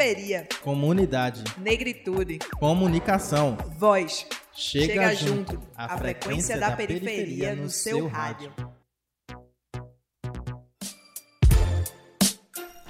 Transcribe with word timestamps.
Periferia. 0.00 0.48
Comunidade. 0.62 1.44
Negritude. 1.58 2.38
Comunicação. 2.58 3.58
Voz. 3.78 4.26
Chega, 4.50 4.86
Chega 4.86 5.14
junto. 5.14 5.52
junto. 5.52 5.60
A 5.76 5.98
frequência 5.98 6.58
da 6.58 6.70
periferia 6.70 7.54
no 7.54 7.68
seu 7.68 8.06
rádio. 8.06 8.50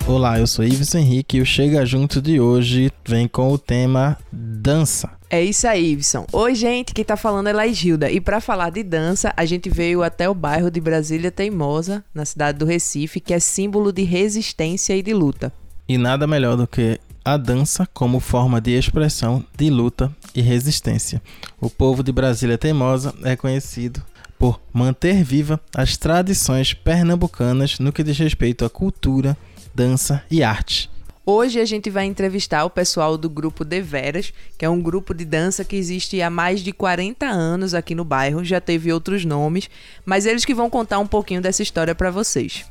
Olá, 0.07 0.39
eu 0.39 0.47
sou 0.47 0.65
Ives 0.65 0.95
Henrique 0.95 1.39
e 1.39 1.41
o 1.41 1.47
Chega 1.47 1.85
Junto 1.85 2.23
de 2.23 2.39
hoje 2.39 2.93
vem 3.05 3.27
com 3.27 3.51
o 3.51 3.59
tema 3.59 4.17
dança. 4.31 5.11
É 5.29 5.43
isso 5.43 5.67
aí, 5.67 5.93
Ibson. 5.93 6.27
Oi, 6.33 6.55
gente, 6.55 6.95
quem 6.95 7.05
tá 7.05 7.17
falando 7.17 7.49
é 7.49 7.53
Laís 7.53 7.83
E 7.85 8.21
para 8.21 8.41
falar 8.41 8.71
de 8.71 8.85
dança, 8.85 9.33
a 9.37 9.45
gente 9.45 9.69
veio 9.69 10.05
até 10.05 10.29
o 10.29 10.35
bairro 10.35 10.71
de 10.71 10.81
Brasília 10.81 11.33
Teimosa, 11.33 12.05
na 12.15 12.25
cidade 12.25 12.59
do 12.59 12.65
Recife, 12.65 13.19
que 13.19 13.35
é 13.35 13.41
símbolo 13.41 13.93
de 13.93 14.05
resistência 14.05 14.97
e 14.97 15.03
de 15.03 15.13
luta. 15.13 15.53
E 15.91 15.99
nada 15.99 16.25
melhor 16.25 16.57
do 16.57 16.69
que 16.69 17.01
a 17.25 17.37
dança 17.37 17.85
como 17.93 18.21
forma 18.21 18.61
de 18.61 18.71
expressão 18.71 19.45
de 19.59 19.69
luta 19.71 20.09
e 20.33 20.41
resistência. 20.41 21.21
O 21.61 21.69
povo 21.69 22.05
de 22.05 22.13
Brasília 22.13 22.57
Teimosa 22.57 23.13
é 23.25 23.35
conhecido 23.35 24.01
por 24.39 24.61
manter 24.73 25.25
viva 25.25 25.61
as 25.75 25.97
tradições 25.97 26.73
pernambucanas 26.73 27.81
no 27.81 27.93
que 27.93 28.05
diz 28.05 28.17
respeito 28.17 28.65
à 28.65 28.71
cultura, 28.71 29.37
dança 29.75 30.23
e 30.31 30.45
arte. 30.45 30.89
Hoje 31.27 31.59
a 31.59 31.65
gente 31.65 31.91
vai 31.91 32.05
entrevistar 32.05 32.65
o 32.65 32.71
pessoal 32.71 33.19
do 33.19 33.29
grupo 33.29 33.65
Deveras, 33.65 34.33
que 34.57 34.65
é 34.65 34.71
um 34.71 34.81
grupo 34.81 35.13
de 35.13 35.25
dança 35.25 35.65
que 35.65 35.75
existe 35.75 36.23
há 36.23 36.31
mais 36.31 36.61
de 36.61 36.73
40 36.73 37.27
anos 37.27 37.75
aqui 37.75 37.97
no 37.97 38.05
bairro, 38.05 38.45
já 38.45 38.61
teve 38.61 38.93
outros 38.93 39.25
nomes, 39.25 39.69
mas 40.07 40.25
eles 40.25 40.45
que 40.45 40.55
vão 40.55 40.71
contar 40.71 41.01
um 41.01 41.07
pouquinho 41.09 41.43
dessa 41.43 41.65
história 41.65 41.97
para 41.97 42.13
vocês. 42.13 42.65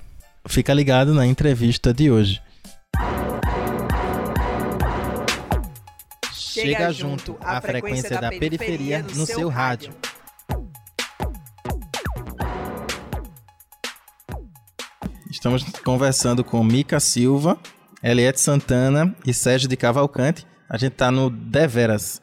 Fica 0.48 0.74
ligado 0.74 1.14
na 1.14 1.28
entrevista 1.28 1.94
de 1.94 2.10
hoje. 2.10 2.42
Chega 6.62 6.92
junto 6.92 7.38
a 7.40 7.62
frequência 7.62 8.20
da 8.20 8.30
periferia 8.30 9.02
no 9.16 9.26
seu 9.26 9.48
rádio. 9.48 9.94
Estamos 15.32 15.64
conversando 15.86 16.44
com 16.44 16.62
Mica 16.64 17.00
Silva, 17.00 17.58
Eliette 18.04 18.42
Santana 18.42 19.16
e 19.26 19.34
Sérgio 19.34 19.70
de 19.70 19.78
Cavalcante. 19.78 20.46
A 20.70 20.78
gente 20.78 20.94
está 20.94 21.10
no 21.12 21.30
Deveras. 21.30 22.22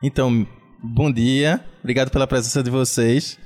Então, 0.00 0.46
bom 0.80 1.10
dia, 1.10 1.64
obrigado 1.80 2.10
pela 2.10 2.26
presença 2.26 2.62
de 2.62 2.70
vocês. 2.70 3.36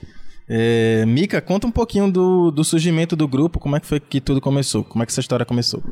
É, 0.48 1.06
Mica, 1.06 1.41
conta 1.41 1.67
um 1.67 1.72
pouquinho 1.72 2.12
do, 2.12 2.50
do 2.50 2.62
surgimento 2.62 3.17
do 3.17 3.27
grupo, 3.27 3.59
como 3.59 3.75
é 3.75 3.81
que 3.81 3.87
foi 3.87 4.00
que 4.00 4.20
tudo 4.20 4.41
começou, 4.41 4.84
como 4.84 5.03
é 5.03 5.06
que 5.06 5.12
essa 5.12 5.20
história 5.20 5.47
começou? 5.47 5.83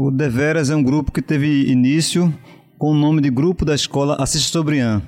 O 0.00 0.12
Deveras 0.12 0.70
é 0.70 0.76
um 0.76 0.82
grupo 0.84 1.10
que 1.10 1.20
teve 1.20 1.68
início 1.68 2.32
com 2.78 2.92
o 2.92 2.94
nome 2.94 3.20
de 3.20 3.28
Grupo 3.30 3.64
da 3.64 3.74
Escola 3.74 4.14
Assis 4.14 4.42
Sobrian, 4.42 5.02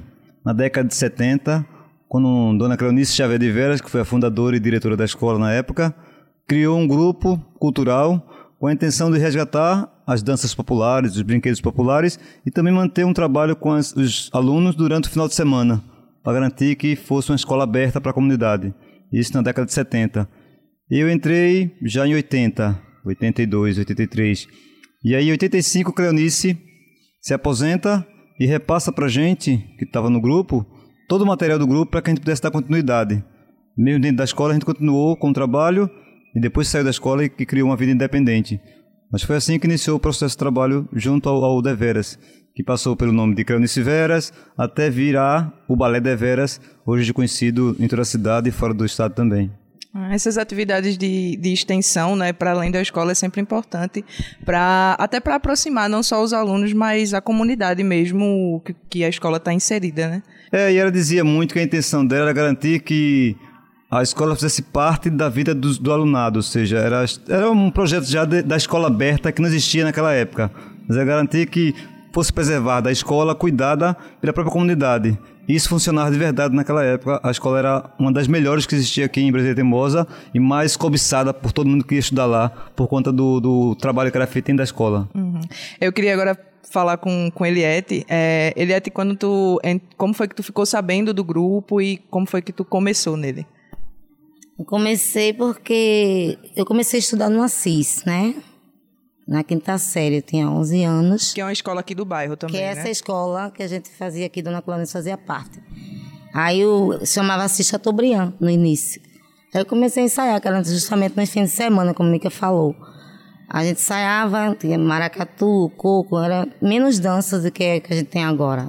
na 0.45 0.53
década 0.53 0.89
de 0.89 0.97
70, 0.97 1.65
quando 2.09 2.59
Dona 2.59 2.77
Cleonice 2.77 3.15
Xavier 3.15 3.39
de 3.39 3.53
Veras, 3.53 3.81
que 3.81 3.89
foi 3.89 4.01
a 4.01 4.05
fundadora 4.05 4.57
e 4.57 4.59
diretora 4.59 4.97
da 4.97 5.05
escola 5.05 5.39
na 5.39 5.53
época, 5.53 5.95
criou 6.45 6.77
um 6.77 6.89
grupo 6.89 7.39
cultural 7.61 8.29
com 8.59 8.67
a 8.67 8.73
intenção 8.73 9.13
de 9.13 9.19
resgatar 9.21 9.89
as 10.05 10.25
danças 10.25 10.57
populares, 10.57 11.15
os 11.15 11.23
brinquedos 11.23 11.61
populares 11.61 12.19
e 12.45 12.51
também 12.51 12.75
manter 12.75 13.07
um 13.07 13.15
trabalho 13.15 13.55
com 13.55 13.71
as, 13.71 13.95
os 13.95 14.29
alunos 14.33 14.75
durante 14.75 15.07
o 15.07 15.11
final 15.13 15.29
de 15.29 15.37
semana, 15.37 15.81
para 16.21 16.33
garantir 16.33 16.75
que 16.75 16.97
fosse 16.97 17.31
uma 17.31 17.37
escola 17.37 17.63
aberta 17.63 18.01
para 18.01 18.11
a 18.11 18.15
comunidade. 18.15 18.75
Isso 19.13 19.35
na 19.35 19.41
década 19.41 19.67
de 19.67 19.73
70. 19.73 20.29
Eu 20.91 21.09
entrei 21.09 21.77
já 21.81 22.05
em 22.09 22.15
80, 22.15 22.77
82, 23.05 23.79
83. 23.79 24.70
E 25.03 25.15
aí, 25.15 25.29
em 25.29 25.31
85, 25.33 25.93
Cleonice 25.93 26.59
se 27.21 27.33
aposenta 27.33 28.07
e 28.39 28.47
repassa 28.47 28.93
para 28.93 29.07
a 29.07 29.09
gente, 29.09 29.57
que 29.79 29.85
estava 29.85 30.11
no 30.11 30.21
grupo, 30.21 30.67
todo 31.09 31.23
o 31.23 31.27
material 31.27 31.59
do 31.59 31.67
grupo 31.67 31.91
para 31.91 32.03
que 32.03 32.11
a 32.11 32.15
gente 32.15 32.21
pudesse 32.21 32.43
dar 32.43 32.51
continuidade. 32.51 33.25
Mesmo 33.77 34.01
dentro 34.01 34.19
da 34.19 34.25
escola, 34.25 34.51
a 34.51 34.55
gente 34.55 34.67
continuou 34.67 35.17
com 35.17 35.31
o 35.31 35.33
trabalho 35.33 35.91
e 36.35 36.41
depois 36.41 36.69
saiu 36.69 36.85
da 36.85 36.91
escola 36.91 37.25
e, 37.25 37.29
criou 37.29 37.69
uma 37.69 37.77
vida 37.77 37.93
independente. 37.93 38.61
Mas 39.11 39.23
foi 39.23 39.37
assim 39.37 39.59
que 39.59 39.67
iniciou 39.67 39.97
o 39.97 40.01
processo 40.01 40.35
de 40.35 40.39
trabalho 40.39 40.89
junto 40.93 41.29
ao, 41.29 41.43
ao 41.45 41.63
Deveras, 41.63 42.19
que 42.55 42.63
passou 42.63 42.95
pelo 42.95 43.13
nome 43.13 43.35
de 43.35 43.45
Cleonice 43.45 43.83
Veras 43.83 44.33
até 44.57 44.91
virar 44.91 45.53
o 45.67 45.75
Balé 45.75 46.01
Deveras, 46.01 46.61
hoje 46.87 47.13
conhecido 47.13 47.75
em 47.81 47.89
toda 47.89 48.03
a 48.03 48.05
cidade 48.05 48.49
e 48.51 48.53
fora 48.53 48.75
do 48.75 48.85
estado 48.85 49.15
também. 49.15 49.51
Ah, 49.93 50.15
essas 50.15 50.39
atividades 50.39 50.97
de, 50.97 51.37
de 51.37 51.53
extensão, 51.53 52.15
né, 52.15 52.33
para 52.33 52.53
além 52.53 52.71
da 52.71 52.81
escola, 52.81 53.11
é 53.11 53.15
sempre 53.15 53.41
importante, 53.41 54.05
pra, 54.45 54.97
até 54.99 55.19
para 55.19 55.35
aproximar 55.35 55.89
não 55.89 56.01
só 56.01 56.23
os 56.23 56.33
alunos, 56.33 56.73
mas 56.73 57.13
a 57.13 57.21
comunidade 57.21 57.83
mesmo 57.83 58.63
que, 58.65 58.77
que 58.89 59.05
a 59.05 59.09
escola 59.09 59.39
está 59.39 59.53
inserida. 59.53 60.09
Né? 60.09 60.23
É, 60.53 60.73
e 60.73 60.77
ela 60.77 60.93
dizia 60.93 61.25
muito 61.25 61.53
que 61.55 61.59
a 61.59 61.63
intenção 61.63 62.07
dela 62.07 62.27
era 62.27 62.33
garantir 62.33 62.81
que 62.81 63.37
a 63.91 64.01
escola 64.01 64.37
fizesse 64.37 64.63
parte 64.63 65.11
da 65.11 65.29
vida 65.29 65.53
do, 65.53 65.77
do 65.77 65.93
alunado, 65.93 66.37
ou 66.37 66.43
seja, 66.43 66.79
era, 66.79 67.05
era 67.29 67.51
um 67.51 67.69
projeto 67.69 68.05
já 68.05 68.25
de, 68.25 68.43
da 68.43 68.57
escola 68.57 68.87
aberta 68.87 69.33
que 69.33 69.43
não 69.43 69.49
existia 69.49 69.83
naquela 69.83 70.13
época. 70.13 70.53
Mas 70.87 70.97
é 70.97 71.05
garantir 71.05 71.49
que 71.49 71.75
fosse 72.13 72.33
preservada 72.33 72.89
a 72.89 72.93
escola, 72.93 73.35
cuidada 73.35 73.97
pela 74.21 74.33
própria 74.33 74.53
comunidade. 74.53 75.19
E 75.51 75.55
isso 75.57 75.69
funcionava 75.69 76.13
de 76.13 76.17
verdade 76.17 76.55
naquela 76.55 76.85
época. 76.85 77.19
A 77.25 77.31
escola 77.33 77.59
era 77.59 77.91
uma 77.99 78.13
das 78.13 78.29
melhores 78.29 78.67
que 78.67 78.75
existia 78.77 79.07
aqui 79.07 79.21
em 79.21 79.33
Brasília 79.33 79.53
Teimosa 79.53 80.07
e 80.33 80.39
mais 80.39 80.77
cobiçada 80.77 81.35
por 81.35 81.51
todo 81.51 81.69
mundo 81.69 81.85
que 81.85 81.95
ia 81.95 81.99
estudar 81.99 82.25
lá, 82.25 82.51
por 82.77 82.87
conta 82.87 83.11
do, 83.11 83.41
do 83.41 83.75
trabalho 83.75 84.13
que 84.13 84.17
era 84.17 84.29
feito 84.29 84.47
dentro 84.47 84.59
da 84.59 84.63
escola. 84.63 85.09
Uhum. 85.13 85.41
Eu 85.81 85.93
queria 85.93 86.15
agora 86.15 86.39
falar 86.71 86.99
com, 86.99 87.33
com 87.35 87.45
Eliette. 87.45 88.07
É, 88.09 88.53
Eliette, 88.55 88.93
quando 88.93 89.17
tu, 89.17 89.61
como 89.97 90.15
foi 90.15 90.29
que 90.29 90.37
tu 90.37 90.43
ficou 90.45 90.65
sabendo 90.65 91.13
do 91.13 91.25
grupo 91.25 91.81
e 91.81 91.97
como 91.97 92.27
foi 92.27 92.43
que 92.43 92.53
tu 92.53 92.65
começou 92.65 93.17
nele? 93.17 93.45
Eu 94.57 94.65
comecei 94.65 95.33
porque 95.33 96.39
eu 96.55 96.65
comecei 96.65 96.99
a 96.99 97.03
estudar 97.03 97.29
no 97.29 97.43
Assis, 97.43 98.05
né? 98.05 98.37
Na 99.31 99.45
quinta 99.45 99.79
série, 99.79 100.17
eu 100.17 100.23
tinha 100.23 100.51
11 100.51 100.83
anos. 100.83 101.33
Que 101.33 101.41
é 101.41 101.45
uma 101.45 101.53
escola 101.53 101.79
aqui 101.79 101.95
do 101.95 102.05
bairro 102.05 102.37
também, 102.37 102.57
Que 102.57 102.63
né? 102.63 102.67
é 102.67 102.73
essa 102.73 102.91
escola 102.91 103.49
que 103.53 103.63
a 103.63 103.69
gente 103.69 103.89
fazia 103.89 104.27
aqui, 104.27 104.43
Dona 104.43 104.61
Clóvis 104.61 104.91
fazia 104.91 105.17
parte. 105.17 105.63
Aí 106.35 106.61
eu 106.61 106.99
chamava 107.07 107.45
Assis 107.45 107.69
Chateaubriand 107.69 108.33
no 108.41 108.51
início. 108.51 109.01
Aí 109.55 109.61
eu 109.61 109.67
comecei 109.67 110.03
a 110.03 110.07
ensaiar, 110.07 110.41
que 110.41 110.49
era 110.49 110.65
justamente 110.65 111.17
nos 111.17 111.31
fins 111.31 111.45
de 111.45 111.51
semana, 111.51 111.95
como 111.95 112.09
a 112.09 112.13
Mica 112.13 112.29
falou. 112.29 112.75
A 113.49 113.63
gente 113.63 113.77
ensaiava, 113.79 114.53
tinha 114.57 114.77
maracatu, 114.77 115.71
coco, 115.77 116.19
era 116.19 116.49
menos 116.61 116.99
danças 116.99 117.45
do 117.45 117.53
que, 117.53 117.79
que 117.79 117.93
a 117.93 117.97
gente 117.97 118.09
tem 118.09 118.25
agora. 118.25 118.69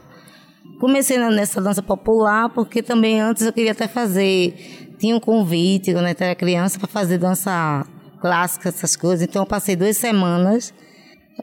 Comecei 0.79 1.17
nessa 1.17 1.59
dança 1.59 1.81
popular 1.81 2.49
porque 2.49 2.83
também 2.83 3.19
antes 3.19 3.47
eu 3.47 3.51
queria 3.53 3.71
até 3.71 3.87
fazer 3.87 4.95
tinha 4.99 5.15
um 5.15 5.19
convite 5.19 5.91
quando 5.91 6.07
eu 6.07 6.15
era 6.19 6.35
criança 6.35 6.77
para 6.77 6.87
fazer 6.87 7.17
dança 7.17 7.83
clássica, 8.21 8.69
essas 8.69 8.95
coisas. 8.95 9.27
Então 9.27 9.41
eu 9.41 9.45
passei 9.45 9.75
duas 9.75 9.97
semanas 9.97 10.73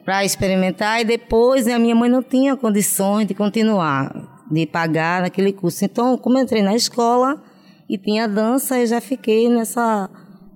para 0.05 0.23
experimentar 0.23 1.01
e 1.01 1.03
depois 1.03 1.67
a 1.67 1.77
minha 1.77 1.95
mãe 1.95 2.09
não 2.09 2.23
tinha 2.23 2.55
condições 2.55 3.27
de 3.27 3.33
continuar, 3.33 4.45
de 4.49 4.65
pagar 4.65 5.21
naquele 5.21 5.51
curso. 5.51 5.83
Então, 5.83 6.17
como 6.17 6.37
eu 6.37 6.43
entrei 6.43 6.63
na 6.63 6.75
escola 6.75 7.41
e 7.89 7.97
tinha 7.97 8.27
dança, 8.27 8.79
eu 8.79 8.87
já 8.87 9.01
fiquei 9.01 9.49
nessa 9.49 10.09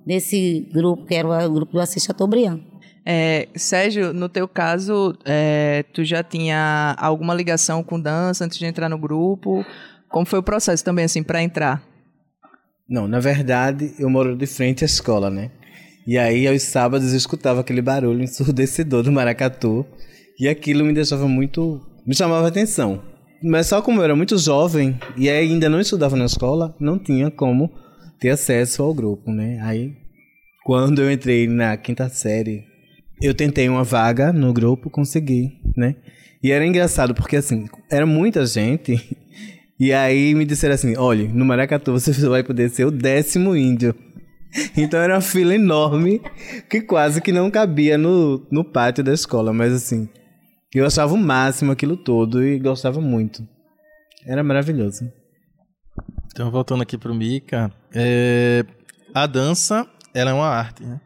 nesse 0.06 0.68
grupo 0.72 1.06
que 1.06 1.14
era 1.14 1.46
o 1.46 1.52
grupo 1.52 1.72
do 1.72 1.80
Assis 1.80 2.04
Chateaubriand. 2.04 2.60
É, 3.06 3.48
Sérgio, 3.54 4.14
no 4.14 4.28
teu 4.28 4.48
caso, 4.48 5.14
é, 5.24 5.84
tu 5.92 6.04
já 6.04 6.22
tinha 6.22 6.94
alguma 6.98 7.34
ligação 7.34 7.82
com 7.82 8.00
dança 8.00 8.44
antes 8.44 8.58
de 8.58 8.64
entrar 8.64 8.88
no 8.88 8.98
grupo? 8.98 9.64
Como 10.08 10.24
foi 10.24 10.38
o 10.38 10.42
processo 10.42 10.82
também, 10.82 11.04
assim, 11.04 11.22
para 11.22 11.42
entrar? 11.42 11.82
Não, 12.88 13.08
na 13.08 13.20
verdade, 13.20 13.94
eu 13.98 14.08
moro 14.08 14.36
de 14.36 14.46
frente 14.46 14.84
à 14.84 14.86
escola, 14.86 15.30
né? 15.30 15.50
E 16.06 16.18
aí, 16.18 16.46
aos 16.46 16.62
sábados, 16.62 17.12
eu 17.12 17.16
escutava 17.16 17.60
aquele 17.60 17.80
barulho 17.80 18.22
ensurdecedor 18.22 19.02
do 19.02 19.12
maracatu. 19.12 19.86
E 20.38 20.48
aquilo 20.48 20.84
me 20.84 20.92
deixava 20.92 21.26
muito. 21.26 21.80
me 22.06 22.14
chamava 22.14 22.48
atenção. 22.48 23.02
Mas 23.42 23.66
só 23.66 23.82
como 23.82 24.00
eu 24.00 24.04
era 24.04 24.16
muito 24.16 24.38
jovem 24.38 24.98
e 25.16 25.28
ainda 25.28 25.68
não 25.68 25.80
estudava 25.80 26.16
na 26.16 26.24
escola, 26.24 26.74
não 26.80 26.98
tinha 26.98 27.30
como 27.30 27.70
ter 28.18 28.30
acesso 28.30 28.82
ao 28.82 28.94
grupo, 28.94 29.30
né? 29.30 29.60
Aí, 29.62 29.92
quando 30.64 31.02
eu 31.02 31.10
entrei 31.12 31.46
na 31.46 31.76
quinta 31.76 32.08
série, 32.08 32.64
eu 33.20 33.34
tentei 33.34 33.68
uma 33.68 33.84
vaga 33.84 34.32
no 34.32 34.52
grupo, 34.52 34.88
consegui, 34.88 35.52
né? 35.76 35.94
E 36.42 36.52
era 36.52 36.66
engraçado 36.66 37.14
porque, 37.14 37.36
assim, 37.36 37.66
era 37.90 38.06
muita 38.06 38.46
gente 38.46 38.98
e 39.78 39.92
aí 39.92 40.34
me 40.34 40.44
disseram 40.44 40.74
assim: 40.74 40.96
olha, 40.96 41.28
no 41.28 41.44
Maracatu 41.44 41.92
você 41.92 42.12
vai 42.26 42.42
poder 42.42 42.70
ser 42.70 42.86
o 42.86 42.90
décimo 42.90 43.54
índio. 43.54 43.94
Então 44.76 45.00
era 45.00 45.14
uma 45.14 45.20
fila 45.20 45.54
enorme 45.54 46.20
que 46.70 46.80
quase 46.80 47.20
que 47.20 47.32
não 47.32 47.50
cabia 47.50 47.98
no, 47.98 48.46
no 48.50 48.64
pátio 48.64 49.02
da 49.02 49.12
escola, 49.12 49.52
mas 49.52 49.72
assim, 49.72 50.08
eu 50.74 50.86
achava 50.86 51.14
o 51.14 51.18
máximo 51.18 51.72
aquilo 51.72 51.96
todo 51.96 52.44
e 52.44 52.58
gostava 52.58 53.00
muito. 53.00 53.46
Era 54.26 54.42
maravilhoso. 54.42 55.10
Então, 56.26 56.50
voltando 56.50 56.82
aqui 56.82 56.98
pro 56.98 57.14
Mika, 57.14 57.72
é... 57.94 58.64
a 59.14 59.26
dança, 59.26 59.86
ela 60.12 60.30
é 60.30 60.34
uma 60.34 60.48
arte, 60.48 60.82
né? 60.82 61.00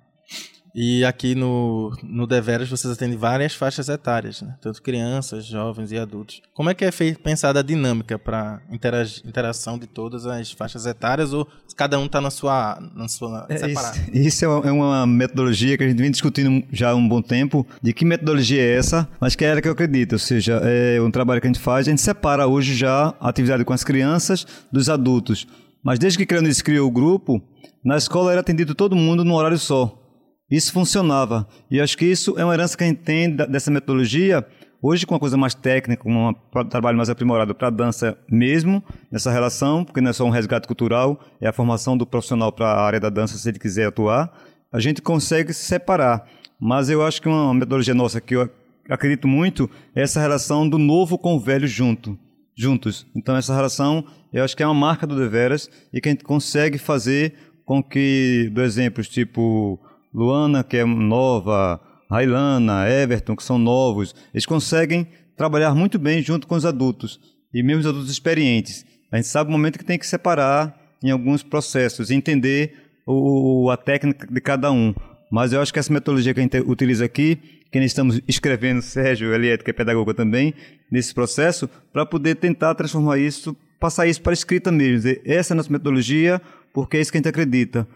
E 0.81 1.05
aqui 1.05 1.35
no, 1.35 1.93
no 2.05 2.25
Deveras 2.25 2.71
vocês 2.71 2.93
atendem 2.93 3.19
várias 3.19 3.53
faixas 3.53 3.89
etárias, 3.89 4.43
né? 4.43 4.55
tanto 4.61 4.81
crianças, 4.81 5.45
jovens 5.45 5.91
e 5.91 5.99
adultos. 5.99 6.41
Como 6.55 6.71
é 6.71 6.75
que 6.75 6.85
é 6.85 6.93
feita, 6.93 7.19
pensada 7.21 7.59
a 7.59 7.63
dinâmica 7.65 8.17
para 8.17 8.63
interação 8.71 9.77
de 9.77 9.89
todas 9.89 10.25
as 10.25 10.53
faixas 10.53 10.87
etárias 10.87 11.33
ou 11.33 11.49
cada 11.77 11.99
um 11.99 12.07
está 12.07 12.21
na 12.21 12.31
sua, 12.31 12.79
na 12.95 13.09
sua 13.09 13.45
é, 13.49 13.57
separada? 13.57 13.99
Isso, 14.13 14.29
isso, 14.29 14.45
é 14.45 14.71
uma 14.71 15.05
metodologia 15.05 15.77
que 15.77 15.83
a 15.83 15.89
gente 15.89 16.01
vem 16.01 16.13
discutindo 16.13 16.65
já 16.71 16.91
há 16.91 16.95
um 16.95 17.09
bom 17.09 17.21
tempo, 17.21 17.67
de 17.83 17.93
que 17.93 18.05
metodologia 18.05 18.63
é 18.63 18.77
essa, 18.77 19.09
mas 19.21 19.35
que 19.35 19.45
é 19.45 19.49
ela 19.49 19.61
que 19.61 19.67
eu 19.67 19.73
acredito, 19.73 20.13
ou 20.13 20.19
seja, 20.21 20.61
é 20.63 21.03
um 21.03 21.11
trabalho 21.11 21.41
que 21.41 21.49
a 21.49 21.51
gente 21.53 21.59
faz, 21.59 21.89
a 21.89 21.91
gente 21.91 22.03
separa 22.03 22.47
hoje 22.47 22.77
já 22.77 23.13
a 23.19 23.29
atividade 23.29 23.65
com 23.65 23.73
as 23.73 23.83
crianças 23.83 24.47
dos 24.71 24.89
adultos. 24.89 25.45
Mas 25.83 25.99
desde 25.99 26.17
que 26.17 26.25
Creunis 26.25 26.63
criou 26.63 26.87
o 26.87 26.91
grupo, 26.93 27.43
na 27.83 27.97
escola 27.97 28.31
era 28.31 28.43
atendido 28.43 28.77
todo 28.77 28.95
mundo 28.95 29.25
num 29.25 29.35
horário 29.35 29.59
só. 29.59 30.05
Isso 30.51 30.73
funcionava. 30.73 31.47
E 31.71 31.81
acho 31.81 31.97
que 31.97 32.07
isso 32.07 32.39
é 32.39 32.45
uma 32.45 32.55
herança 32.55 32.77
que 32.77 32.85
a 32.85 32.87
gente 32.87 33.03
tem 33.03 33.31
dessa 33.31 33.71
metodologia, 33.71 34.47
hoje 34.81 35.07
com 35.07 35.15
uma 35.15 35.21
coisa 35.21 35.37
mais 35.37 35.55
técnica, 35.55 36.09
um 36.09 36.33
trabalho 36.71 36.97
mais 36.97 37.11
aprimorado 37.11 37.55
para 37.55 37.69
a 37.69 37.71
dança 37.71 38.19
mesmo, 38.31 38.83
nessa 39.13 39.31
relação, 39.31 39.85
porque 39.85 40.01
não 40.01 40.11
é 40.11 40.13
só 40.13 40.25
um 40.25 40.31
resgate 40.31 40.67
cultural, 40.67 41.21
é 41.41 41.49
a 41.49 41.53
formação 41.53 41.97
do 41.97 42.07
profissional 42.07 42.51
para 42.51 42.67
a 42.67 42.81
área 42.83 43.01
da 43.01 43.11
dança, 43.11 43.37
se 43.37 43.49
ele 43.49 43.59
quiser 43.59 43.89
atuar, 43.89 44.33
a 44.73 44.81
gente 44.81 45.03
consegue 45.03 45.53
se 45.53 45.65
separar. 45.65 46.27
Mas 46.61 46.89
eu 46.89 47.05
acho 47.05 47.21
que 47.21 47.29
uma 47.29 47.53
metodologia 47.53 47.95
nossa 47.95 48.21
que 48.21 48.35
eu 48.35 48.51
acredito 48.89 49.29
muito 49.29 49.71
é 49.95 50.03
essa 50.03 50.19
relação 50.19 50.69
do 50.69 50.79
novo 50.79 51.19
com 51.19 51.35
o 51.35 51.41
velho 51.41 51.69
junto, 51.69 52.19
juntos. 52.57 53.07
Então 53.15 53.37
essa 53.37 53.55
relação, 53.55 54.05
eu 54.33 54.43
acho 54.43 54.57
que 54.57 54.63
é 54.63 54.67
uma 54.67 54.75
marca 54.75 55.07
do 55.07 55.15
Deveras 55.15 55.71
e 55.93 56.01
que 56.01 56.09
a 56.09 56.13
gente 56.13 56.25
consegue 56.25 56.79
fazer 56.79 57.35
com 57.65 57.83
que, 57.83 58.51
do 58.55 58.63
exemplos 58.63 59.09
tipo 59.09 59.79
Luana, 60.19 60.65
que 60.65 60.77
é 60.77 60.85
nova, 60.85 61.81
Railana, 62.11 62.89
Everton, 62.91 63.37
que 63.37 63.43
são 63.45 63.57
novos, 63.57 64.15
eles 64.35 64.45
conseguem 64.45 65.07
trabalhar 65.37 65.75
muito 65.77 65.97
bem 65.97 66.21
junto 66.21 66.49
com 66.49 66.57
os 66.57 66.67
adultos, 66.67 67.21
e 67.55 67.63
mesmo 67.63 67.81
os 67.81 67.87
adultos 67.87 68.11
experientes. 68.11 68.85
A 69.13 69.17
gente 69.17 69.29
sabe 69.29 69.49
o 69.49 69.53
momento 69.53 69.79
que 69.79 69.85
tem 69.85 69.97
que 69.97 70.07
separar 70.07 70.77
em 71.03 71.11
alguns 71.11 71.45
processos, 71.45 72.11
entender 72.11 72.75
o, 73.07 73.71
a 73.71 73.77
técnica 73.77 74.27
de 74.27 74.41
cada 74.41 74.73
um. 74.73 74.93
Mas 75.31 75.53
eu 75.53 75.61
acho 75.61 75.73
que 75.73 75.79
essa 75.79 75.93
metodologia 75.93 76.35
que 76.35 76.41
a 76.41 76.43
gente 76.43 76.59
utiliza 76.61 77.05
aqui, 77.05 77.37
que 77.71 77.79
nós 77.79 77.87
estamos 77.87 78.21
escrevendo, 78.27 78.83
Sérgio 78.83 79.33
Eliette, 79.33 79.63
que 79.63 79.71
é 79.71 79.73
pedagoga 79.73 80.13
também, 80.13 80.53
nesse 80.91 81.15
processo, 81.15 81.71
para 81.93 82.05
poder 82.05 82.35
tentar 82.35 82.75
transformar 82.75 83.19
isso, 83.19 83.57
passar 83.79 84.09
isso 84.09 84.21
para 84.21 84.33
a 84.33 84.35
escrita 84.35 84.73
mesmo. 84.73 84.97
Dizer, 84.97 85.23
essa 85.25 85.53
é 85.53 85.55
a 85.55 85.57
nossa 85.59 85.71
metodologia, 85.71 86.43
porque 86.75 86.97
é 86.97 87.01
isso 87.01 87.13
que 87.13 87.19
a 87.19 87.21
gente 87.21 87.29
acredita. 87.29 87.87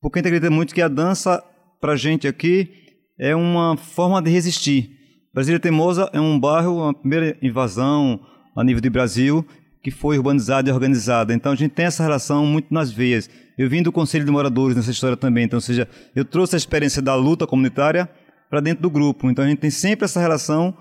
Porque 0.00 0.18
a 0.18 0.20
gente 0.20 0.28
acredita 0.28 0.50
muito 0.50 0.74
que 0.74 0.82
a 0.82 0.88
dança 0.88 1.42
para 1.80 1.92
a 1.92 1.96
gente 1.96 2.26
aqui 2.26 2.70
é 3.18 3.34
uma 3.34 3.76
forma 3.76 4.22
de 4.22 4.30
resistir. 4.30 4.90
Brasília 5.32 5.60
Teimosa 5.60 6.08
é 6.12 6.20
um 6.20 6.38
bairro, 6.38 6.88
a 6.88 6.94
primeira 6.94 7.36
invasão 7.42 8.20
a 8.56 8.64
nível 8.64 8.80
de 8.80 8.90
Brasil, 8.90 9.46
que 9.82 9.90
foi 9.90 10.16
urbanizada 10.16 10.68
e 10.68 10.72
organizada. 10.72 11.32
Então 11.32 11.52
a 11.52 11.54
gente 11.54 11.72
tem 11.72 11.86
essa 11.86 12.02
relação 12.02 12.44
muito 12.44 12.72
nas 12.72 12.90
veias. 12.90 13.30
Eu 13.56 13.68
vim 13.68 13.82
do 13.82 13.92
Conselho 13.92 14.24
de 14.24 14.30
Moradores 14.30 14.76
nessa 14.76 14.90
história 14.90 15.16
também, 15.16 15.44
então, 15.44 15.56
ou 15.56 15.60
seja, 15.60 15.88
eu 16.14 16.24
trouxe 16.24 16.56
a 16.56 16.58
experiência 16.58 17.02
da 17.02 17.14
luta 17.14 17.46
comunitária 17.46 18.08
para 18.50 18.60
dentro 18.60 18.82
do 18.82 18.90
grupo. 18.90 19.30
Então 19.30 19.44
a 19.44 19.48
gente 19.48 19.58
tem 19.58 19.70
sempre 19.70 20.04
essa 20.04 20.20
relação 20.20 20.76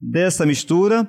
dessa 0.00 0.44
mistura 0.44 1.08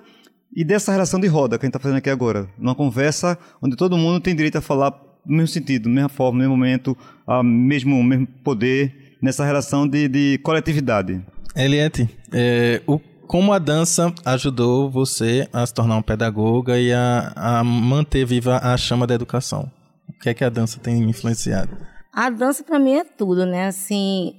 e 0.56 0.63
dessa 0.63 0.91
relação 0.91 1.19
de 1.19 1.27
roda 1.27 1.57
que 1.57 1.65
a 1.65 1.68
gente 1.68 1.71
está 1.71 1.79
fazendo 1.79 1.97
aqui 1.97 2.09
agora. 2.09 2.50
Numa 2.57 2.75
conversa 2.75 3.38
onde 3.62 3.75
todo 3.75 3.97
mundo 3.97 4.21
tem 4.21 4.35
direito 4.35 4.57
a 4.57 4.62
falar 4.62 4.91
no 5.25 5.38
mesmo 5.38 5.47
sentido, 5.50 5.89
na 5.89 5.95
mesma 5.95 6.09
forma, 6.09 6.33
no 6.33 6.39
mesmo 6.39 6.56
momento, 6.56 6.97
a 7.27 7.44
mesmo, 7.44 8.01
mesmo 8.01 8.27
poder 8.44 9.06
nessa 9.22 9.46
relação 9.46 9.88
de, 9.88 10.08
de 10.08 10.38
coletividade. 10.40 11.24
Eliette, 11.56 12.10
é, 12.31 12.81
o, 12.86 13.00
como 13.28 13.52
a 13.52 13.60
dança 13.60 14.14
ajudou 14.24 14.90
você 14.90 15.48
a 15.52 15.66
se 15.66 15.74
tornar 15.74 15.98
um 15.98 16.02
pedagoga 16.02 16.80
e 16.80 16.94
a, 16.94 17.34
a 17.36 17.64
manter 17.64 18.25
viva 18.25 18.58
a 18.58 18.78
chama 18.78 19.06
da 19.06 19.16
educação? 19.16 19.72
O 20.08 20.19
que 20.19 20.30
é 20.30 20.34
que 20.34 20.44
a 20.44 20.50
dança 20.50 20.80
tem 20.80 21.04
influenciado? 21.10 21.78
A 22.14 22.30
dança 22.30 22.64
para 22.64 22.80
mim 22.80 22.94
é 22.94 23.04
tudo, 23.04 23.46
né? 23.46 23.68
Assim, 23.68 24.34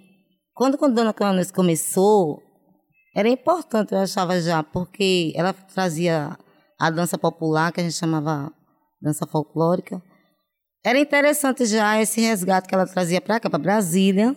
quando, 0.54 0.78
quando 0.78 0.92
a 0.92 1.02
Dona 1.02 1.12
Cleonice 1.12 1.52
começou, 1.52 2.42
era 3.14 3.28
importante, 3.28 3.94
eu 3.94 3.98
achava 3.98 4.40
já, 4.40 4.62
porque 4.62 5.32
ela 5.36 5.52
trazia 5.52 6.36
a 6.78 6.90
dança 6.90 7.18
popular, 7.18 7.72
que 7.72 7.80
a 7.80 7.84
gente 7.84 7.94
chamava 7.94 8.52
dança 9.00 9.26
folclórica. 9.26 10.02
Era 10.84 10.98
interessante 10.98 11.66
já 11.66 12.00
esse 12.00 12.20
resgate 12.20 12.68
que 12.68 12.74
ela 12.74 12.86
trazia 12.86 13.20
para 13.20 13.38
cá, 13.38 13.50
para 13.50 13.58
Brasília, 13.58 14.34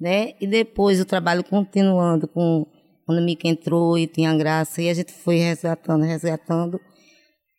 né? 0.00 0.32
E 0.40 0.46
depois 0.46 1.00
o 1.00 1.04
trabalho 1.04 1.44
continuando 1.44 2.26
com 2.26 2.66
quando 3.04 3.18
o 3.18 3.24
Mica 3.24 3.48
entrou 3.48 3.98
e 3.98 4.06
tinha 4.06 4.32
graça, 4.36 4.80
e 4.80 4.88
a 4.88 4.94
gente 4.94 5.12
foi 5.12 5.36
resgatando, 5.36 6.04
resgatando. 6.04 6.80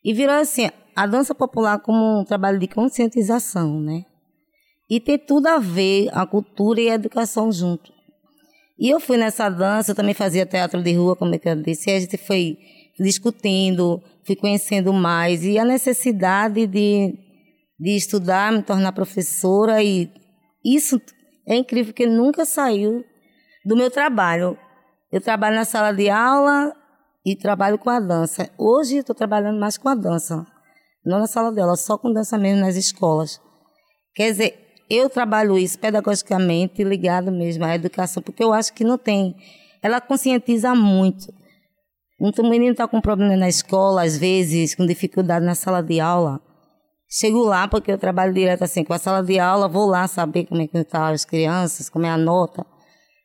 E 0.03 0.13
virou 0.13 0.35
assim, 0.35 0.69
a 0.95 1.05
dança 1.05 1.35
popular 1.35 1.79
como 1.79 2.21
um 2.21 2.23
trabalho 2.23 2.57
de 2.57 2.67
conscientização, 2.67 3.81
né? 3.81 4.05
E 4.89 4.99
tem 4.99 5.19
tudo 5.19 5.47
a 5.47 5.59
ver 5.59 6.09
a 6.13 6.25
cultura 6.25 6.79
e 6.79 6.89
a 6.89 6.93
educação 6.93 7.51
junto. 7.51 7.91
E 8.79 8.89
eu 8.89 8.99
fui 8.99 9.17
nessa 9.17 9.49
dança, 9.49 9.91
eu 9.91 9.95
também 9.95 10.13
fazia 10.13 10.45
teatro 10.45 10.81
de 10.81 10.93
rua, 10.93 11.17
como 11.17 11.35
eu 11.35 11.55
disse, 11.61 11.89
e 11.89 11.93
a 11.93 11.99
gente 11.99 12.17
foi 12.17 12.57
discutindo, 12.97 14.01
fui 14.25 14.35
conhecendo 14.35 14.93
mais, 14.93 15.43
e 15.43 15.59
a 15.59 15.65
necessidade 15.65 16.65
de, 16.65 17.13
de 17.79 17.95
estudar, 17.95 18.53
me 18.53 18.63
tornar 18.63 18.93
professora, 18.93 19.83
e 19.83 20.09
isso 20.63 20.99
é 21.47 21.55
incrível 21.55 21.93
que 21.93 22.05
nunca 22.05 22.45
saiu 22.45 23.03
do 23.65 23.75
meu 23.75 23.89
trabalho. 23.89 24.57
Eu 25.11 25.21
trabalho 25.21 25.55
na 25.55 25.65
sala 25.65 25.91
de 25.91 26.09
aula 26.09 26.75
e 27.25 27.35
trabalho 27.35 27.77
com 27.77 27.89
a 27.89 27.99
dança. 27.99 28.49
Hoje 28.57 28.97
estou 28.97 29.15
trabalhando 29.15 29.59
mais 29.59 29.77
com 29.77 29.89
a 29.89 29.95
dança, 29.95 30.45
não 31.05 31.19
na 31.19 31.27
sala 31.27 31.51
de 31.51 31.59
aula, 31.59 31.75
só 31.75 31.97
com 31.97 32.11
dança 32.11 32.37
mesmo 32.37 32.61
nas 32.61 32.75
escolas. 32.75 33.39
Quer 34.15 34.31
dizer, 34.31 34.61
eu 34.89 35.09
trabalho 35.09 35.57
isso 35.57 35.79
pedagogicamente 35.79 36.83
ligado 36.83 37.31
mesmo 37.31 37.63
à 37.63 37.75
educação, 37.75 38.21
porque 38.21 38.43
eu 38.43 38.51
acho 38.51 38.73
que 38.73 38.83
não 38.83 38.97
tem. 38.97 39.35
Ela 39.81 40.01
conscientiza 40.01 40.75
muito. 40.75 41.33
Um 42.19 42.49
menino 42.49 42.73
está 42.73 42.87
com 42.87 43.01
problema 43.01 43.35
na 43.35 43.49
escola, 43.49 44.03
às 44.03 44.17
vezes, 44.17 44.75
com 44.75 44.85
dificuldade 44.85 45.45
na 45.45 45.55
sala 45.55 45.81
de 45.81 45.99
aula. 45.99 46.39
Chego 47.13 47.43
lá, 47.43 47.67
porque 47.67 47.91
eu 47.91 47.97
trabalho 47.97 48.33
direto 48.33 48.63
assim 48.63 48.85
com 48.85 48.93
a 48.93 48.97
sala 48.97 49.21
de 49.21 49.37
aula, 49.37 49.67
vou 49.67 49.85
lá 49.85 50.07
saber 50.07 50.45
como 50.45 50.61
é 50.61 50.67
que 50.67 50.77
estão 50.77 51.01
tá 51.01 51.09
as 51.09 51.25
crianças, 51.25 51.89
como 51.89 52.05
é 52.05 52.09
a 52.09 52.17
nota. 52.17 52.65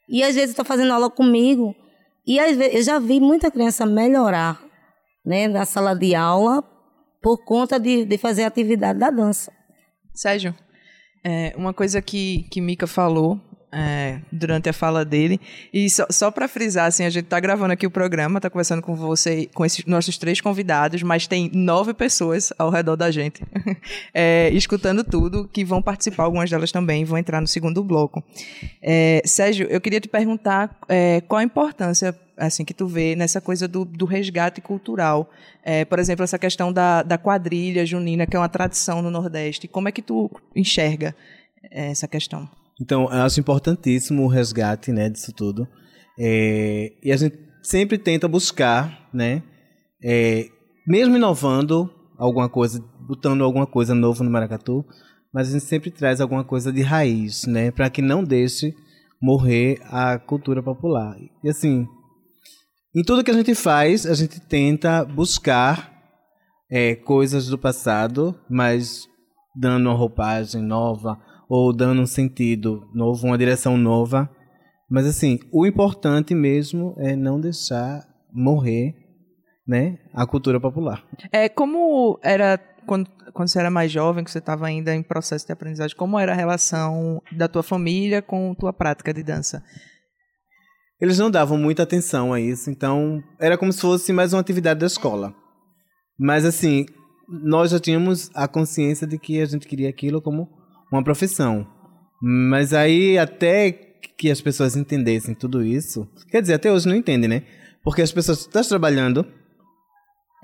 E 0.08 0.24
às 0.24 0.34
vezes 0.34 0.50
estou 0.50 0.64
fazendo 0.64 0.92
aula 0.92 1.08
comigo. 1.08 1.74
E 2.26 2.40
às 2.40 2.56
vezes 2.56 2.74
eu 2.74 2.82
já 2.82 2.98
vi 2.98 3.20
muita 3.20 3.48
criança 3.48 3.86
melhorar 3.86 4.60
né, 5.24 5.46
na 5.46 5.64
sala 5.64 5.94
de 5.94 6.16
aula 6.16 6.64
por 7.22 7.44
conta 7.44 7.78
de, 7.78 8.04
de 8.04 8.18
fazer 8.18 8.42
a 8.42 8.48
atividade 8.48 8.98
da 8.98 9.10
dança. 9.10 9.52
Sérgio, 10.12 10.52
é, 11.24 11.54
uma 11.56 11.72
coisa 11.72 12.02
que, 12.02 12.48
que 12.50 12.60
Mica 12.60 12.88
falou 12.88 13.40
é, 13.76 14.20
durante 14.32 14.70
a 14.70 14.72
fala 14.72 15.04
dele. 15.04 15.38
E 15.70 15.90
só, 15.90 16.06
só 16.08 16.30
para 16.30 16.48
frisar, 16.48 16.86
assim, 16.86 17.04
a 17.04 17.10
gente 17.10 17.24
está 17.24 17.38
gravando 17.38 17.74
aqui 17.74 17.86
o 17.86 17.90
programa, 17.90 18.38
está 18.38 18.48
conversando 18.48 18.80
com 18.80 18.94
você, 18.96 19.50
com 19.52 19.66
esses 19.66 19.84
nossos 19.84 20.16
três 20.16 20.40
convidados, 20.40 21.02
mas 21.02 21.26
tem 21.26 21.50
nove 21.52 21.92
pessoas 21.92 22.52
ao 22.58 22.70
redor 22.70 22.96
da 22.96 23.10
gente, 23.10 23.42
é, 24.14 24.48
escutando 24.54 25.04
tudo, 25.04 25.46
que 25.52 25.62
vão 25.62 25.82
participar, 25.82 26.24
algumas 26.24 26.48
delas 26.48 26.72
também 26.72 27.04
vão 27.04 27.18
entrar 27.18 27.40
no 27.40 27.46
segundo 27.46 27.84
bloco. 27.84 28.24
É, 28.80 29.20
Sérgio, 29.26 29.66
eu 29.68 29.80
queria 29.80 30.00
te 30.00 30.08
perguntar 30.08 30.74
é, 30.88 31.20
qual 31.28 31.40
a 31.40 31.44
importância 31.44 32.18
assim 32.38 32.64
que 32.66 32.74
tu 32.74 32.86
vê 32.86 33.16
nessa 33.16 33.40
coisa 33.40 33.66
do, 33.66 33.84
do 33.84 34.04
resgate 34.04 34.60
cultural. 34.60 35.30
É, 35.62 35.86
por 35.86 35.98
exemplo, 35.98 36.22
essa 36.22 36.38
questão 36.38 36.70
da, 36.70 37.02
da 37.02 37.16
quadrilha 37.16 37.86
junina, 37.86 38.26
que 38.26 38.36
é 38.36 38.38
uma 38.38 38.48
tradição 38.48 39.00
no 39.00 39.10
Nordeste. 39.10 39.66
Como 39.66 39.88
é 39.88 39.92
que 39.92 40.02
tu 40.02 40.30
enxerga 40.54 41.16
é, 41.70 41.90
essa 41.90 42.06
questão? 42.06 42.46
Então, 42.80 43.04
eu 43.04 43.22
acho 43.22 43.40
importantíssimo 43.40 44.24
o 44.24 44.28
resgate, 44.28 44.92
né, 44.92 45.08
disso 45.08 45.32
tudo. 45.32 45.66
É, 46.18 46.92
e 47.02 47.12
a 47.12 47.16
gente 47.16 47.38
sempre 47.62 47.98
tenta 47.98 48.28
buscar, 48.28 49.08
né, 49.12 49.42
é, 50.02 50.48
mesmo 50.86 51.16
inovando 51.16 51.90
alguma 52.18 52.48
coisa, 52.48 52.82
botando 53.06 53.42
alguma 53.42 53.66
coisa 53.66 53.94
nova 53.94 54.22
no 54.22 54.30
maracatu, 54.30 54.84
mas 55.32 55.48
a 55.48 55.52
gente 55.52 55.64
sempre 55.64 55.90
traz 55.90 56.20
alguma 56.20 56.44
coisa 56.44 56.72
de 56.72 56.82
raiz, 56.82 57.46
né, 57.46 57.70
para 57.70 57.90
que 57.90 58.00
não 58.00 58.22
deixe 58.22 58.74
morrer 59.20 59.80
a 59.84 60.18
cultura 60.18 60.62
popular. 60.62 61.16
E 61.42 61.48
assim, 61.48 61.86
em 62.94 63.02
tudo 63.02 63.24
que 63.24 63.30
a 63.30 63.34
gente 63.34 63.54
faz, 63.54 64.06
a 64.06 64.14
gente 64.14 64.40
tenta 64.40 65.04
buscar 65.04 65.92
é, 66.70 66.94
coisas 66.94 67.46
do 67.48 67.58
passado, 67.58 68.34
mas 68.48 69.06
dando 69.54 69.88
uma 69.88 69.94
roupagem 69.94 70.62
nova, 70.62 71.18
ou 71.48 71.72
dando 71.72 72.00
um 72.02 72.06
sentido 72.06 72.88
novo, 72.94 73.26
uma 73.26 73.38
direção 73.38 73.76
nova. 73.76 74.30
Mas 74.90 75.06
assim, 75.06 75.38
o 75.52 75.66
importante 75.66 76.34
mesmo 76.34 76.94
é 76.98 77.16
não 77.16 77.40
deixar 77.40 78.06
morrer, 78.32 78.94
né, 79.66 79.98
a 80.14 80.26
cultura 80.26 80.60
popular. 80.60 81.04
É 81.32 81.48
como 81.48 82.18
era 82.22 82.58
quando, 82.86 83.10
quando 83.32 83.48
você 83.48 83.58
era 83.58 83.70
mais 83.70 83.90
jovem, 83.90 84.22
que 84.22 84.30
você 84.30 84.38
estava 84.38 84.66
ainda 84.66 84.94
em 84.94 85.02
processo 85.02 85.44
de 85.44 85.52
aprendizagem, 85.52 85.96
como 85.96 86.18
era 86.18 86.32
a 86.32 86.36
relação 86.36 87.20
da 87.32 87.48
tua 87.48 87.62
família 87.62 88.22
com 88.22 88.54
tua 88.54 88.72
prática 88.72 89.12
de 89.12 89.22
dança? 89.22 89.62
Eles 91.00 91.18
não 91.18 91.30
davam 91.30 91.58
muita 91.58 91.82
atenção 91.82 92.32
a 92.32 92.40
isso, 92.40 92.70
então 92.70 93.22
era 93.38 93.58
como 93.58 93.72
se 93.72 93.80
fosse 93.80 94.12
mais 94.12 94.32
uma 94.32 94.40
atividade 94.40 94.80
da 94.80 94.86
escola. 94.86 95.34
Mas 96.18 96.44
assim, 96.46 96.86
nós 97.28 97.70
já 97.70 97.78
tínhamos 97.78 98.30
a 98.34 98.48
consciência 98.48 99.06
de 99.06 99.18
que 99.18 99.40
a 99.40 99.44
gente 99.44 99.66
queria 99.66 99.90
aquilo 99.90 100.22
como 100.22 100.48
uma 100.90 101.02
profissão. 101.02 101.66
Mas 102.20 102.72
aí 102.72 103.18
até 103.18 103.72
que 104.16 104.30
as 104.30 104.40
pessoas 104.40 104.76
entendessem 104.76 105.34
tudo 105.34 105.64
isso, 105.64 106.08
quer 106.30 106.40
dizer, 106.40 106.54
até 106.54 106.72
hoje 106.72 106.88
não 106.88 106.96
entendem, 106.96 107.28
né? 107.28 107.42
Porque 107.82 108.02
as 108.02 108.12
pessoas 108.12 108.40
estão 108.40 108.62
trabalhando, 108.62 109.26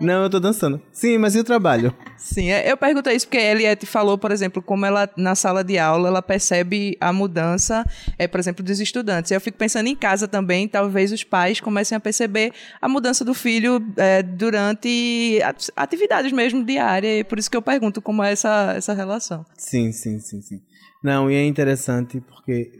não, 0.02 0.24
eu 0.24 0.30
tô 0.30 0.40
dançando. 0.40 0.82
Sim, 0.92 1.16
mas 1.18 1.34
e 1.34 1.38
o 1.38 1.44
trabalho? 1.44 1.94
Sim, 2.16 2.50
é, 2.50 2.70
eu 2.70 2.76
perguntei 2.76 3.14
isso 3.14 3.26
porque 3.26 3.38
a 3.38 3.52
Eliette 3.52 3.86
falou, 3.86 4.18
por 4.18 4.30
exemplo, 4.30 4.62
como 4.62 4.84
ela, 4.84 5.08
na 5.16 5.34
sala 5.34 5.62
de 5.62 5.78
aula, 5.78 6.08
ela 6.08 6.20
percebe 6.20 6.96
a 7.00 7.12
mudança, 7.12 7.84
é, 8.18 8.26
por 8.26 8.38
exemplo, 8.40 8.64
dos 8.64 8.80
estudantes. 8.80 9.30
Eu 9.30 9.40
fico 9.40 9.56
pensando 9.56 9.86
em 9.86 9.96
casa 9.96 10.26
também, 10.26 10.68
talvez 10.68 11.12
os 11.12 11.24
pais 11.24 11.60
comecem 11.60 11.96
a 11.96 12.00
perceber 12.00 12.52
a 12.80 12.88
mudança 12.88 13.24
do 13.24 13.32
filho 13.32 13.80
é, 13.96 14.22
durante 14.22 15.40
atividades 15.76 16.32
mesmo 16.32 16.64
diárias, 16.64 17.20
e 17.20 17.24
por 17.24 17.38
isso 17.38 17.50
que 17.50 17.56
eu 17.56 17.62
pergunto 17.62 18.02
como 18.02 18.22
é 18.22 18.32
essa, 18.32 18.74
essa 18.76 18.92
relação. 18.92 19.46
Sim, 19.56 19.92
sim, 19.92 20.18
sim, 20.18 20.40
sim. 20.42 20.60
Não, 21.02 21.30
e 21.30 21.34
é 21.34 21.44
interessante 21.44 22.20
porque 22.20 22.70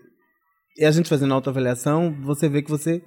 a 0.81 0.91
gente 0.91 1.09
fazendo 1.09 1.35
autoavaliação, 1.35 2.17
você 2.23 2.49
vê 2.49 2.63
que 2.63 2.71
você 2.71 3.03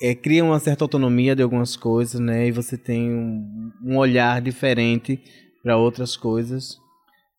é, 0.00 0.14
cria 0.14 0.44
uma 0.44 0.58
certa 0.58 0.84
autonomia 0.84 1.34
de 1.34 1.42
algumas 1.42 1.76
coisas, 1.76 2.20
né? 2.20 2.46
E 2.46 2.52
você 2.52 2.76
tem 2.76 3.10
um, 3.10 3.72
um 3.84 3.96
olhar 3.96 4.40
diferente 4.40 5.20
para 5.62 5.76
outras 5.76 6.16
coisas. 6.16 6.78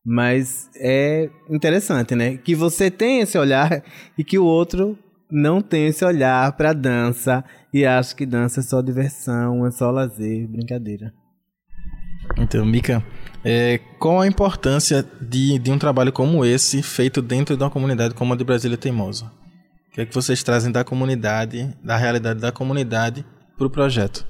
Mas 0.05 0.69
é 0.75 1.29
interessante, 1.49 2.15
né? 2.15 2.37
Que 2.37 2.55
você 2.55 2.89
tem 2.91 3.21
esse 3.21 3.37
olhar 3.37 3.83
e 4.17 4.23
que 4.23 4.37
o 4.37 4.45
outro 4.45 4.97
não 5.31 5.61
tem 5.61 5.87
esse 5.87 6.03
olhar 6.03 6.51
para 6.53 6.73
dança 6.73 7.43
e 7.73 7.85
acha 7.85 8.15
que 8.15 8.25
dança 8.25 8.59
é 8.59 8.63
só 8.63 8.81
diversão, 8.81 9.65
é 9.65 9.71
só 9.71 9.91
lazer, 9.91 10.47
brincadeira. 10.47 11.13
Então, 12.37 12.65
Mika, 12.65 13.03
é, 13.43 13.79
qual 13.99 14.21
a 14.21 14.27
importância 14.27 15.05
de, 15.21 15.57
de 15.59 15.71
um 15.71 15.79
trabalho 15.79 16.11
como 16.11 16.43
esse 16.43 16.81
feito 16.81 17.21
dentro 17.21 17.55
de 17.55 17.63
uma 17.63 17.69
comunidade 17.69 18.13
como 18.13 18.33
a 18.33 18.37
de 18.37 18.43
Brasília 18.43 18.77
Teimosa? 18.77 19.31
O 19.89 19.91
que 19.91 20.01
é 20.01 20.05
que 20.05 20.13
vocês 20.13 20.43
trazem 20.43 20.71
da 20.71 20.83
comunidade, 20.83 21.75
da 21.83 21.97
realidade 21.97 22.39
da 22.39 22.51
comunidade, 22.51 23.25
para 23.57 23.65
o 23.65 23.69
projeto? 23.69 24.25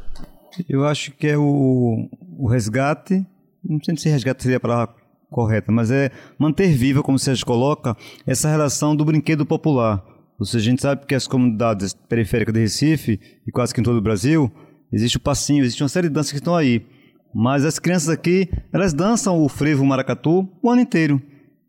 Eu 0.69 0.85
acho 0.85 1.11
que 1.11 1.27
é 1.27 1.37
o, 1.37 2.09
o 2.37 2.47
resgate, 2.47 3.25
não 3.63 3.77
sei 3.83 3.97
se 3.97 4.09
resgate 4.09 4.41
seria 4.41 4.57
a 4.57 4.59
palavra 4.59 4.95
correta, 5.29 5.71
mas 5.71 5.91
é 5.91 6.11
manter 6.37 6.69
viva, 6.69 7.03
como 7.03 7.19
você 7.19 7.33
coloca, 7.45 7.95
essa 8.25 8.49
relação 8.49 8.95
do 8.95 9.03
brinquedo 9.03 9.45
popular. 9.45 10.03
Ou 10.39 10.45
seja, 10.45 10.65
a 10.65 10.69
gente 10.71 10.81
sabe 10.81 11.05
que 11.05 11.13
as 11.13 11.27
comunidades 11.27 11.93
periféricas 11.93 12.53
de 12.53 12.61
Recife, 12.61 13.19
e 13.45 13.51
quase 13.51 13.73
que 13.73 13.81
em 13.81 13.83
todo 13.83 13.97
o 13.97 14.01
Brasil, 14.01 14.49
existe 14.93 15.17
o 15.17 15.21
passinho, 15.21 15.63
existe 15.63 15.83
uma 15.83 15.89
série 15.89 16.07
de 16.07 16.13
danças 16.13 16.31
que 16.31 16.37
estão 16.37 16.55
aí. 16.55 16.85
Mas 17.35 17.65
as 17.65 17.77
crianças 17.77 18.09
aqui, 18.09 18.49
elas 18.71 18.93
dançam 18.93 19.37
o 19.37 19.49
frevo 19.49 19.85
maracatu 19.85 20.49
o 20.63 20.69
ano 20.69 20.81
inteiro. 20.81 21.21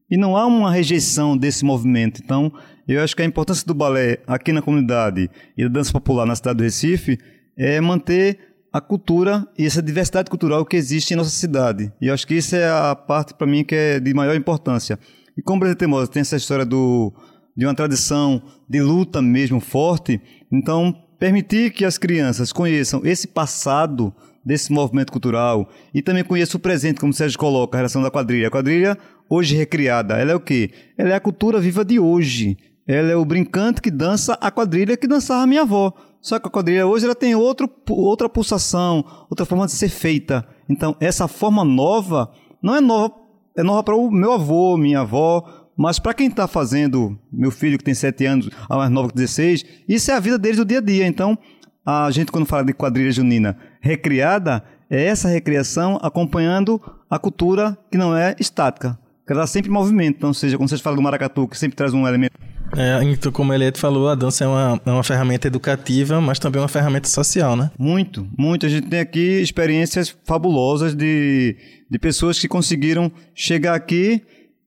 E 0.09 0.17
não 0.17 0.37
há 0.37 0.47
uma 0.47 0.73
rejeição 0.73 1.37
desse 1.37 1.65
movimento. 1.65 2.21
Então, 2.25 2.53
eu 2.95 3.03
acho 3.03 3.15
que 3.15 3.23
a 3.23 3.25
importância 3.25 3.67
do 3.67 3.75
balé 3.75 4.19
aqui 4.27 4.53
na 4.53 4.63
comunidade 4.63 5.31
e 5.57 5.63
da 5.65 5.69
dança 5.69 5.93
popular 5.93 6.27
na 6.27 6.35
cidade 6.35 6.59
do 6.59 6.65
Recife 6.65 7.19
é 7.57 7.81
manter 7.81 8.39
a 8.73 8.81
cultura 8.81 9.47
e 9.59 9.67
essa 9.67 9.83
diversidade 9.83 10.31
cultural 10.31 10.65
que 10.65 10.77
existe 10.77 11.13
em 11.13 11.17
nossa 11.17 11.31
cidade. 11.31 11.93
E 12.01 12.07
eu 12.07 12.15
acho 12.15 12.27
que 12.27 12.35
isso 12.35 12.55
é 12.55 12.69
a 12.69 12.95
parte, 12.95 13.35
para 13.35 13.47
mim, 13.47 13.65
que 13.65 13.75
é 13.75 14.01
de 14.01 14.15
maior 14.15 14.37
importância. 14.37 14.99
E 15.37 15.43
como 15.43 15.61
Brasil 15.61 15.77
Teimosa 15.77 16.11
tem 16.11 16.21
essa 16.21 16.37
história 16.37 16.65
do, 16.65 17.13
de 17.57 17.67
uma 17.67 17.75
tradição 17.75 18.43
de 18.69 18.81
luta 18.81 19.21
mesmo 19.21 19.61
forte, 19.61 20.21
então 20.51 20.95
permitir 21.19 21.73
que 21.73 21.85
as 21.85 21.99
crianças 21.99 22.53
conheçam 22.53 23.03
esse 23.05 23.29
passado 23.29 24.15
desse 24.45 24.73
movimento 24.73 25.13
cultural 25.13 25.69
e 25.93 26.01
também 26.01 26.25
conheçam 26.25 26.59
o 26.59 26.63
presente, 26.63 26.99
como 26.99 27.13
o 27.13 27.15
Sérgio 27.15 27.39
coloca, 27.39 27.77
a 27.77 27.79
relação 27.79 28.03
da 28.03 28.11
quadrilha. 28.11 28.49
A 28.49 28.51
quadrilha, 28.51 28.97
hoje 29.29 29.57
recriada, 29.57 30.17
ela 30.17 30.33
é 30.33 30.35
o 30.35 30.41
quê? 30.41 30.71
Ela 30.97 31.11
é 31.11 31.15
a 31.15 31.21
cultura 31.21 31.61
viva 31.61 31.85
de 31.85 31.99
hoje. 31.99 32.57
Ela 32.93 33.13
é 33.13 33.15
o 33.15 33.25
brincante 33.25 33.81
que 33.81 33.89
dança 33.89 34.37
a 34.41 34.51
quadrilha 34.51 34.97
que 34.97 35.07
dançava 35.07 35.47
minha 35.47 35.63
avó. 35.63 35.93
Só 36.21 36.41
que 36.41 36.49
a 36.49 36.51
quadrilha 36.51 36.89
hoje 36.89 37.05
ela 37.05 37.15
tem 37.15 37.37
outro, 37.37 37.71
outra 37.89 38.29
pulsação, 38.29 39.05
outra 39.31 39.47
forma 39.47 39.65
de 39.67 39.71
ser 39.71 39.89
feita. 39.89 40.45
Então, 40.69 40.97
essa 40.99 41.29
forma 41.29 41.65
nova 41.65 42.33
não 42.61 42.75
é 42.75 42.81
nova, 42.81 43.15
é 43.57 43.63
nova 43.63 43.85
para 43.85 43.95
o 43.95 44.11
meu 44.11 44.33
avô, 44.33 44.77
minha 44.77 45.03
avó, 45.03 45.71
mas 45.77 46.01
para 46.01 46.13
quem 46.13 46.27
está 46.27 46.49
fazendo, 46.49 47.17
meu 47.33 47.53
filho 47.53 47.79
que 47.79 47.85
tem 47.85 47.95
7 47.95 48.27
anos, 48.27 48.51
a 48.69 48.77
mais 48.77 48.91
nova 48.91 49.09
que 49.09 49.15
16, 49.15 49.65
isso 49.89 50.11
é 50.11 50.15
a 50.15 50.21
vida 50.21 50.37
deles 50.37 50.57
do 50.57 50.65
dia 50.65 50.79
a 50.79 50.83
dia. 50.83 51.07
Então, 51.07 51.39
a 51.87 52.11
gente 52.11 52.33
quando 52.33 52.45
fala 52.45 52.65
de 52.65 52.73
quadrilha 52.73 53.13
junina 53.13 53.57
recriada, 53.81 54.65
é 54.91 55.05
essa 55.05 55.29
recriação 55.29 55.97
acompanhando 56.03 56.83
a 57.09 57.21
cultura 57.21 57.79
que 57.89 57.97
não 57.97 58.17
é 58.17 58.35
estática, 58.41 58.99
que 59.25 59.33
ela 59.33 59.45
está 59.45 59.53
sempre 59.53 59.71
em 59.71 59.75
movimento. 59.75 60.17
Então, 60.17 60.35
seja, 60.35 60.57
quando 60.57 60.69
vocês 60.69 60.81
falam 60.81 60.97
do 60.97 61.03
maracatu, 61.03 61.47
que 61.47 61.57
sempre 61.57 61.77
traz 61.77 61.95
um 61.95 62.05
elemento 62.05 62.51
é, 62.77 63.03
então, 63.03 63.33
como 63.33 63.53
ele 63.53 63.71
falou, 63.75 64.09
a 64.09 64.15
dança 64.15 64.45
é 64.45 64.47
uma, 64.47 64.81
é 64.85 64.91
uma 64.91 65.03
ferramenta 65.03 65.49
educativa, 65.49 66.21
mas 66.21 66.39
também 66.39 66.63
uma 66.63 66.69
ferramenta 66.69 67.09
social, 67.09 67.57
né? 67.57 67.71
Muito, 67.79 68.29
muito. 68.37 68.65
A 68.65 68.69
gente 68.69 68.87
tem 68.89 69.01
aqui 69.01 69.41
experiências 69.41 70.15
fabulosas 70.25 70.95
de, 70.95 71.57
de 71.91 71.99
pessoas 71.99 72.39
que 72.39 72.47
conseguiram 72.47 73.11
chegar 73.35 73.75
aqui, 73.75 74.23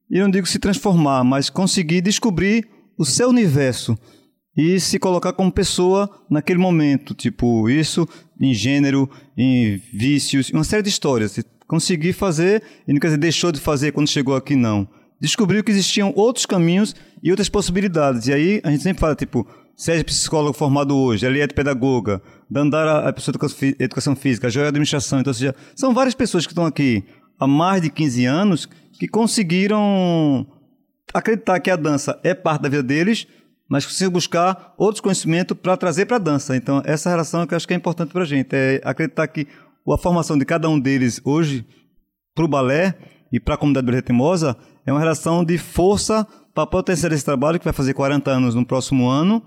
e 0.10 0.20
não 0.20 0.30
digo 0.30 0.46
se 0.46 0.60
transformar, 0.60 1.24
mas 1.24 1.50
conseguir 1.50 2.02
descobrir 2.02 2.68
o 2.98 3.06
seu 3.06 3.30
universo 3.30 3.98
e 4.56 4.80
se 4.80 5.00
colocar 5.00 5.34
como 5.34 5.52
pessoa 5.52 6.10
naquele 6.30 6.60
momento. 6.60 7.16
Tipo, 7.16 7.70
isso 7.70 8.08
em 8.40 8.54
gênero, 8.54 9.10
em 9.38 9.82
vícios, 9.94 10.52
uma 10.52 10.64
série 10.64 10.84
de 10.84 10.90
histórias. 10.90 11.40
Conseguir 11.68 12.14
fazer, 12.14 12.62
e 12.88 12.94
não 12.94 13.00
quer 13.00 13.08
dizer 13.08 13.18
deixou 13.18 13.52
de 13.52 13.60
fazer 13.60 13.94
quando 13.94 14.10
chegou 14.10 14.36
aqui, 14.36 14.56
não 14.56 14.88
descobriu 15.24 15.64
que 15.64 15.72
existiam 15.72 16.12
outros 16.16 16.46
caminhos 16.46 16.94
e 17.22 17.32
outras 17.32 17.48
possibilidades. 17.48 18.28
E 18.28 18.34
aí 18.34 18.62
a 18.64 18.70
gente 18.70 18.84
sempre 18.84 19.00
fala, 19.00 19.16
tipo, 19.16 19.48
Sérgio 19.76 20.06
psicólogo 20.06 20.54
formado 20.54 20.96
hoje, 20.96 21.26
Eliette 21.26 21.54
pedagoga, 21.54 22.22
Dandara 22.50 23.08
a 23.08 23.14
pessoa 23.14 23.34
de 23.34 23.76
educação 23.80 24.16
física, 24.16 24.50
Joel 24.50 24.68
administração. 24.68 25.20
Então, 25.20 25.32
ou 25.32 25.34
seja, 25.34 25.56
são 25.76 25.94
várias 25.94 26.14
pessoas 26.14 26.46
que 26.46 26.52
estão 26.52 26.66
aqui 26.66 27.04
há 27.40 27.48
mais 27.48 27.82
de 27.82 27.90
15 27.90 28.26
anos 28.26 28.70
que 29.00 29.08
conseguiram 29.08 30.46
acreditar 31.14 31.60
que 31.60 31.72
a 31.72 31.76
dança 31.76 32.20
é 32.24 32.34
parte 32.34 32.64
da 32.64 32.70
vida 32.70 32.84
deles, 32.84 33.26
mas 33.68 33.86
conseguiram 33.86 34.12
buscar 34.12 34.74
outros 34.78 35.00
conhecimentos 35.00 35.58
para 35.58 35.78
trazer 35.78 36.06
para 36.06 36.18
a 36.18 36.20
dança. 36.20 36.56
Então, 36.56 36.82
essa 36.86 37.10
relação 37.10 37.42
é 37.42 37.48
que 37.48 37.54
eu 37.54 37.56
acho 37.56 37.68
que 37.68 37.74
é 37.74 37.78
importante 37.78 38.12
para 38.12 38.24
a 38.24 38.26
gente, 38.26 38.54
é 38.54 38.82
acreditar 38.84 39.28
que 39.28 39.48
a 39.90 39.98
formação 39.98 40.38
de 40.38 40.46
cada 40.46 40.70
um 40.70 40.80
deles 40.80 41.22
hoje 41.24 41.66
para 42.36 42.46
o 42.46 42.48
balé 42.48 42.96
e 43.34 43.40
para 43.40 43.56
a 43.56 43.58
comunidade 43.58 43.88
brasileira 43.88 44.56
é 44.86 44.94
uma 44.94 45.00
relação 45.00 45.44
de 45.44 45.58
força 45.58 46.26
para 46.54 46.68
potenciar 46.68 47.12
esse 47.12 47.26
trabalho 47.26 47.58
que 47.58 47.66
vai 47.66 47.74
fazer 47.74 47.96
40 47.96 48.30
anos 48.30 48.54
no 48.54 48.64
próximo 48.64 49.10
ano, 49.10 49.42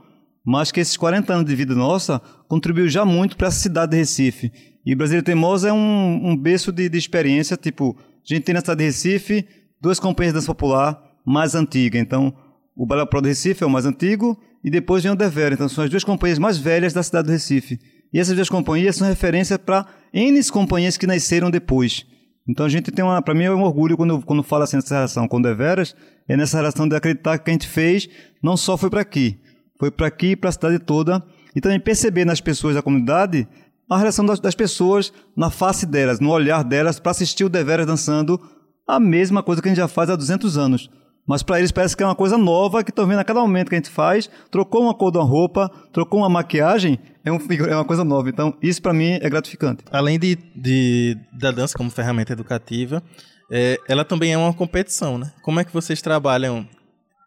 mas 0.45 0.73
que 0.73 0.81
esses 0.81 0.97
40 0.97 1.33
anos 1.33 1.47
de 1.47 1.55
vida 1.55 1.73
nossa 1.73 2.21
contribuiu 2.49 2.89
já 2.89 3.05
muito 3.05 3.37
para 3.37 3.47
essa 3.47 3.61
cidade 3.61 3.93
de 3.93 3.99
Recife. 3.99 4.53
E 4.85 4.93
Brasília 4.93 5.23
Teimosa 5.23 5.69
é 5.69 5.73
um, 5.73 6.31
um 6.31 6.37
berço 6.37 6.73
de, 6.73 6.89
de, 6.89 6.99
experiência, 6.99 7.57
tipo, 7.57 7.97
a 7.99 8.35
gente 8.35 8.43
tem 8.43 8.55
na 8.55 8.61
cidade 8.61 8.79
de 8.79 8.87
Recife 8.87 9.47
duas 9.81 10.01
companhias 10.01 10.33
de 10.33 10.41
dança 10.41 10.49
popular 10.49 11.01
mais 11.25 11.55
antigas. 11.55 12.03
Então, 12.03 12.35
o 12.75 12.85
Balé 12.85 13.07
Pro 13.07 13.21
do 13.21 13.29
Recife 13.29 13.63
é 13.63 13.67
o 13.67 13.71
mais 13.71 13.87
antigo 13.87 14.37
e 14.65 14.71
depois 14.71 15.05
vem 15.05 15.13
o 15.13 15.17
Devera. 15.17 15.55
Então, 15.55 15.69
são 15.69 15.85
as 15.85 15.91
duas 15.91 16.03
companhias 16.03 16.41
mais 16.41 16.59
velhas 16.59 16.93
da 16.93 17.05
cidade 17.05 17.27
do 17.27 17.33
Recife. 17.33 17.79
E 18.13 18.19
essas 18.19 18.35
duas 18.35 18.49
companhias 18.49 18.97
são 18.97 19.07
referência 19.07 19.57
para 19.61 19.87
N 20.13 20.43
companhias 20.51 20.97
que 20.97 21.07
nasceram 21.07 21.53
depois. 21.53 22.05
Então 22.49 22.65
a 22.65 22.69
gente 22.69 22.91
tem 22.93 23.05
uma, 23.05 23.21
para 23.21 23.35
mim 23.35 23.45
é 23.45 23.51
um 23.51 23.63
orgulho 23.63 23.97
quando 23.97 24.21
quando 24.23 24.43
fala 24.43 24.65
assim 24.65 24.77
nessa 24.77 24.95
relação 24.95 25.27
com 25.27 25.39
o 25.39 25.43
Deveras, 25.43 25.97
é 26.29 26.37
nessa 26.37 26.57
relação 26.57 26.87
de 26.89 26.95
acreditar 26.95 27.39
que 27.39 27.51
a 27.51 27.53
gente 27.53 27.67
fez 27.67 28.09
não 28.43 28.57
só 28.57 28.77
foi 28.77 28.89
para 28.89 29.01
aqui, 29.01 29.39
foi 29.79 29.91
para 29.91 30.07
aqui 30.07 30.29
e 30.29 30.37
para 30.37 30.51
a 30.51 30.53
cidade 30.53 30.79
toda 30.79 31.23
e 31.55 31.61
também 31.61 31.81
perceber 31.81 32.25
nas 32.25 32.41
pessoas 32.41 32.75
da 32.75 32.83
comunidade 32.83 33.49
a 33.89 33.99
relação 33.99 34.25
das, 34.25 34.41
das 34.41 34.55
pessoas 34.55 35.13
na 35.37 35.51
face 35.51 35.87
delas, 35.87 36.21
no 36.21 36.31
olhar 36.31 36.63
delas 36.63 37.01
para 37.01 37.13
assistir 37.13 37.45
o 37.45 37.49
Deveras 37.49 37.87
dançando 37.87 38.41
a 38.87 39.01
mesma 39.01 39.43
coisa 39.43 39.61
que 39.61 39.69
a 39.69 39.71
gente 39.71 39.79
já 39.79 39.89
faz 39.89 40.09
há 40.11 40.17
200 40.17 40.57
anos. 40.57 40.91
Mas 41.27 41.43
para 41.43 41.59
eles 41.59 41.73
parece 41.73 41.97
que 41.97 42.03
é 42.03 42.07
uma 42.07 42.15
coisa 42.15 42.39
nova 42.39 42.85
que 42.85 42.91
estão 42.91 43.07
vendo 43.07 43.19
a 43.19 43.25
cada 43.25 43.41
momento 43.41 43.69
que 43.69 43.75
a 43.75 43.79
gente 43.79 43.91
faz. 43.91 44.31
Trocou 44.51 44.83
uma 44.83 44.95
cor 44.95 45.11
de 45.11 45.19
uma 45.19 45.25
roupa, 45.25 45.69
trocou 45.93 46.21
uma 46.21 46.29
maquiagem, 46.29 46.99
é, 47.25 47.33
um, 47.33 47.39
é 47.69 47.75
uma 47.75 47.85
coisa 47.85 48.05
nova. 48.05 48.29
Então, 48.29 48.57
isso 48.63 48.81
para 48.81 48.93
mim 48.93 49.19
é 49.21 49.29
gratificante. 49.29 49.83
Além 49.91 50.19
de, 50.19 50.37
de, 50.55 51.17
da 51.33 51.51
dança 51.51 51.77
como 51.77 51.91
ferramenta 51.91 52.33
educativa, 52.33 53.03
é, 53.51 53.79
ela 53.89 54.05
também 54.05 54.33
é 54.33 54.39
uma 54.39 54.55
competição, 54.55 55.19
né? 55.19 55.33
Como 55.43 55.59
é 55.59 55.65
que 55.65 55.73
vocês 55.73 56.01
trabalham 56.01 56.69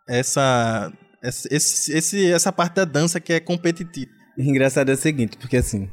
essa, 0.08 0.92
essa, 1.22 1.48
esse, 1.52 2.32
essa 2.32 2.52
parte 2.54 2.76
da 2.76 2.86
dança 2.86 3.20
que 3.20 3.34
é 3.34 3.40
competitiva? 3.40 4.10
Engraçado 4.38 4.90
é 4.90 4.94
o 4.94 4.98
seguinte, 4.98 5.38
porque 5.38 5.58
assim, 5.58 5.90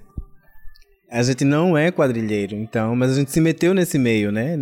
A 1.10 1.22
gente 1.22 1.44
não 1.44 1.78
é 1.78 1.92
quadrilheiro, 1.92 2.56
então, 2.56 2.96
mas 2.96 3.12
a 3.12 3.14
gente 3.14 3.30
se 3.30 3.40
meteu 3.40 3.72
nesse 3.72 3.98
meio, 3.98 4.32
né? 4.32 4.56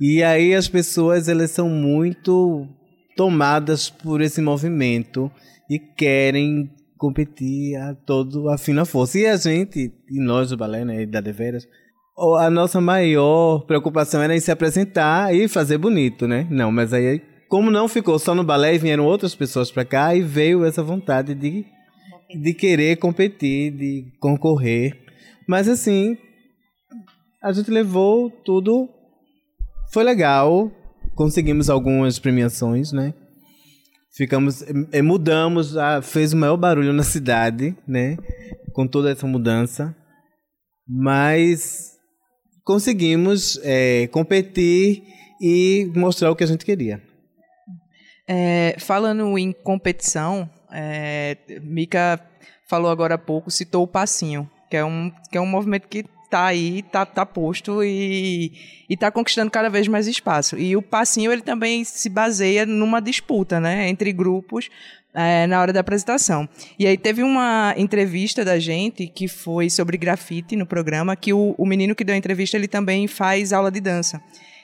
E 0.00 0.22
aí 0.22 0.54
as 0.54 0.68
pessoas, 0.68 1.28
elas 1.28 1.50
são 1.50 1.68
muito 1.68 2.68
tomadas 3.16 3.90
por 3.90 4.20
esse 4.20 4.40
movimento 4.40 5.30
e 5.68 5.78
querem 5.78 6.70
competir 6.96 7.76
a 7.76 7.94
todo 7.94 8.48
a 8.48 8.58
fina 8.58 8.84
força. 8.84 9.18
E 9.18 9.26
a 9.26 9.36
gente, 9.36 9.92
e 10.10 10.20
nós 10.20 10.50
do 10.50 10.56
balé, 10.56 10.84
né, 10.84 11.04
da 11.06 11.20
Deveras, 11.20 11.66
a 12.38 12.50
nossa 12.50 12.80
maior 12.80 13.60
preocupação 13.60 14.20
era 14.20 14.34
em 14.34 14.40
se 14.40 14.50
apresentar 14.50 15.34
e 15.34 15.46
fazer 15.46 15.78
bonito, 15.78 16.26
né? 16.26 16.46
Não, 16.50 16.72
mas 16.72 16.92
aí, 16.92 17.22
como 17.48 17.70
não 17.70 17.88
ficou 17.88 18.18
só 18.18 18.34
no 18.34 18.42
balé 18.42 18.76
vieram 18.76 19.06
outras 19.06 19.34
pessoas 19.34 19.70
para 19.70 19.84
cá, 19.84 20.14
e 20.14 20.20
veio 20.20 20.64
essa 20.64 20.82
vontade 20.82 21.34
de, 21.34 21.64
de 22.40 22.54
querer 22.54 22.96
competir, 22.96 23.70
de 23.70 24.12
concorrer. 24.20 24.98
Mas 25.46 25.68
assim, 25.68 26.18
a 27.42 27.52
gente 27.52 27.70
levou 27.70 28.30
tudo, 28.30 28.88
foi 29.92 30.04
legal, 30.04 30.70
conseguimos 31.14 31.68
algumas 31.70 32.18
premiações, 32.18 32.92
né? 32.92 33.14
ficamos 34.18 34.64
é, 34.90 35.00
mudamos 35.00 35.74
fez 36.02 36.32
o 36.32 36.36
maior 36.36 36.56
barulho 36.56 36.92
na 36.92 37.04
cidade 37.04 37.76
né? 37.86 38.16
Com 38.74 38.86
toda 38.86 39.12
essa 39.12 39.26
mudança. 39.26 39.94
Mas 40.86 41.92
conseguimos 42.64 43.60
é, 43.62 44.08
competir 44.08 45.04
e 45.40 45.90
mostrar 45.94 46.30
o 46.30 46.36
que 46.36 46.42
a 46.42 46.46
gente 46.46 46.64
queria. 46.64 47.00
É, 48.26 48.76
falando 48.78 49.38
em 49.38 49.52
competição 49.52 50.50
é, 50.72 51.36
Mika 51.62 52.20
falou 52.68 52.90
agora 52.90 53.14
há 53.14 53.18
pouco 53.18 53.50
citou 53.50 53.84
o 53.84 53.88
passinho 53.88 54.50
que 54.68 54.76
é 54.76 54.84
um 54.84 55.10
que 55.30 55.38
é 55.38 55.40
um 55.40 55.46
movimento 55.46 55.88
que 55.88 56.04
tá 56.30 56.46
aí, 56.46 56.82
tá, 56.82 57.06
tá 57.06 57.24
posto 57.24 57.82
e, 57.82 58.52
e 58.88 58.96
tá 58.96 59.10
conquistando 59.10 59.50
cada 59.50 59.68
vez 59.68 59.88
mais 59.88 60.06
espaço. 60.06 60.58
E 60.58 60.76
o 60.76 60.82
passinho, 60.82 61.32
ele 61.32 61.42
também 61.42 61.84
se 61.84 62.08
baseia 62.08 62.66
numa 62.66 63.00
disputa, 63.00 63.58
né, 63.58 63.88
entre 63.88 64.12
grupos 64.12 64.68
é, 65.14 65.46
na 65.46 65.60
hora 65.60 65.72
da 65.72 65.80
apresentação. 65.80 66.48
E 66.78 66.86
aí 66.86 66.96
teve 66.96 67.22
uma 67.22 67.74
entrevista 67.76 68.44
da 68.44 68.58
gente 68.58 69.06
que 69.06 69.26
foi 69.26 69.70
sobre 69.70 69.96
grafite 69.96 70.54
no 70.56 70.66
programa, 70.66 71.16
que 71.16 71.32
o, 71.32 71.54
o 71.56 71.66
menino 71.66 71.94
que 71.94 72.04
deu 72.04 72.14
a 72.14 72.18
entrevista, 72.18 72.56
ele 72.56 72.68
também 72.68 73.06
faz 73.06 73.52
aula 73.52 73.70
de 73.70 73.80
dança. 73.80 74.22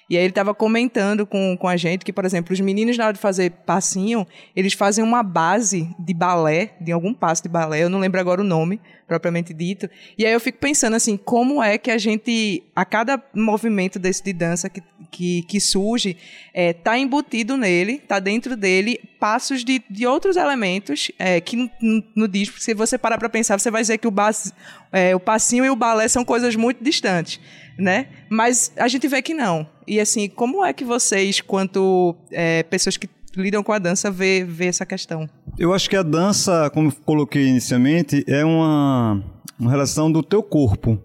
E 0.08 0.16
aí 0.16 0.22
ele 0.22 0.30
estava 0.30 0.54
comentando 0.54 1.26
com, 1.26 1.56
com 1.56 1.66
a 1.66 1.76
gente 1.76 2.04
que, 2.04 2.12
por 2.12 2.24
exemplo, 2.24 2.52
os 2.52 2.60
meninos 2.60 2.96
na 2.98 3.04
hora 3.04 3.12
de 3.14 3.18
fazer 3.18 3.50
passinho, 3.64 4.26
eles 4.54 4.74
fazem 4.74 5.02
uma 5.02 5.22
base 5.22 5.88
de 5.98 6.12
balé, 6.12 6.74
de 6.80 6.92
algum 6.92 7.14
passo 7.14 7.42
de 7.42 7.48
balé, 7.48 7.82
eu 7.82 7.88
não 7.88 7.98
lembro 7.98 8.20
agora 8.20 8.40
o 8.40 8.44
nome, 8.44 8.80
propriamente 9.06 9.54
dito. 9.54 9.88
E 10.18 10.26
aí 10.26 10.32
eu 10.32 10.40
fico 10.40 10.58
pensando 10.58 10.94
assim, 10.94 11.16
como 11.16 11.62
é 11.62 11.78
que 11.78 11.90
a 11.90 11.96
gente, 11.96 12.62
a 12.76 12.84
cada 12.84 13.22
movimento 13.34 13.98
desse 13.98 14.22
de 14.22 14.32
dança 14.32 14.68
que, 14.68 14.82
que, 15.10 15.42
que 15.42 15.60
surge, 15.60 16.16
é, 16.52 16.72
tá 16.72 16.98
embutido 16.98 17.56
nele, 17.56 17.98
tá 17.98 18.18
dentro 18.18 18.56
dele, 18.56 19.00
passos 19.18 19.64
de, 19.64 19.82
de 19.88 20.06
outros 20.06 20.36
elementos 20.36 21.10
é, 21.18 21.40
que 21.40 21.70
no, 22.14 22.28
disco, 22.28 22.60
se 22.60 22.74
você 22.74 22.98
parar 22.98 23.16
para 23.16 23.28
pensar, 23.28 23.58
você 23.58 23.70
vai 23.70 23.80
dizer 23.80 23.96
que 23.96 24.08
o, 24.08 24.10
bas, 24.10 24.52
é, 24.92 25.16
o 25.16 25.20
passinho 25.20 25.64
e 25.64 25.70
o 25.70 25.76
balé 25.76 26.08
são 26.08 26.24
coisas 26.24 26.54
muito 26.56 26.84
distantes 26.84 27.40
né? 27.78 28.06
Mas 28.28 28.72
a 28.76 28.88
gente 28.88 29.06
vê 29.08 29.20
que 29.20 29.34
não. 29.34 29.68
E 29.86 30.00
assim, 30.00 30.28
como 30.28 30.64
é 30.64 30.72
que 30.72 30.84
vocês, 30.84 31.40
quanto 31.40 32.14
é, 32.30 32.62
pessoas 32.62 32.96
que 32.96 33.08
lidam 33.36 33.62
com 33.62 33.72
a 33.72 33.78
dança, 33.78 34.10
vê, 34.10 34.44
vê 34.44 34.66
essa 34.66 34.86
questão? 34.86 35.28
Eu 35.58 35.72
acho 35.72 35.88
que 35.88 35.96
a 35.96 36.02
dança, 36.02 36.70
como 36.70 36.94
coloquei 36.94 37.46
inicialmente, 37.46 38.24
é 38.26 38.44
uma, 38.44 39.22
uma 39.58 39.70
relação 39.70 40.10
do 40.10 40.22
teu 40.22 40.42
corpo. 40.42 40.98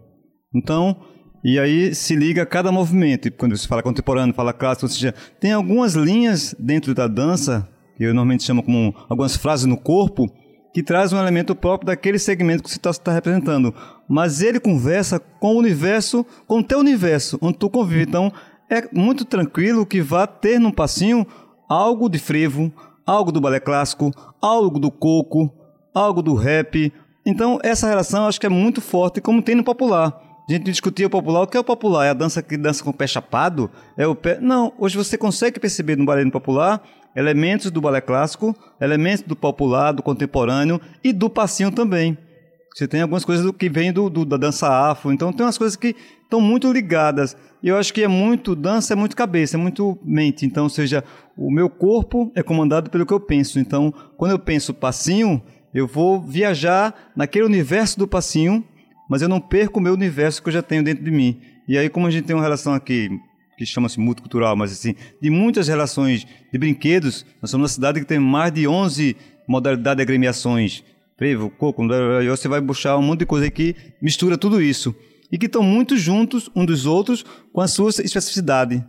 Então, 0.53 0.95
e 1.43 1.59
aí 1.59 1.93
se 1.95 2.15
liga 2.15 2.43
a 2.43 2.45
cada 2.45 2.71
movimento. 2.71 3.31
Quando 3.31 3.55
você 3.55 3.67
fala 3.67 3.83
contemporâneo, 3.83 4.33
fala 4.33 4.53
clássico, 4.53 4.85
ou 4.85 4.89
seja, 4.89 5.13
tem 5.39 5.51
algumas 5.51 5.93
linhas 5.95 6.55
dentro 6.59 6.93
da 6.93 7.07
dança, 7.07 7.67
que 7.97 8.03
eu 8.03 8.13
normalmente 8.13 8.43
chamo 8.43 8.63
como 8.63 8.93
algumas 9.09 9.35
frases 9.35 9.65
no 9.65 9.77
corpo, 9.77 10.27
que 10.73 10.83
traz 10.83 11.11
um 11.11 11.17
elemento 11.17 11.55
próprio 11.55 11.87
daquele 11.87 12.19
segmento 12.19 12.63
que 12.63 12.69
você 12.69 12.77
está 12.77 12.93
tá 12.93 13.11
representando. 13.11 13.73
Mas 14.07 14.41
ele 14.41 14.59
conversa 14.59 15.19
com 15.19 15.55
o 15.55 15.59
universo, 15.59 16.25
com 16.47 16.59
o 16.59 16.63
teu 16.63 16.79
universo, 16.79 17.37
onde 17.41 17.57
tu 17.57 17.69
convive. 17.69 18.03
Então, 18.03 18.31
é 18.69 18.87
muito 18.93 19.25
tranquilo 19.25 19.85
que 19.85 20.01
vá 20.01 20.27
ter 20.27 20.59
num 20.59 20.71
passinho 20.71 21.25
algo 21.67 22.09
de 22.09 22.19
frevo, 22.19 22.71
algo 23.05 23.31
do 23.31 23.41
balé 23.41 23.59
clássico, 23.59 24.11
algo 24.41 24.79
do 24.79 24.91
coco, 24.91 25.51
algo 25.93 26.21
do 26.21 26.35
rap. 26.35 26.93
Então, 27.25 27.59
essa 27.63 27.87
relação 27.87 28.27
acho 28.27 28.39
que 28.39 28.45
é 28.45 28.49
muito 28.49 28.81
forte, 28.81 29.21
como 29.21 29.41
tem 29.41 29.55
no 29.55 29.63
popular. 29.63 30.21
A 30.47 30.51
gente 30.51 30.63
discutia 30.63 31.07
o 31.07 31.09
popular. 31.09 31.43
O 31.43 31.47
que 31.47 31.57
é 31.57 31.59
o 31.59 31.63
popular? 31.63 32.05
É 32.05 32.09
a 32.09 32.13
dança 32.13 32.41
que 32.41 32.57
dança 32.57 32.83
com 32.83 32.89
o 32.89 32.93
pé 32.93 33.05
chapado? 33.05 33.69
É 33.95 34.07
o 34.07 34.15
pé... 34.15 34.39
Não, 34.39 34.73
hoje 34.79 34.97
você 34.97 35.17
consegue 35.17 35.59
perceber 35.59 35.95
no 35.95 36.05
balé 36.05 36.27
popular 36.29 36.81
elementos 37.15 37.71
do 37.71 37.81
balé 37.81 38.01
clássico, 38.01 38.55
elementos 38.79 39.23
do 39.23 39.35
popular, 39.35 39.91
do 39.91 40.03
contemporâneo 40.03 40.79
e 41.03 41.11
do 41.11 41.29
passinho 41.29 41.71
também. 41.71 42.17
Você 42.73 42.87
tem 42.87 43.01
algumas 43.01 43.25
coisas 43.25 43.51
que 43.51 43.69
vêm 43.69 43.91
do, 43.91 44.09
do, 44.09 44.23
da 44.23 44.37
dança 44.37 44.69
afro, 44.69 45.11
então 45.11 45.33
tem 45.33 45.45
umas 45.45 45.57
coisas 45.57 45.75
que 45.75 45.95
estão 46.23 46.39
muito 46.39 46.71
ligadas. 46.71 47.35
E 47.61 47.67
eu 47.67 47.77
acho 47.77 47.93
que 47.93 48.01
é 48.01 48.07
muito 48.07 48.55
dança, 48.55 48.93
é 48.93 48.95
muito 48.95 49.15
cabeça, 49.15 49.57
é 49.57 49.59
muito 49.59 49.97
mente. 50.03 50.45
Então, 50.45 50.63
ou 50.63 50.69
seja, 50.69 51.03
o 51.37 51.51
meu 51.51 51.69
corpo 51.69 52.31
é 52.35 52.41
comandado 52.41 52.89
pelo 52.89 53.05
que 53.05 53.13
eu 53.13 53.19
penso. 53.19 53.59
Então, 53.59 53.93
quando 54.17 54.31
eu 54.31 54.39
penso 54.39 54.73
passinho, 54.73 55.41
eu 55.73 55.85
vou 55.85 56.21
viajar 56.21 57.11
naquele 57.15 57.45
universo 57.45 57.99
do 57.99 58.07
passinho, 58.07 58.63
mas 59.09 59.21
eu 59.21 59.29
não 59.29 59.41
perco 59.41 59.79
o 59.79 59.83
meu 59.83 59.93
universo 59.93 60.41
que 60.41 60.49
eu 60.49 60.53
já 60.53 60.61
tenho 60.61 60.83
dentro 60.83 61.03
de 61.03 61.11
mim. 61.11 61.39
E 61.67 61.77
aí, 61.77 61.89
como 61.89 62.07
a 62.07 62.11
gente 62.11 62.25
tem 62.25 62.35
uma 62.35 62.41
relação 62.41 62.73
aqui 62.73 63.09
que 63.59 63.65
chama-se 63.65 63.99
multicultural, 63.99 64.55
mas 64.55 64.71
assim, 64.71 64.95
de 65.21 65.29
muitas 65.29 65.67
relações 65.67 66.25
de 66.51 66.57
brinquedos. 66.57 67.25
Nós 67.41 67.51
somos 67.51 67.63
uma 67.63 67.73
cidade 67.73 67.99
que 67.99 68.05
tem 68.05 68.17
mais 68.17 68.53
de 68.53 68.65
11 68.65 69.17
modalidades 69.45 69.97
de 69.97 70.01
agremiações. 70.01 70.81
Frevo, 71.17 71.49
coco, 71.49 71.85
você 72.25 72.47
vai 72.47 72.61
buscar 72.61 72.97
um 72.97 73.01
monte 73.01 73.19
de 73.19 73.25
coisa 73.25 73.51
que 73.51 73.75
mistura 74.01 74.37
tudo 74.37 74.61
isso. 74.61 74.95
E 75.31 75.37
que 75.37 75.45
estão 75.45 75.61
muito 75.61 75.97
juntos 75.97 76.49
um 76.55 76.65
dos 76.65 76.85
outros 76.85 77.23
com 77.53 77.61
a 77.61 77.67
sua 77.67 77.89
especificidade. 77.89 78.83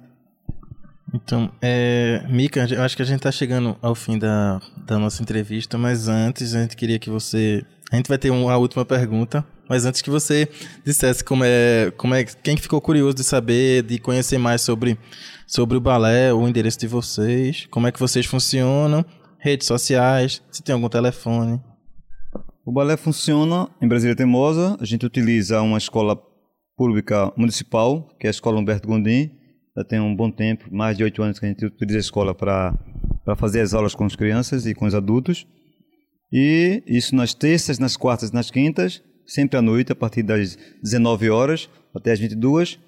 Então, 1.12 1.50
é, 1.61 2.24
Mika, 2.29 2.66
eu 2.70 2.83
acho 2.83 2.96
que 2.96 3.03
a 3.03 3.07
gente 3.07 3.18
está 3.18 3.33
chegando 3.33 3.76
ao 3.83 3.94
fim 3.94 4.18
da, 4.18 4.61
da 4.87 4.98
nossa 4.98 5.22
entrevista, 5.22 5.76
mas 5.76 6.09
antes 6.09 6.55
a 6.55 6.62
gente 6.62 6.76
queria 6.76 6.98
que 6.98 7.11
você. 7.11 7.64
A 7.90 7.96
gente 7.96 8.09
vai 8.09 8.16
ter 8.16 8.31
uma 8.31 8.57
última 8.57 8.85
pergunta 8.85 9.44
mas 9.70 9.85
antes 9.85 10.03
que 10.03 10.11
você 10.11 10.48
dissesse 10.85 11.22
como 11.22 11.44
é, 11.44 11.92
como 11.96 12.12
é, 12.12 12.24
quem 12.24 12.57
ficou 12.57 12.81
curioso 12.81 13.14
de 13.14 13.22
saber, 13.22 13.85
de 13.85 14.00
conhecer 14.00 14.37
mais 14.37 14.62
sobre, 14.62 14.98
sobre 15.46 15.76
o 15.76 15.81
balé, 15.81 16.35
o 16.35 16.48
endereço 16.48 16.81
de 16.81 16.88
vocês, 16.88 17.68
como 17.70 17.87
é 17.87 17.92
que 17.92 18.00
vocês 18.00 18.26
funcionam, 18.26 19.05
redes 19.38 19.68
sociais, 19.68 20.42
se 20.50 20.61
tem 20.61 20.72
algum 20.72 20.88
telefone. 20.88 21.61
O 22.66 22.72
balé 22.72 22.96
funciona 22.96 23.68
em 23.81 23.87
Brasília 23.87 24.16
Teimosa. 24.16 24.76
A 24.81 24.85
gente 24.85 25.07
utiliza 25.07 25.62
uma 25.62 25.79
escola 25.79 26.20
pública 26.81 27.31
municipal, 27.37 28.09
que 28.19 28.27
é 28.27 28.29
a 28.29 28.31
Escola 28.31 28.59
Humberto 28.59 28.88
Gondim. 28.88 29.31
Já 29.77 29.85
tem 29.85 30.01
um 30.01 30.16
bom 30.16 30.31
tempo, 30.31 30.64
mais 30.75 30.97
de 30.97 31.05
oito 31.05 31.23
anos 31.23 31.38
que 31.38 31.45
a 31.45 31.49
gente 31.51 31.66
utiliza 31.66 31.99
a 31.99 32.01
escola 32.01 32.35
para 32.35 32.75
fazer 33.37 33.61
as 33.61 33.75
aulas 33.75 33.95
com 33.95 34.07
as 34.07 34.16
crianças 34.16 34.64
e 34.64 34.75
com 34.75 34.87
os 34.87 34.95
adultos. 34.95 35.47
E 36.33 36.83
isso 36.87 37.14
nas 37.14 37.35
terças, 37.35 37.79
nas 37.79 37.99
quartas 37.99 38.31
e 38.31 38.35
nas 38.35 38.51
quintas 38.51 39.03
sempre 39.27 39.59
à 39.59 39.62
noite, 39.62 39.93
a 39.93 39.95
partir 39.95 40.23
das 40.23 40.57
19 40.83 41.29
horas 41.29 41.69
até 41.95 42.12
as 42.12 42.19
22. 42.19 42.81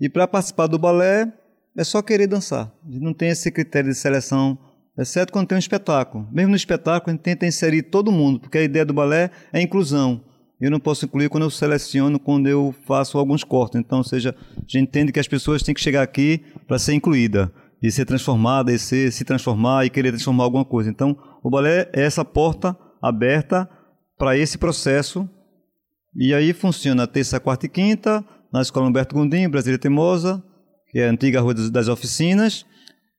E 0.00 0.08
para 0.08 0.26
participar 0.26 0.66
do 0.66 0.78
balé, 0.78 1.30
é 1.76 1.84
só 1.84 2.00
querer 2.00 2.26
dançar. 2.26 2.72
A 2.82 2.90
gente 2.90 3.02
não 3.02 3.12
tem 3.12 3.28
esse 3.28 3.50
critério 3.50 3.90
de 3.90 3.94
seleção, 3.94 4.58
exceto 4.98 5.30
quando 5.30 5.48
tem 5.48 5.56
um 5.56 5.58
espetáculo. 5.58 6.26
Mesmo 6.32 6.50
no 6.50 6.56
espetáculo, 6.56 7.10
a 7.10 7.12
gente 7.12 7.22
tenta 7.22 7.44
inserir 7.44 7.82
todo 7.82 8.10
mundo, 8.10 8.40
porque 8.40 8.56
a 8.56 8.62
ideia 8.62 8.86
do 8.86 8.94
balé 8.94 9.30
é 9.52 9.60
inclusão. 9.60 10.24
Eu 10.64 10.70
não 10.70 10.80
posso 10.80 11.04
incluir 11.04 11.28
quando 11.28 11.42
eu 11.42 11.50
seleciono, 11.50 12.18
quando 12.18 12.46
eu 12.46 12.74
faço 12.86 13.18
alguns 13.18 13.44
cortes. 13.44 13.78
Então, 13.78 13.98
ou 13.98 14.04
seja, 14.04 14.34
a 14.56 14.60
gente 14.60 14.78
entende 14.78 15.12
que 15.12 15.20
as 15.20 15.28
pessoas 15.28 15.62
têm 15.62 15.74
que 15.74 15.80
chegar 15.80 16.00
aqui 16.00 16.42
para 16.66 16.78
ser 16.78 16.94
incluída 16.94 17.52
e 17.82 17.90
ser 17.90 18.06
transformada, 18.06 18.72
e 18.72 18.78
ser, 18.78 19.12
se 19.12 19.26
transformar 19.26 19.84
e 19.84 19.90
querer 19.90 20.10
transformar 20.12 20.44
alguma 20.44 20.64
coisa. 20.64 20.88
Então, 20.88 21.14
o 21.42 21.50
balé 21.50 21.90
é 21.92 22.02
essa 22.02 22.24
porta 22.24 22.74
aberta 23.02 23.68
para 24.16 24.38
esse 24.38 24.56
processo 24.56 25.28
e 26.16 26.32
aí 26.32 26.54
funciona 26.54 27.06
terça, 27.06 27.38
quarta 27.38 27.66
e 27.66 27.68
quinta, 27.68 28.24
na 28.50 28.62
Escola 28.62 28.88
Humberto 28.88 29.14
Gondim, 29.14 29.46
Brasília 29.50 29.78
Teimosa, 29.78 30.42
que 30.88 30.98
é 30.98 31.08
a 31.08 31.10
antiga 31.10 31.42
Rua 31.42 31.52
das 31.52 31.88
Oficinas, 31.88 32.64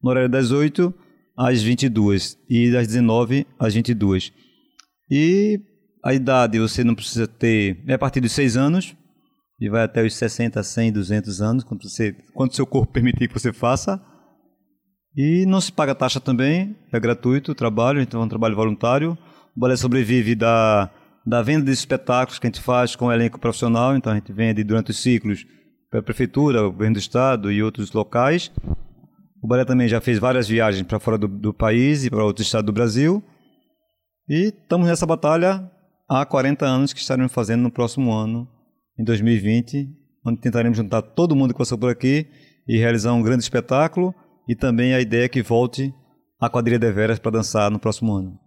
no 0.01 0.10
horário 0.10 0.29
das 0.29 0.49
8 0.49 0.91
às 1.38 1.62
22 1.62 2.39
e 2.49 2.71
das 2.71 2.88
19 2.88 3.45
às 3.60 3.75
22. 3.75 4.34
E 5.12 5.60
a 6.06 6.13
idade 6.13 6.60
você 6.60 6.84
não 6.84 6.94
precisa 6.94 7.28
ter, 7.28 7.84
é 7.88 7.94
a 7.94 8.00
partir 8.00 8.22
dos 8.22 8.32
6 8.34 8.56
anos, 8.56 8.96
e 9.60 9.70
vai 9.70 9.84
até 9.84 10.06
os 10.06 10.13
60, 10.15 10.62
100, 10.62 10.91
200 10.91 11.41
anos, 11.41 11.63
quando, 11.63 11.89
você, 11.89 12.15
quando 12.34 12.56
seu 12.56 12.68
corpo 12.68 12.91
permitir 12.94 13.28
que 13.28 13.34
você 13.34 13.52
faça. 13.52 14.00
E 15.18 15.46
não 15.46 15.62
se 15.62 15.72
paga 15.72 15.96
taxa 15.96 16.20
também, 16.20 16.76
é 16.91 17.00
gratuito 17.00 17.54
o 17.54 17.56
trabalho, 17.56 18.02
então 18.02 18.22
é 18.22 18.26
um 18.26 18.30
trabalho 18.30 18.56
voluntário. 18.56 19.18
O 19.56 19.60
balé 19.60 19.76
sobrevive 19.78 20.36
da 20.36 20.91
da 21.26 21.41
venda 21.41 21.65
de 21.65 21.72
espetáculos 21.72 22.38
que 22.38 22.46
a 22.46 22.50
gente 22.50 22.62
faz 22.62 22.96
com 22.96 23.08
o 23.08 23.12
elenco 23.12 23.39
profissional. 23.39 23.96
Então 23.96 24.12
a 24.12 24.15
gente 24.15 24.32
vende 24.32 24.63
durante 24.63 24.91
os 24.91 24.98
ciclos 24.98 25.46
para 25.89 26.00
a 26.00 26.04
prefeitura, 26.04 26.68
o 26.68 26.72
governo 26.72 26.94
do 26.94 27.00
estado 27.00 27.52
e 27.52 27.63
outros 27.63 27.91
locais. 27.91 28.52
O 29.41 29.48
balé 29.48 29.65
também 29.65 29.88
já 29.88 30.00
fez 30.00 30.20
várias 30.20 30.48
viagens 30.48 30.86
para 30.86 31.00
fora 31.00 31.18
do, 31.18 31.28
do 31.28 31.54
país 31.54 32.06
e 32.06 32.10
para 32.10 32.24
outros 32.24 32.46
estados 32.46 32.65
do 32.65 32.74
Brasil. 32.74 33.24
E 34.30 34.54
estamos 34.54 34.88
nessa 34.88 35.06
batalha 35.06 35.70
há 36.10 36.26
40 36.26 36.65
anos 36.65 36.94
que 36.94 37.00
estaremos 37.00 37.32
fazendo 37.32 37.62
no 37.62 37.72
próximo 37.72 38.12
ano, 38.13 38.48
em 38.98 39.04
2020, 39.04 39.89
onde 40.26 40.41
tentaremos 40.41 40.78
juntar 40.78 41.02
todo 41.02 41.36
mundo 41.36 41.54
que 41.54 41.58
passou 41.58 41.78
por 41.78 41.89
aqui 41.89 42.28
e 42.68 42.78
realizar 42.78 43.13
um 43.13 43.22
grande 43.22 43.44
espetáculo 43.44 44.13
e 44.48 44.56
também 44.56 44.94
a 44.94 45.02
ideia 45.02 45.26
é 45.26 45.30
que 45.30 45.41
volte 45.41 45.94
a 46.39 46.50
quadrilha 46.50 46.80
de 46.80 46.91
veras 46.91 47.20
para 47.20 47.32
dançar 47.32 47.72
no 47.72 47.80
próximo 47.80 48.13
ano. 48.13 48.39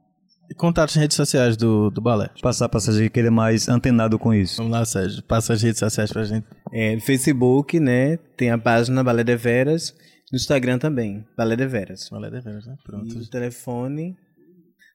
E 0.51 0.55
contatos 0.55 0.95
nas 0.97 1.03
redes 1.03 1.17
sociais 1.17 1.57
do, 1.57 1.91
do 1.91 2.01
balé. 2.01 2.31
Passar 2.41 2.69
para 2.71 2.81
Sérgio 2.81 3.11
que 3.11 3.19
ele 3.19 3.29
é 3.29 3.31
mais 3.31 3.69
antenado 3.69 4.19
com 4.19 4.33
isso. 4.33 4.57
Vamos 4.57 4.73
lá, 4.73 4.85
Sérgio. 4.85 5.23
Passa 5.23 5.53
as 5.53 5.63
redes 5.63 5.79
sociais 5.79 6.11
pra 6.11 6.25
gente. 6.25 6.47
É, 6.73 6.95
no 6.95 7.03
Facebook, 7.03 7.79
né? 7.79 8.17
Tem 8.37 8.51
a 8.51 8.57
página 8.57 9.05
Balé 9.05 9.23
de 9.25 9.37
Veras. 9.37 9.95
No 10.33 10.37
Instagram 10.37 10.79
também, 10.79 11.27
Balé 11.37 11.55
de 11.55 11.67
Veras. 11.67 12.09
Balé 12.11 12.31
de 12.31 12.41
veras, 12.41 12.67
né? 12.67 12.77
Pronto. 12.83 13.15
E 13.15 13.19
o 13.19 13.29
telefone 13.29 14.17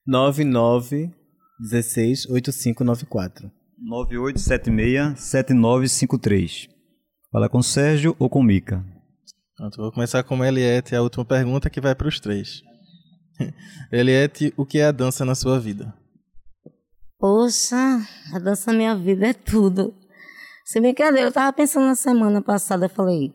99 0.07 1.11
16 1.59 2.29
8594. 2.29 3.51
9876-7953. 3.89 6.69
Fala 7.31 7.49
com 7.49 7.61
Sérgio 7.61 8.15
ou 8.19 8.29
com 8.29 8.43
Mica. 8.43 8.85
Pronto, 9.55 9.77
vou 9.77 9.91
começar 9.91 10.23
com 10.23 10.43
Eliette, 10.43 10.95
a 10.95 11.01
última 11.01 11.25
pergunta 11.25 11.69
que 11.69 11.81
vai 11.81 11.93
para 11.93 12.07
os 12.07 12.19
três. 12.19 12.61
Eliette, 13.91 14.51
o 14.57 14.65
que 14.65 14.79
é 14.79 14.85
a 14.85 14.91
dança 14.91 15.23
na 15.25 15.35
sua 15.35 15.59
vida? 15.59 15.93
Poxa, 17.19 18.01
a 18.33 18.39
dança 18.39 18.71
na 18.71 18.77
minha 18.77 18.95
vida 18.95 19.27
é 19.27 19.33
tudo. 19.33 19.93
Sem 20.65 20.81
brincadeira, 20.81 21.27
eu 21.27 21.31
tava 21.31 21.53
pensando 21.53 21.85
na 21.85 21.95
semana 21.95 22.41
passada, 22.41 22.85
eu 22.85 22.89
falei, 22.89 23.33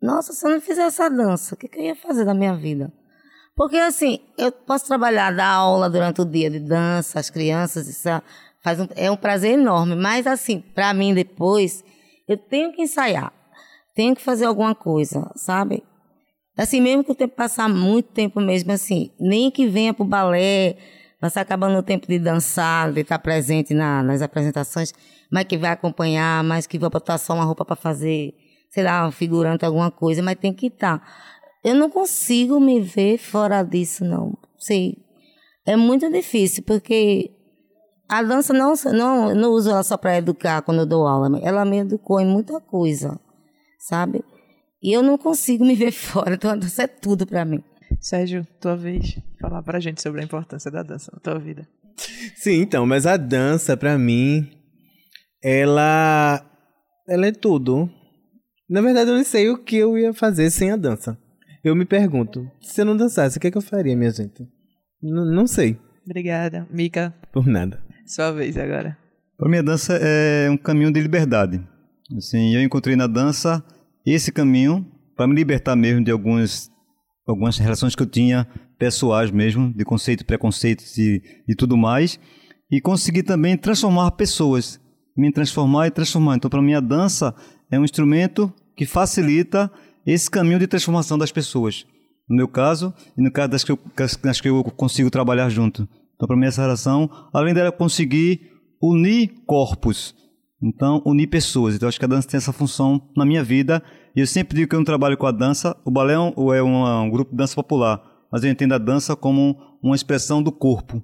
nossa, 0.00 0.32
se 0.32 0.46
eu 0.46 0.50
não 0.50 0.60
fizesse 0.60 1.02
a 1.02 1.08
dança, 1.08 1.54
o 1.54 1.58
que, 1.58 1.68
que 1.68 1.78
eu 1.78 1.84
ia 1.84 1.96
fazer 1.96 2.24
da 2.24 2.34
minha 2.34 2.56
vida? 2.56 2.92
Porque 3.58 3.76
assim, 3.76 4.20
eu 4.38 4.52
posso 4.52 4.86
trabalhar, 4.86 5.32
dar 5.34 5.48
aula 5.48 5.90
durante 5.90 6.20
o 6.20 6.24
dia 6.24 6.48
de 6.48 6.60
dança, 6.60 7.18
as 7.18 7.28
crianças, 7.28 7.88
isso 7.88 8.08
é- 8.08 8.22
faz 8.62 8.78
um, 8.78 8.86
é 8.94 9.10
um 9.10 9.16
prazer 9.16 9.54
enorme. 9.58 9.96
Mas 9.96 10.28
assim, 10.28 10.60
para 10.60 10.94
mim 10.94 11.12
depois, 11.12 11.82
eu 12.28 12.36
tenho 12.36 12.72
que 12.72 12.82
ensaiar, 12.82 13.32
tenho 13.96 14.14
que 14.14 14.22
fazer 14.22 14.44
alguma 14.44 14.76
coisa, 14.76 15.28
sabe? 15.34 15.82
Assim, 16.56 16.80
mesmo 16.80 17.02
que 17.02 17.10
eu 17.10 17.16
tenha 17.16 17.28
que 17.28 17.34
passar 17.34 17.68
muito 17.68 18.10
tempo 18.12 18.40
mesmo 18.40 18.70
assim, 18.70 19.10
nem 19.18 19.50
que 19.50 19.66
venha 19.66 19.92
pro 19.92 20.04
balé, 20.04 20.76
você 21.20 21.40
acabando 21.40 21.76
o 21.76 21.82
tempo 21.82 22.06
de 22.06 22.16
dançar, 22.16 22.92
de 22.92 23.00
estar 23.00 23.18
presente 23.18 23.74
na- 23.74 24.04
nas 24.04 24.22
apresentações, 24.22 24.92
mas 25.32 25.44
que 25.44 25.58
vai 25.58 25.72
acompanhar, 25.72 26.44
mas 26.44 26.64
que 26.64 26.78
vai 26.78 26.88
botar 26.88 27.18
só 27.18 27.34
uma 27.34 27.44
roupa 27.44 27.64
para 27.64 27.74
fazer, 27.74 28.34
sei 28.70 28.84
lá, 28.84 29.04
um 29.04 29.10
figurante, 29.10 29.64
alguma 29.64 29.90
coisa, 29.90 30.22
mas 30.22 30.36
tem 30.38 30.52
que 30.54 30.68
estar. 30.68 31.02
Eu 31.64 31.74
não 31.74 31.90
consigo 31.90 32.60
me 32.60 32.80
ver 32.80 33.18
fora 33.18 33.62
disso, 33.62 34.04
não. 34.04 34.36
Sei. 34.58 34.96
É 35.66 35.76
muito 35.76 36.10
difícil, 36.10 36.62
porque 36.64 37.30
a 38.08 38.22
dança 38.22 38.54
não, 38.54 38.72
não, 38.92 39.30
eu 39.30 39.36
não 39.36 39.50
uso 39.50 39.70
ela 39.70 39.82
só 39.82 39.96
para 39.96 40.16
educar 40.16 40.62
quando 40.62 40.80
eu 40.80 40.86
dou 40.86 41.06
aula, 41.06 41.38
ela 41.42 41.64
me 41.64 41.78
educou 41.78 42.18
em 42.20 42.26
muita 42.26 42.58
coisa, 42.58 43.20
sabe? 43.78 44.24
E 44.82 44.92
eu 44.92 45.02
não 45.02 45.18
consigo 45.18 45.64
me 45.64 45.74
ver 45.76 45.92
fora, 45.92 46.34
então 46.34 46.50
a 46.50 46.56
dança 46.56 46.84
é 46.84 46.86
tudo 46.86 47.26
para 47.26 47.44
mim. 47.44 47.62
Sérgio, 48.00 48.46
tua 48.60 48.76
vez, 48.76 49.18
falar 49.40 49.62
pra 49.62 49.80
gente 49.80 50.00
sobre 50.00 50.20
a 50.20 50.24
importância 50.24 50.70
da 50.70 50.82
dança 50.82 51.10
na 51.12 51.20
tua 51.20 51.38
vida. 51.38 51.68
Sim, 52.36 52.62
então, 52.62 52.86
mas 52.86 53.06
a 53.06 53.16
dança, 53.16 53.76
pra 53.76 53.98
mim, 53.98 54.48
ela. 55.42 56.44
Ela 57.08 57.26
é 57.26 57.32
tudo. 57.32 57.90
Na 58.70 58.80
verdade, 58.80 59.10
eu 59.10 59.16
não 59.16 59.24
sei 59.24 59.48
o 59.48 59.58
que 59.58 59.76
eu 59.76 59.98
ia 59.98 60.12
fazer 60.12 60.50
sem 60.50 60.70
a 60.70 60.76
dança. 60.76 61.18
Eu 61.68 61.76
me 61.76 61.84
pergunto, 61.84 62.50
se 62.60 62.80
eu 62.80 62.84
não 62.84 62.96
dançasse, 62.96 63.36
o 63.36 63.40
que, 63.40 63.46
é 63.46 63.50
que 63.50 63.58
eu 63.58 63.62
faria, 63.62 63.96
minha 63.96 64.10
gente? 64.10 64.42
N- 65.02 65.34
não 65.34 65.46
sei, 65.46 65.78
Obrigada. 66.04 66.66
Mica, 66.70 67.14
por 67.32 67.46
nada. 67.46 67.82
sua 68.06 68.32
vez 68.32 68.56
agora. 68.56 68.96
Para 69.36 69.48
mim, 69.50 69.58
a 69.58 69.62
dança 69.62 69.98
é 70.00 70.48
um 70.50 70.56
caminho 70.56 70.90
de 70.90 70.98
liberdade. 71.00 71.62
Assim, 72.16 72.54
eu 72.54 72.62
encontrei 72.62 72.96
na 72.96 73.06
dança 73.06 73.62
esse 74.06 74.32
caminho 74.32 74.86
para 75.14 75.26
me 75.28 75.34
libertar 75.34 75.76
mesmo 75.76 76.02
de 76.02 76.10
algumas, 76.10 76.70
algumas 77.26 77.58
relações 77.58 77.94
que 77.94 78.02
eu 78.02 78.06
tinha 78.06 78.46
pessoais 78.78 79.30
mesmo, 79.30 79.70
de 79.74 79.84
conceito, 79.84 80.24
preconceitos 80.24 80.96
e, 80.96 81.22
e 81.46 81.54
tudo 81.54 81.76
mais, 81.76 82.18
e 82.70 82.80
conseguir 82.80 83.24
também 83.24 83.54
transformar 83.56 84.10
pessoas, 84.12 84.80
me 85.14 85.30
transformar 85.30 85.88
e 85.88 85.90
transformar. 85.90 86.36
Então, 86.36 86.48
para 86.48 86.62
mim, 86.62 86.72
a 86.72 86.80
dança 86.80 87.34
é 87.70 87.78
um 87.78 87.84
instrumento 87.84 88.50
que 88.74 88.86
facilita 88.86 89.70
esse 90.06 90.30
caminho 90.30 90.58
de 90.58 90.66
transformação 90.66 91.18
das 91.18 91.32
pessoas. 91.32 91.86
No 92.28 92.36
meu 92.36 92.48
caso, 92.48 92.92
e 93.16 93.22
no 93.22 93.32
caso 93.32 93.50
das 93.50 93.64
que 93.64 93.72
eu, 93.72 93.78
das 94.22 94.40
que 94.40 94.48
eu 94.48 94.62
consigo 94.64 95.10
trabalhar 95.10 95.48
junto. 95.48 95.88
Então, 96.14 96.26
para 96.26 96.36
mim, 96.36 96.46
essa 96.46 96.62
relação, 96.62 97.08
além 97.32 97.54
dela 97.54 97.72
conseguir 97.72 98.50
unir 98.82 99.32
corpos, 99.46 100.14
então 100.62 101.02
unir 101.06 101.28
pessoas. 101.28 101.74
Então, 101.74 101.88
acho 101.88 101.98
que 101.98 102.04
a 102.04 102.08
dança 102.08 102.28
tem 102.28 102.38
essa 102.38 102.52
função 102.52 103.00
na 103.16 103.24
minha 103.24 103.42
vida. 103.42 103.82
E 104.14 104.20
eu 104.20 104.26
sempre 104.26 104.56
digo 104.56 104.68
que 104.68 104.74
eu 104.74 104.80
não 104.80 104.84
trabalho 104.84 105.16
com 105.16 105.26
a 105.26 105.32
dança. 105.32 105.76
O 105.84 105.90
balé 105.90 106.14
é 106.14 106.18
um, 106.18 106.54
é 106.54 106.62
um, 106.62 107.10
grupo 107.10 107.30
de 107.30 107.36
dança 107.36 107.54
popular, 107.54 108.02
mas 108.32 108.42
eu 108.42 108.50
entendo 108.50 108.74
a 108.74 108.78
dança 108.78 109.14
como 109.14 109.56
uma 109.82 109.94
expressão 109.94 110.42
do 110.42 110.52
corpo. 110.52 111.02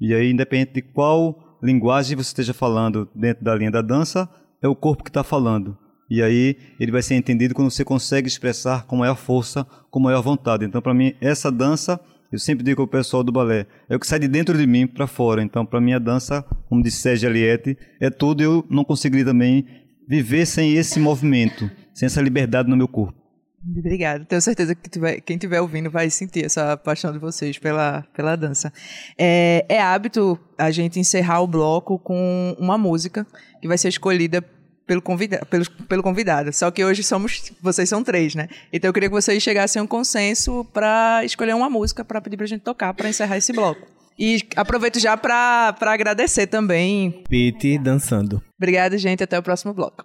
E 0.00 0.12
aí, 0.12 0.30
independente 0.30 0.74
de 0.74 0.82
qual 0.82 1.58
linguagem 1.62 2.16
você 2.16 2.28
esteja 2.28 2.52
falando 2.52 3.08
dentro 3.14 3.44
da 3.44 3.54
linha 3.54 3.70
da 3.70 3.80
dança, 3.80 4.28
é 4.62 4.68
o 4.68 4.76
corpo 4.76 5.04
que 5.04 5.10
está 5.10 5.22
falando. 5.22 5.78
E 6.08 6.22
aí 6.22 6.56
ele 6.78 6.92
vai 6.92 7.02
ser 7.02 7.14
entendido 7.16 7.54
quando 7.54 7.70
você 7.70 7.84
consegue 7.84 8.28
expressar 8.28 8.86
com 8.86 8.96
maior 8.96 9.16
força, 9.16 9.66
com 9.90 9.98
maior 10.00 10.22
vontade. 10.22 10.64
Então, 10.64 10.80
para 10.80 10.94
mim, 10.94 11.14
essa 11.20 11.50
dança, 11.50 12.00
eu 12.30 12.38
sempre 12.38 12.64
digo 12.64 12.80
ao 12.82 12.88
pessoal 12.88 13.24
do 13.24 13.32
balé, 13.32 13.66
é 13.88 13.96
o 13.96 14.00
que 14.00 14.06
sai 14.06 14.18
de 14.20 14.28
dentro 14.28 14.56
de 14.56 14.66
mim 14.66 14.86
para 14.86 15.06
fora. 15.06 15.42
Então, 15.42 15.66
para 15.66 15.80
mim, 15.80 15.92
a 15.92 15.98
dança, 15.98 16.44
como 16.68 16.82
disse 16.82 16.98
Sérgio 16.98 17.28
Aliette, 17.28 17.76
é 18.00 18.08
tudo. 18.10 18.42
Eu 18.42 18.64
não 18.70 18.84
conseguiria 18.84 19.24
também 19.24 19.66
viver 20.08 20.46
sem 20.46 20.74
esse 20.74 21.00
movimento, 21.00 21.68
sem 21.92 22.06
essa 22.06 22.22
liberdade 22.22 22.68
no 22.68 22.76
meu 22.76 22.86
corpo. 22.86 23.26
Obrigada. 23.68 24.24
Tenho 24.24 24.40
certeza 24.40 24.76
que 24.76 24.88
tiver- 24.88 25.20
quem 25.22 25.34
estiver 25.34 25.60
ouvindo 25.60 25.90
vai 25.90 26.08
sentir 26.08 26.44
essa 26.44 26.76
paixão 26.76 27.10
de 27.12 27.18
vocês 27.18 27.58
pela, 27.58 28.02
pela 28.14 28.36
dança. 28.36 28.72
É, 29.18 29.66
é 29.68 29.82
hábito 29.82 30.38
a 30.56 30.70
gente 30.70 31.00
encerrar 31.00 31.40
o 31.40 31.48
bloco 31.48 31.98
com 31.98 32.54
uma 32.60 32.78
música 32.78 33.26
que 33.60 33.66
vai 33.66 33.76
ser 33.76 33.88
escolhida 33.88 34.40
pelo, 34.86 35.02
convida 35.02 35.44
pelo, 35.50 35.68
pelo 35.88 36.02
convidado. 36.02 36.52
Só 36.52 36.70
que 36.70 36.84
hoje 36.84 37.02
somos 37.02 37.52
vocês 37.60 37.88
são 37.88 38.02
três, 38.02 38.34
né? 38.34 38.48
Então 38.72 38.88
eu 38.88 38.92
queria 38.92 39.08
que 39.08 39.14
vocês 39.14 39.42
chegassem 39.42 39.80
a 39.80 39.82
um 39.82 39.86
consenso 39.86 40.64
para 40.72 41.24
escolher 41.24 41.54
uma 41.54 41.68
música 41.68 42.04
para 42.04 42.20
pedir 42.20 42.36
pra 42.36 42.46
gente 42.46 42.62
tocar 42.62 42.94
para 42.94 43.08
encerrar 43.08 43.36
esse 43.36 43.52
bloco. 43.52 43.86
E 44.18 44.38
aproveito 44.56 44.98
já 44.98 45.16
para 45.16 45.74
agradecer 45.82 46.46
também. 46.46 47.22
Pete 47.28 47.76
dançando. 47.78 48.42
Obrigada, 48.56 48.96
gente. 48.96 49.22
Até 49.22 49.38
o 49.38 49.42
próximo 49.42 49.74
bloco. 49.74 50.04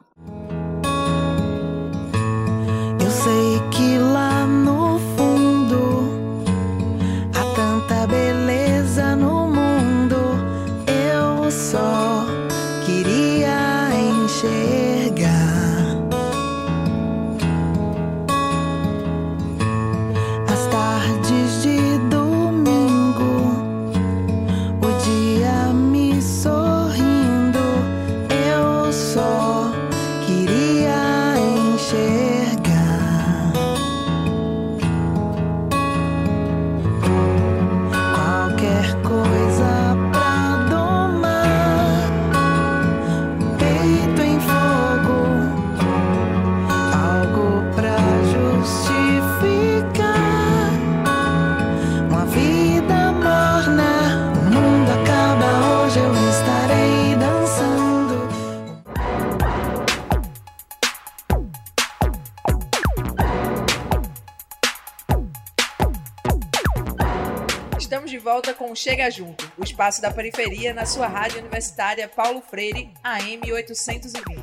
Volta 68.41 68.53
com 68.55 68.71
o 68.71 68.75
Chega 68.75 69.07
Junto, 69.11 69.51
o 69.55 69.63
espaço 69.63 70.01
da 70.01 70.09
periferia 70.09 70.73
na 70.73 70.83
sua 70.83 71.07
rádio 71.07 71.41
universitária 71.41 72.07
Paulo 72.07 72.41
Freire, 72.41 72.91
AM 73.03 73.51
820. 73.53 74.41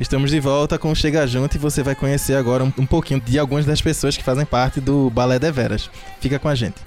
Estamos 0.00 0.30
de 0.30 0.40
volta 0.40 0.78
com 0.78 0.90
o 0.90 0.96
Chega 0.96 1.26
Junto 1.26 1.56
e 1.56 1.58
você 1.58 1.82
vai 1.82 1.94
conhecer 1.94 2.36
agora 2.36 2.64
um, 2.64 2.72
um 2.78 2.86
pouquinho 2.86 3.20
de 3.20 3.38
algumas 3.38 3.66
das 3.66 3.82
pessoas 3.82 4.16
que 4.16 4.24
fazem 4.24 4.46
parte 4.46 4.80
do 4.80 5.10
Balé 5.10 5.38
de 5.38 5.52
Veras. 5.52 5.90
Fica 6.18 6.38
com 6.38 6.48
a 6.48 6.54
gente. 6.54 6.80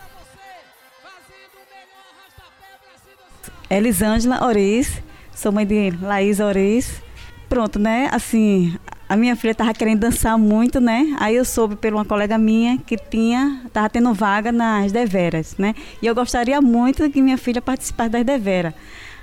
Elisângela 3.70 4.44
Oriz, 4.48 5.00
sou 5.36 5.52
mãe 5.52 5.68
de 5.68 5.92
Laís 6.02 6.40
Oriz. 6.40 7.04
Pronto, 7.48 7.78
né? 7.78 8.10
Assim, 8.12 8.76
a 9.10 9.18
minha 9.18 9.36
filha 9.36 9.52
estava 9.54 9.74
querendo 9.74 10.02
dançar 10.02 10.38
muito, 10.38 10.80
né? 10.80 11.16
Aí 11.20 11.36
eu 11.36 11.44
soube 11.44 11.76
por 11.76 11.92
uma 11.92 12.06
colega 12.06 12.38
minha 12.38 12.78
que 12.78 12.96
tinha, 12.96 13.64
estava 13.66 13.90
tendo 13.90 14.14
vaga 14.14 14.52
nas 14.52 14.92
deveras, 14.92 15.56
né? 15.58 15.74
E 16.00 16.06
eu 16.06 16.14
gostaria 16.14 16.62
muito 16.62 17.10
que 17.10 17.20
minha 17.20 17.38
filha 17.38 17.60
participasse 17.60 18.12
das 18.12 18.24
deveras. 18.24 18.72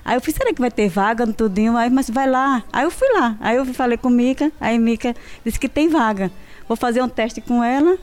Aí 0.05 0.17
eu 0.17 0.21
falei, 0.21 0.37
será 0.37 0.53
que 0.53 0.61
vai 0.61 0.73
ter 0.73 0.89
vaga 0.89 1.25
no 1.25 1.33
tudinho? 1.33 1.77
Aí, 1.77 1.89
mas 1.89 2.11
vai 2.11 2.29
lá. 2.29 2.65
Aí 2.73 2.83
eu 2.83 2.91
fui 2.91 3.09
lá. 3.15 3.37
Aí 3.41 3.57
eu 3.57 3.65
falei 3.67 3.97
com 3.97 4.11
Mica, 4.11 4.51
aí 4.61 4.77
Mica 4.77 5.15
disse 5.45 5.59
que 5.59 5.69
tem 5.69 5.89
vaga. 5.89 6.33
Vou 6.67 6.77
fazer 6.77 7.01
um 7.01 7.09
teste 7.09 7.41
com 7.41 7.63
ela. 7.63 7.97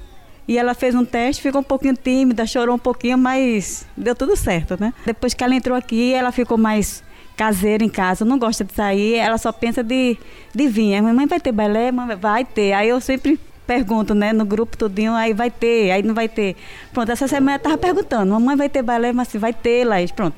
E 0.47 0.57
ela 0.57 0.73
fez 0.73 0.95
um 0.95 1.03
teste, 1.03 1.41
ficou 1.41 1.61
um 1.61 1.63
pouquinho 1.63 1.95
tímida, 1.95 2.45
chorou 2.45 2.75
um 2.75 2.79
pouquinho, 2.79 3.17
mas 3.17 3.85
deu 3.95 4.13
tudo 4.13 4.35
certo, 4.35 4.77
né? 4.79 4.93
Depois 5.05 5.33
que 5.33 5.43
ela 5.43 5.55
entrou 5.55 5.77
aqui, 5.77 6.13
ela 6.13 6.31
ficou 6.31 6.57
mais 6.57 7.03
caseira 7.35 7.83
em 7.83 7.89
casa, 7.89 8.23
não 8.23 8.37
gosta 8.37 8.63
de 8.63 8.73
sair, 8.73 9.15
ela 9.15 9.37
só 9.37 9.51
pensa 9.51 9.83
de, 9.83 10.17
de 10.53 10.67
vir. 10.67 10.95
A 10.95 11.01
mamãe 11.01 11.25
vai 11.25 11.39
ter 11.39 11.51
balé? 11.51 11.91
Mamãe, 11.91 12.15
vai 12.15 12.45
ter. 12.45 12.73
Aí 12.73 12.89
eu 12.89 13.01
sempre 13.01 13.39
pergunto, 13.65 14.13
né, 14.13 14.33
no 14.33 14.45
grupo 14.45 14.77
tudinho, 14.77 15.13
aí 15.13 15.33
vai 15.33 15.49
ter, 15.49 15.91
aí 15.91 16.03
não 16.03 16.13
vai 16.13 16.27
ter. 16.27 16.55
Pronto, 16.93 17.11
essa 17.11 17.27
semana 17.27 17.53
ela 17.53 17.59
tava 17.59 17.77
perguntando, 17.77 18.31
mamãe 18.33 18.55
vai 18.55 18.69
ter 18.69 18.81
balé, 18.81 19.13
mas 19.13 19.29
se 19.29 19.37
vai 19.37 19.53
ter, 19.53 19.85
Laís, 19.85 20.11
pronto. 20.11 20.35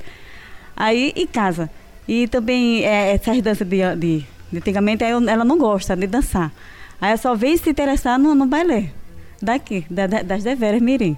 Aí 0.76 1.14
em 1.16 1.28
casa. 1.28 1.70
E 2.08 2.28
também 2.28 2.84
é, 2.84 3.14
essas 3.14 3.42
danças 3.42 3.68
de, 3.68 3.96
de, 3.96 4.26
de 4.52 4.58
antigamente 4.58 5.04
aí 5.04 5.12
ela 5.12 5.44
não 5.44 5.58
gosta 5.58 5.96
de 5.96 6.08
dançar. 6.08 6.52
Aí 7.02 7.10
ela 7.10 7.18
só 7.18 7.36
veio 7.36 7.58
se 7.58 7.70
interessar 7.70 8.20
no, 8.20 8.36
no 8.36 8.46
balé. 8.46 8.92
Daqui, 9.42 9.86
da, 9.90 10.08
da, 10.08 10.22
das 10.22 10.44
deveras 10.44 10.82
Mirim. 10.82 11.18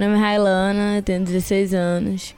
Meu 0.00 0.08
nome 0.08 0.18
é 0.18 0.24
Railana, 0.24 1.02
tenho 1.02 1.22
16 1.22 1.74
anos. 1.74 2.34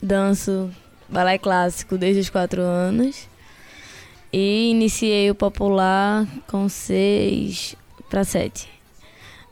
Danço 0.00 0.70
balé 1.08 1.36
clássico 1.36 1.98
desde 1.98 2.20
os 2.20 2.30
4 2.30 2.62
anos. 2.62 3.28
E 4.32 4.70
iniciei 4.70 5.28
o 5.28 5.34
popular 5.34 6.24
com 6.46 6.68
6 6.68 7.74
para 8.08 8.22
7. 8.22 8.68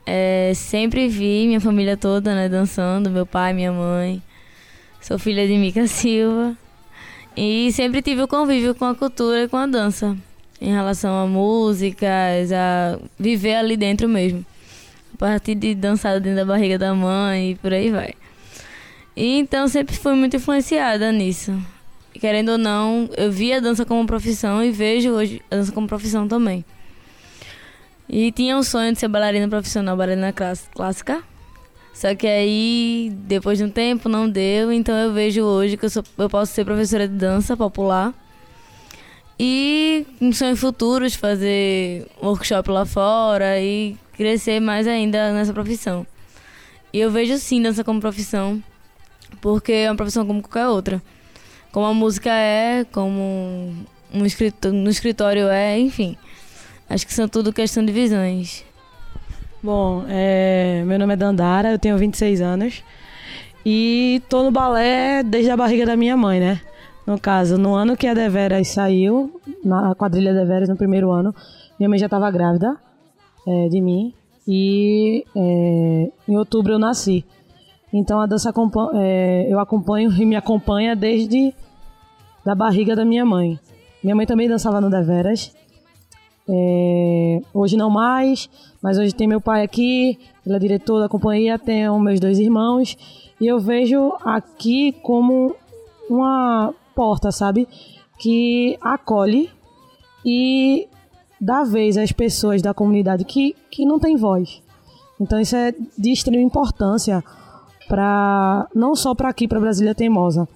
É, 0.06 0.52
sempre 0.54 1.08
vi 1.08 1.48
minha 1.48 1.60
família 1.60 1.96
toda 1.96 2.32
né, 2.32 2.48
dançando, 2.48 3.10
meu 3.10 3.26
pai, 3.26 3.54
minha 3.54 3.72
mãe. 3.72 4.22
Sou 5.00 5.18
filha 5.18 5.48
de 5.48 5.54
Mica 5.54 5.88
Silva. 5.88 6.56
E 7.36 7.72
sempre 7.72 8.02
tive 8.02 8.22
o 8.22 8.28
convívio 8.28 8.72
com 8.72 8.84
a 8.84 8.94
cultura 8.94 9.42
e 9.42 9.48
com 9.48 9.56
a 9.56 9.66
dança. 9.66 10.16
Em 10.60 10.70
relação 10.72 11.12
a 11.18 11.26
músicas, 11.26 12.52
a 12.52 13.00
viver 13.18 13.56
ali 13.56 13.76
dentro 13.76 14.08
mesmo. 14.08 14.46
Partir 15.20 15.54
de 15.54 15.74
dançar 15.74 16.18
dentro 16.18 16.36
da 16.38 16.46
barriga 16.46 16.78
da 16.78 16.94
mãe 16.94 17.50
e 17.50 17.54
por 17.56 17.74
aí 17.74 17.90
vai. 17.90 18.14
E 19.14 19.38
então 19.38 19.68
sempre 19.68 19.94
fui 19.94 20.14
muito 20.14 20.34
influenciada 20.34 21.12
nisso. 21.12 21.52
Querendo 22.14 22.52
ou 22.52 22.58
não, 22.58 23.06
eu 23.18 23.30
vi 23.30 23.52
a 23.52 23.60
dança 23.60 23.84
como 23.84 24.06
profissão 24.06 24.64
e 24.64 24.70
vejo 24.70 25.10
hoje 25.10 25.42
a 25.50 25.56
dança 25.56 25.72
como 25.72 25.86
profissão 25.86 26.26
também. 26.26 26.64
E 28.08 28.32
tinha 28.32 28.56
um 28.56 28.62
sonho 28.62 28.94
de 28.94 28.98
ser 28.98 29.08
bailarina 29.08 29.46
profissional, 29.46 29.94
bailarina 29.94 30.32
clássica. 30.32 31.22
Só 31.92 32.14
que 32.14 32.26
aí, 32.26 33.12
depois 33.26 33.58
de 33.58 33.64
um 33.64 33.70
tempo, 33.70 34.08
não 34.08 34.26
deu. 34.26 34.72
Então 34.72 34.94
eu 34.96 35.12
vejo 35.12 35.42
hoje 35.42 35.76
que 35.76 35.84
eu, 35.84 35.90
sou, 35.90 36.02
eu 36.16 36.30
posso 36.30 36.54
ser 36.54 36.64
professora 36.64 37.06
de 37.06 37.14
dança 37.14 37.54
popular. 37.58 38.14
E 39.38 40.06
um 40.18 40.32
sonho 40.32 40.56
futuro 40.56 41.06
de 41.06 41.18
fazer 41.18 42.06
workshop 42.22 42.70
lá 42.70 42.86
fora 42.86 43.60
e 43.60 43.98
crescer 44.20 44.60
mais 44.60 44.86
ainda 44.86 45.32
nessa 45.32 45.50
profissão. 45.50 46.06
E 46.92 47.00
eu 47.00 47.10
vejo 47.10 47.38
sim 47.38 47.62
dança 47.62 47.82
como 47.82 48.02
profissão, 48.02 48.62
porque 49.40 49.72
é 49.72 49.90
uma 49.90 49.96
profissão 49.96 50.26
como 50.26 50.42
qualquer 50.42 50.66
outra. 50.66 51.02
Como 51.72 51.86
a 51.86 51.94
música 51.94 52.28
é, 52.30 52.84
como 52.92 53.72
um 54.12 54.26
escritório, 54.26 54.76
no 54.76 54.90
escritório 54.90 55.48
é, 55.48 55.78
enfim. 55.78 56.18
Acho 56.86 57.06
que 57.06 57.14
são 57.14 57.26
tudo 57.26 57.50
questão 57.50 57.82
de 57.82 57.92
visões. 57.92 58.62
Bom, 59.62 60.04
é, 60.06 60.82
meu 60.84 60.98
nome 60.98 61.14
é 61.14 61.16
Dandara, 61.16 61.72
eu 61.72 61.78
tenho 61.78 61.96
26 61.96 62.42
anos 62.42 62.84
e 63.64 64.20
tô 64.28 64.42
no 64.42 64.50
balé 64.50 65.22
desde 65.22 65.50
a 65.50 65.56
barriga 65.56 65.86
da 65.86 65.96
minha 65.96 66.16
mãe, 66.16 66.38
né? 66.38 66.60
No 67.06 67.18
caso, 67.18 67.56
no 67.56 67.74
ano 67.74 67.96
que 67.96 68.06
a 68.06 68.12
Deveras 68.12 68.68
saiu, 68.68 69.40
na 69.64 69.94
quadrilha 69.94 70.34
Deveras, 70.34 70.68
no 70.68 70.76
primeiro 70.76 71.10
ano, 71.10 71.34
minha 71.78 71.88
mãe 71.88 71.98
já 71.98 72.06
estava 72.06 72.30
grávida 72.30 72.76
é, 73.50 73.68
de 73.68 73.80
mim 73.80 74.14
e 74.46 75.24
é, 75.34 76.10
em 76.28 76.36
outubro 76.36 76.72
eu 76.72 76.78
nasci. 76.78 77.24
Então 77.92 78.20
a 78.20 78.26
dança 78.26 78.52
é, 78.94 79.46
eu 79.48 79.58
acompanho 79.58 80.12
e 80.12 80.24
me 80.24 80.36
acompanha 80.36 80.94
desde 80.94 81.52
da 82.44 82.54
barriga 82.54 82.94
da 82.94 83.04
minha 83.04 83.24
mãe. 83.24 83.58
Minha 84.02 84.14
mãe 84.14 84.26
também 84.26 84.48
dançava 84.48 84.80
no 84.80 84.88
Deveras 84.88 85.52
é, 86.52 87.40
hoje 87.54 87.76
não 87.76 87.88
mais, 87.88 88.50
mas 88.82 88.98
hoje 88.98 89.14
tem 89.14 89.28
meu 89.28 89.40
pai 89.40 89.62
aqui, 89.62 90.18
ele 90.44 90.56
é 90.56 90.58
diretor 90.58 90.98
da 90.98 91.08
companhia, 91.08 91.56
tenho 91.58 91.98
meus 92.00 92.18
dois 92.18 92.40
irmãos, 92.40 92.96
e 93.40 93.46
eu 93.46 93.60
vejo 93.60 94.12
aqui 94.24 94.92
como 95.02 95.54
uma 96.08 96.74
porta, 96.94 97.30
sabe? 97.30 97.68
Que 98.18 98.76
acolhe 98.80 99.48
e 100.26 100.88
dá 101.40 101.64
vez 101.64 101.96
às 101.96 102.12
pessoas 102.12 102.60
da 102.60 102.74
comunidade 102.74 103.24
que, 103.24 103.56
que 103.70 103.86
não 103.86 103.98
tem 103.98 104.16
voz. 104.16 104.62
Então 105.20 105.40
isso 105.40 105.56
é 105.56 105.74
de 105.96 106.12
extrema 106.12 106.42
importância 106.42 107.22
para 107.88 108.68
não 108.74 108.94
só 108.94 109.14
para 109.14 109.28
aqui, 109.28 109.48
para 109.48 109.60
Brasília 109.60 109.94
Teimosa, 109.94 110.48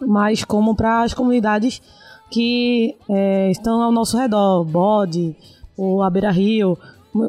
mas 0.00 0.44
como 0.44 0.74
para 0.74 1.02
as 1.02 1.14
comunidades 1.14 1.80
que 2.30 2.96
é, 3.08 3.50
estão 3.50 3.80
ao 3.82 3.92
nosso 3.92 4.18
redor, 4.18 4.64
Bode, 4.64 5.36
o 5.76 6.02
Abeira 6.02 6.30
Rio. 6.30 6.76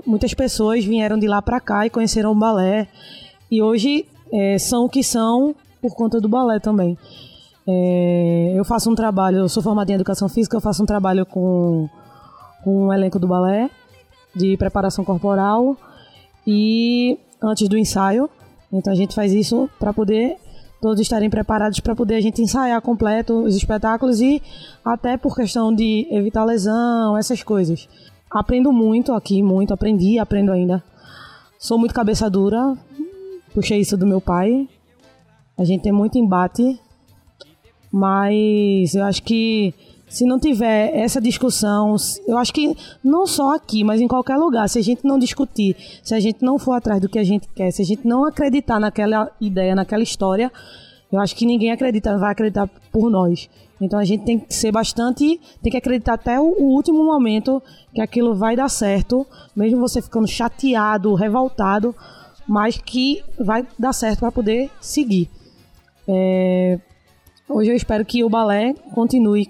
Muitas 0.06 0.34
pessoas 0.34 0.84
vieram 0.84 1.17
de 1.17 1.28
lá 1.28 1.41
para 1.41 1.60
cá 1.60 1.86
e 1.86 1.89
conheceram 1.89 2.32
o 2.32 2.36
balé. 2.36 2.88
E 3.50 3.62
hoje 3.62 4.06
é, 4.32 4.58
são 4.58 4.86
o 4.86 4.89
que 4.89 5.04
são 5.04 5.56
por 5.82 5.95
conta 5.95 6.19
do 6.19 6.28
balé 6.28 6.60
também. 6.60 6.97
É, 7.65 8.54
eu 8.56 8.65
faço 8.65 8.89
um 8.89 8.95
trabalho, 8.95 9.39
eu 9.39 9.50
sou 9.50 9.62
formada 9.62 9.91
em 9.91 9.95
educação 9.95 10.28
física, 10.28 10.56
eu 10.56 10.62
faço 10.62 10.82
um 10.82 10.86
trabalho 10.86 11.26
com, 11.26 11.89
com 12.63 12.88
o 12.88 12.93
elenco 12.93 13.20
do 13.20 13.28
balé, 13.28 13.70
de 14.36 14.56
preparação 14.58 15.04
corporal 15.04 15.78
e 16.46 17.17
antes 17.41 17.67
do 17.67 17.78
ensaio. 17.78 18.30
Então 18.72 18.91
a 18.91 18.96
gente 18.96 19.15
faz 19.15 19.34
isso 19.34 19.70
para 19.80 19.93
poder 19.93 20.38
todos 20.82 21.02
estarem 21.02 21.30
preparados 21.30 21.80
para 21.80 21.96
poder 21.96 22.15
a 22.15 22.22
gente 22.22 22.41
ensaiar 22.41 22.82
completo 22.82 23.43
os 23.43 23.56
espetáculos 23.56 24.22
e 24.22 24.41
até 24.86 25.17
por 25.17 25.36
questão 25.36 25.74
de 25.74 26.08
evitar 26.12 26.46
lesão, 26.46 27.17
essas 27.17 27.43
coisas. 27.43 27.88
Aprendo 28.30 28.72
muito 28.72 29.13
aqui, 29.13 29.41
muito, 29.41 29.74
aprendi, 29.74 30.20
aprendo 30.20 30.52
ainda. 30.52 30.84
Sou 31.58 31.80
muito 31.80 31.93
cabeça 31.93 32.30
dura, 32.30 32.78
puxei 33.54 33.80
isso 33.80 33.98
do 33.98 34.06
meu 34.06 34.22
pai. 34.22 34.67
A 35.58 35.63
gente 35.63 35.82
tem 35.82 35.91
muito 35.91 36.17
embate, 36.17 36.80
mas 37.91 38.93
eu 38.93 39.04
acho 39.06 39.24
que 39.24 39.74
se 40.10 40.26
não 40.26 40.39
tiver 40.39 40.96
essa 40.96 41.20
discussão, 41.20 41.96
eu 42.26 42.38
acho 42.38 42.54
que 42.54 42.76
não 43.04 43.28
só 43.28 43.56
aqui, 43.56 43.84
mas 43.84 44.00
em 44.00 44.08
qualquer 44.08 44.38
lugar, 44.38 44.67
se 44.70 44.80
a 44.80 44.82
gente 44.82 45.04
não 45.04 45.20
discutir, 45.20 45.76
se 46.02 46.15
a 46.15 46.20
gente 46.20 46.43
não 46.43 46.58
for 46.58 46.74
atrás 46.74 47.02
do 47.02 47.10
que 47.10 47.20
a 47.20 47.24
gente 47.24 47.48
quer, 47.54 47.72
se 47.72 47.82
a 47.82 47.86
gente 47.86 48.08
não 48.08 48.26
acreditar 48.26 48.80
naquela 48.80 49.30
ideia, 49.39 49.76
naquela 49.76 50.04
história, 50.04 50.52
eu 51.12 51.20
acho 51.20 51.36
que 51.36 51.46
ninguém 51.46 51.72
acredita, 51.72 52.17
vai 52.17 52.32
acreditar 52.32 52.67
por 52.91 53.10
nós. 53.10 53.50
Então 53.80 54.00
a 54.00 54.06
gente 54.06 54.24
tem 54.24 54.39
que 54.39 54.54
ser 54.54 54.72
bastante, 54.72 55.39
tem 55.62 55.72
que 55.72 55.78
acreditar 55.78 56.13
até 56.13 56.39
o, 56.39 56.56
último 56.63 57.04
momento 57.04 57.62
que 57.93 58.02
aquilo 58.02 58.34
vai 58.34 58.56
dar 58.56 58.70
certo, 58.70 59.26
mesmo 59.56 59.80
você 59.80 60.02
ficando 60.02 60.28
chateado, 60.28 61.13
revoltado, 61.13 61.93
mas 62.48 62.78
que 62.78 63.24
vai 63.39 63.67
dar 63.78 63.93
certo 63.93 64.20
para 64.20 64.32
poder 64.32 64.70
seguir. 64.80 65.30
É, 66.08 66.80
hoje 67.48 67.72
eu 67.72 67.76
espero 67.76 68.06
que 68.06 68.24
o 68.24 68.30
balé 68.30 68.74
continue 68.93 69.50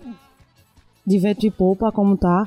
de 1.08 1.18
vento 1.18 1.46
e 1.46 1.50
popa 1.50 1.90
como 1.90 2.18
tá. 2.18 2.46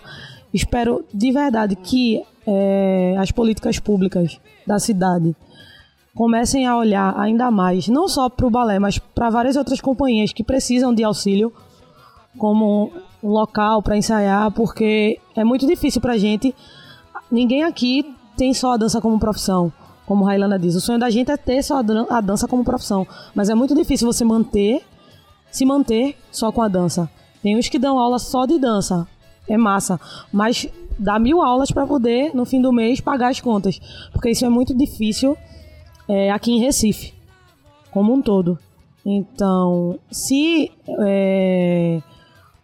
Espero 0.53 1.03
de 1.15 1.33
verdade 1.33 1.75
que 1.75 2.23
é, 2.47 3.17
as 3.19 3.31
políticas 3.31 3.79
públicas 3.79 4.39
da 4.67 4.79
cidade 4.79 5.35
comecem 6.15 6.67
a 6.67 6.77
olhar 6.77 7.19
ainda 7.19 7.51
mais, 7.51 7.89
não 7.89 8.07
só 8.07 8.29
para 8.29 8.47
o 8.47 8.51
balé, 8.51 8.79
mas 8.79 8.99
para 8.99 9.31
várias 9.31 9.57
outras 9.57 9.81
companhias 9.81 10.33
que 10.33 10.45
precisam 10.45 10.93
de 10.93 11.03
auxílio, 11.03 11.53
como 12.37 12.93
um 13.23 13.29
local 13.29 13.83
para 13.83 13.97
ensaiar, 13.97 14.51
porque 14.51 15.19
é 15.35 15.45
muito 15.45 15.67
difícil 15.67 16.01
para 16.01 16.13
a 16.13 16.19
gente. 16.19 16.55
Ninguém 17.31 17.63
aqui 17.63 18.15
tem 18.37 18.53
só 18.53 18.73
a 18.73 18.77
dança 18.77 19.01
como 19.01 19.19
profissão, 19.19 19.73
como 20.05 20.25
Railana 20.25 20.59
diz. 20.59 20.75
O 20.75 20.81
sonho 20.81 20.99
da 20.99 21.09
gente 21.09 21.31
é 21.31 21.37
ter 21.37 21.63
só 21.63 21.81
a 22.11 22.21
dança 22.21 22.49
como 22.49 22.65
profissão, 22.65 23.07
mas 23.35 23.49
é 23.49 23.55
muito 23.55 23.75
difícil 23.75 24.13
você 24.13 24.25
manter, 24.25 24.83
se 25.51 25.65
manter 25.65 26.17
só 26.31 26.51
com 26.51 26.61
a 26.61 26.69
dança. 26.69 27.09
Tem 27.43 27.57
uns 27.57 27.69
que 27.69 27.79
dão 27.79 27.99
aula 27.99 28.19
só 28.19 28.47
de 28.47 28.59
dança, 28.59 29.07
é 29.49 29.57
massa, 29.57 29.99
mas 30.33 30.69
dá 30.99 31.19
mil 31.19 31.41
aulas 31.43 31.71
para 31.71 31.87
poder, 31.87 32.35
no 32.35 32.45
fim 32.45 32.61
do 32.61 32.73
mês, 32.73 33.01
pagar 33.01 33.31
as 33.31 33.41
contas, 33.41 33.81
porque 34.13 34.31
isso 34.31 34.45
é 34.45 34.49
muito 34.49 34.75
difícil 34.77 35.37
é, 36.09 36.31
aqui 36.31 36.53
em 36.53 36.61
Recife, 36.61 37.15
como 37.91 38.13
um 38.13 38.21
todo. 38.21 38.59
Então, 39.05 39.99
se 40.11 40.71
é, 41.07 42.01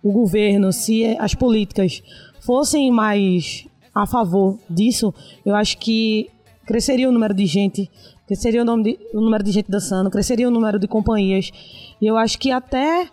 o 0.03 0.13
governo, 0.13 0.73
se 0.73 1.17
as 1.19 1.35
políticas 1.35 2.03
fossem 2.41 2.91
mais 2.91 3.67
a 3.95 4.07
favor 4.07 4.59
disso, 4.69 5.13
eu 5.45 5.55
acho 5.57 5.79
que 5.79 6.29
cresceria 6.67 7.09
o 7.09 7.13
número 7.13 7.33
de 7.33 7.47
gente, 7.47 7.91
cresceria 8.27 8.63
o, 8.63 8.83
de- 8.83 8.99
o 9.15 9.21
número 9.23 9.43
de 9.43 9.51
gente 9.51 9.71
dançando, 9.71 10.11
cresceria 10.11 10.47
o 10.47 10.51
número 10.51 10.79
de 10.79 10.87
companhias. 10.87 11.51
E 12.01 12.07
eu 12.07 12.17
acho 12.19 12.39
que 12.39 12.51
até 12.51 13.09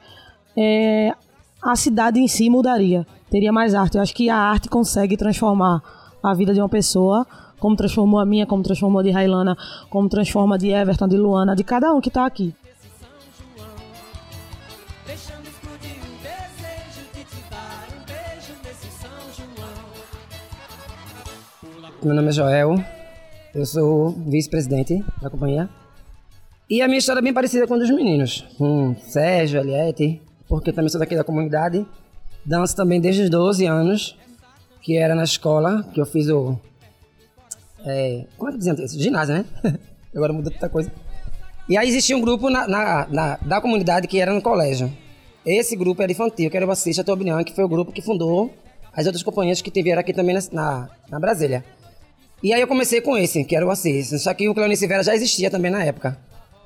é, 0.57 1.15
a 1.63 1.77
cidade 1.77 2.19
em 2.19 2.27
si 2.27 2.49
mudaria, 2.49 3.07
teria 3.29 3.53
mais 3.53 3.73
arte. 3.73 3.95
Eu 3.95 4.01
acho 4.01 4.13
que 4.13 4.29
a 4.29 4.35
arte 4.35 4.67
consegue 4.67 5.15
transformar 5.15 5.81
a 6.21 6.33
vida 6.33 6.53
de 6.53 6.59
uma 6.59 6.67
pessoa, 6.67 7.25
como 7.57 7.75
transformou 7.75 8.19
a 8.19 8.25
minha, 8.25 8.45
como 8.45 8.61
transformou 8.61 8.99
a 8.99 9.03
de 9.03 9.11
Railana, 9.11 9.57
como 9.89 10.09
transforma 10.09 10.55
a 10.55 10.57
de 10.57 10.69
Everton, 10.69 11.07
de 11.07 11.17
Luana, 11.17 11.55
de 11.55 11.63
cada 11.63 11.93
um 11.93 12.01
que 12.01 12.09
está 12.09 12.25
aqui. 12.25 12.53
Meu 22.03 22.13
nome 22.13 22.27
é 22.27 22.31
Joel, 22.33 22.83
eu 23.55 23.65
sou 23.65 24.11
vice-presidente 24.11 25.01
da 25.21 25.29
companhia. 25.29 25.69
E 26.69 26.81
a 26.81 26.87
minha 26.87 26.97
história 26.97 27.21
é 27.21 27.23
bem 27.23 27.33
parecida 27.33 27.65
com 27.65 27.75
a 27.75 27.77
dos 27.77 27.89
meninos, 27.89 28.45
com 28.57 28.93
Sérgio, 29.07 29.61
Eliette, 29.61 30.21
porque 30.53 30.71
também 30.71 30.87
sou 30.87 30.99
daqui 30.99 31.15
da 31.15 31.23
comunidade. 31.23 31.83
Danço 32.45 32.75
também 32.75 33.01
desde 33.01 33.23
os 33.23 33.29
12 33.31 33.65
anos, 33.65 34.15
que 34.83 34.95
era 34.95 35.15
na 35.15 35.23
escola, 35.23 35.81
que 35.91 35.99
eu 35.99 36.05
fiz 36.05 36.29
o. 36.29 36.55
É, 37.83 38.25
como 38.37 38.49
é 38.49 38.53
que 38.53 38.59
dizia 38.59 38.73
isso? 38.85 38.99
Ginásio, 38.99 39.33
né? 39.33 39.45
Agora 40.15 40.31
mudou 40.31 40.51
tanta 40.53 40.69
coisa. 40.69 40.91
E 41.67 41.75
aí 41.75 41.87
existia 41.89 42.15
um 42.15 42.21
grupo 42.21 42.51
na, 42.51 42.67
na- 42.67 43.07
na- 43.09 43.37
da 43.37 43.59
comunidade 43.59 44.07
que 44.07 44.19
era 44.21 44.31
no 44.31 44.43
colégio. 44.43 44.95
Esse 45.43 45.75
grupo 45.75 46.03
era 46.03 46.11
infantil, 46.11 46.51
que 46.51 46.55
era 46.55 46.67
o 46.67 46.71
Assista 46.71 47.03
Tobrian, 47.03 47.43
que 47.43 47.55
foi 47.55 47.63
o 47.63 47.67
grupo 47.67 47.91
que 47.91 48.01
fundou 48.03 48.53
as 48.95 49.07
outras 49.07 49.23
companhias 49.23 49.59
que 49.59 49.71
tiveram 49.71 50.01
aqui 50.01 50.13
também 50.13 50.37
na, 50.51 50.87
na 51.09 51.19
Brasília. 51.19 51.65
E 52.43 52.53
aí 52.53 52.61
eu 52.61 52.67
comecei 52.67 53.01
com 53.01 53.17
esse, 53.17 53.43
que 53.43 53.55
era 53.55 53.65
o 53.65 53.71
Assis. 53.71 54.21
Só 54.21 54.31
que 54.35 54.47
o 54.47 54.53
Cleonice 54.53 54.85
Vera 54.85 55.01
já 55.01 55.15
existia 55.15 55.49
também 55.49 55.71
na 55.71 55.83
época, 55.83 56.15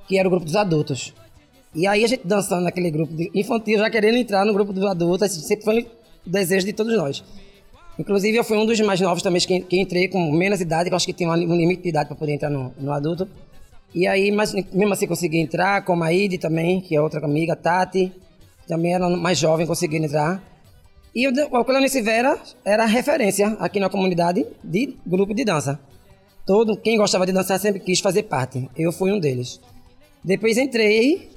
que 0.10 0.19
era 0.19 0.28
o 0.28 0.32
grupo 0.32 0.45
dos 0.45 0.58
adultos. 0.58 1.13
E 1.77 1.85
aí 1.85 2.03
a 2.03 2.07
gente 2.07 2.25
dançando 2.25 2.63
naquele 2.63 2.89
grupo 2.89 3.13
infantil, 3.35 3.77
já 3.77 3.87
querendo 3.87 4.17
entrar 4.17 4.43
no 4.43 4.51
grupo 4.51 4.73
dos 4.73 4.83
adultos, 4.83 5.27
esse 5.27 5.41
sempre 5.41 5.63
foi 5.63 5.87
o 6.25 6.29
desejo 6.29 6.65
de 6.65 6.73
todos 6.73 6.97
nós. 6.97 7.23
Inclusive 7.99 8.35
eu 8.35 8.43
fui 8.43 8.57
um 8.57 8.65
dos 8.65 8.79
mais 8.81 8.99
novos 8.99 9.21
também 9.21 9.39
que, 9.39 9.59
que 9.59 9.79
entrei 9.79 10.07
com 10.07 10.31
menos 10.31 10.59
idade, 10.59 10.89
que 10.89 10.93
eu 10.93 10.95
acho 10.95 11.05
que 11.05 11.13
tinha 11.13 11.29
um 11.29 11.35
limite 11.35 11.83
de 11.83 11.89
idade 11.89 12.07
para 12.07 12.17
poder 12.17 12.33
entrar 12.33 12.49
no, 12.49 12.73
no 12.79 12.91
adulto. 12.91 13.29
E 13.93 14.07
aí, 14.07 14.31
mas 14.31 14.53
mesmo 14.73 14.91
assim 14.91 15.05
consegui 15.05 15.37
entrar, 15.37 15.85
como 15.85 16.03
a 16.03 16.11
Ide 16.11 16.39
também, 16.39 16.81
que 16.81 16.95
é 16.95 17.01
outra 17.01 17.23
amiga, 17.23 17.55
Tati, 17.55 18.11
também 18.67 18.95
era 18.95 19.07
mais 19.07 19.37
jovem, 19.37 19.67
conseguiu 19.67 20.03
entrar. 20.03 20.43
E 21.13 21.27
o, 21.27 21.63
Cleonice 21.63 22.01
Vera 22.01 22.39
era 22.65 22.85
referência 22.85 23.49
aqui 23.59 23.79
na 23.79 23.87
comunidade 23.87 24.47
de 24.63 24.97
grupo 25.05 25.31
de 25.31 25.45
dança. 25.45 25.79
Todo 26.43 26.75
quem 26.75 26.97
gostava 26.97 27.23
de 27.23 27.31
dançar 27.31 27.59
sempre 27.59 27.79
quis 27.81 27.99
fazer 27.99 28.23
parte. 28.23 28.67
Eu 28.75 28.91
fui 28.91 29.11
um 29.11 29.19
deles. 29.19 29.59
Depois 30.23 30.57
entrei 30.57 31.37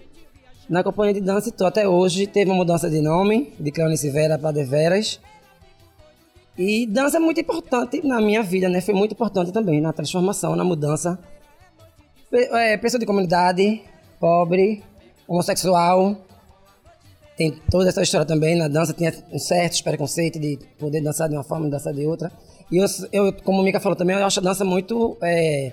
na 0.70 0.84
companhia 0.84 1.12
de 1.12 1.20
dança 1.20 1.48
e 1.48 1.52
tô 1.52 1.66
até 1.66 1.88
hoje. 1.88 2.28
Teve 2.28 2.48
uma 2.48 2.58
mudança 2.58 2.88
de 2.88 3.00
nome, 3.00 3.52
de 3.58 3.72
Cleonice 3.72 4.08
Vera 4.08 4.38
para 4.38 4.52
Deveras. 4.52 5.20
E 6.56 6.86
dança 6.86 7.16
é 7.16 7.20
muito 7.20 7.40
importante 7.40 8.06
na 8.06 8.20
minha 8.20 8.40
vida, 8.40 8.68
né? 8.68 8.80
Foi 8.80 8.94
muito 8.94 9.12
importante 9.12 9.50
também 9.50 9.80
na 9.80 9.92
transformação, 9.92 10.54
na 10.54 10.62
mudança. 10.62 11.18
É, 12.32 12.76
pessoa 12.76 13.00
de 13.00 13.06
comunidade, 13.06 13.82
pobre, 14.20 14.84
homossexual, 15.26 16.16
tem 17.36 17.50
toda 17.68 17.88
essa 17.88 18.02
história 18.02 18.26
também. 18.26 18.54
Na 18.54 18.68
dança 18.68 18.92
tinha 18.92 19.12
um 19.32 19.38
certo 19.40 19.82
preconceito 19.82 20.38
de 20.38 20.56
poder 20.78 21.00
dançar 21.00 21.28
de 21.28 21.34
uma 21.34 21.42
forma 21.42 21.66
e 21.66 21.70
dançar 21.70 21.92
de 21.92 22.06
outra. 22.06 22.30
E 22.70 22.76
eu, 22.76 22.86
eu 23.12 23.32
como 23.42 23.60
o 23.60 23.64
Mika 23.64 23.80
falou 23.80 23.96
também, 23.96 24.14
eu 24.14 24.24
acho 24.24 24.38
a 24.38 24.42
dança 24.42 24.64
muito 24.64 25.16
é, 25.20 25.72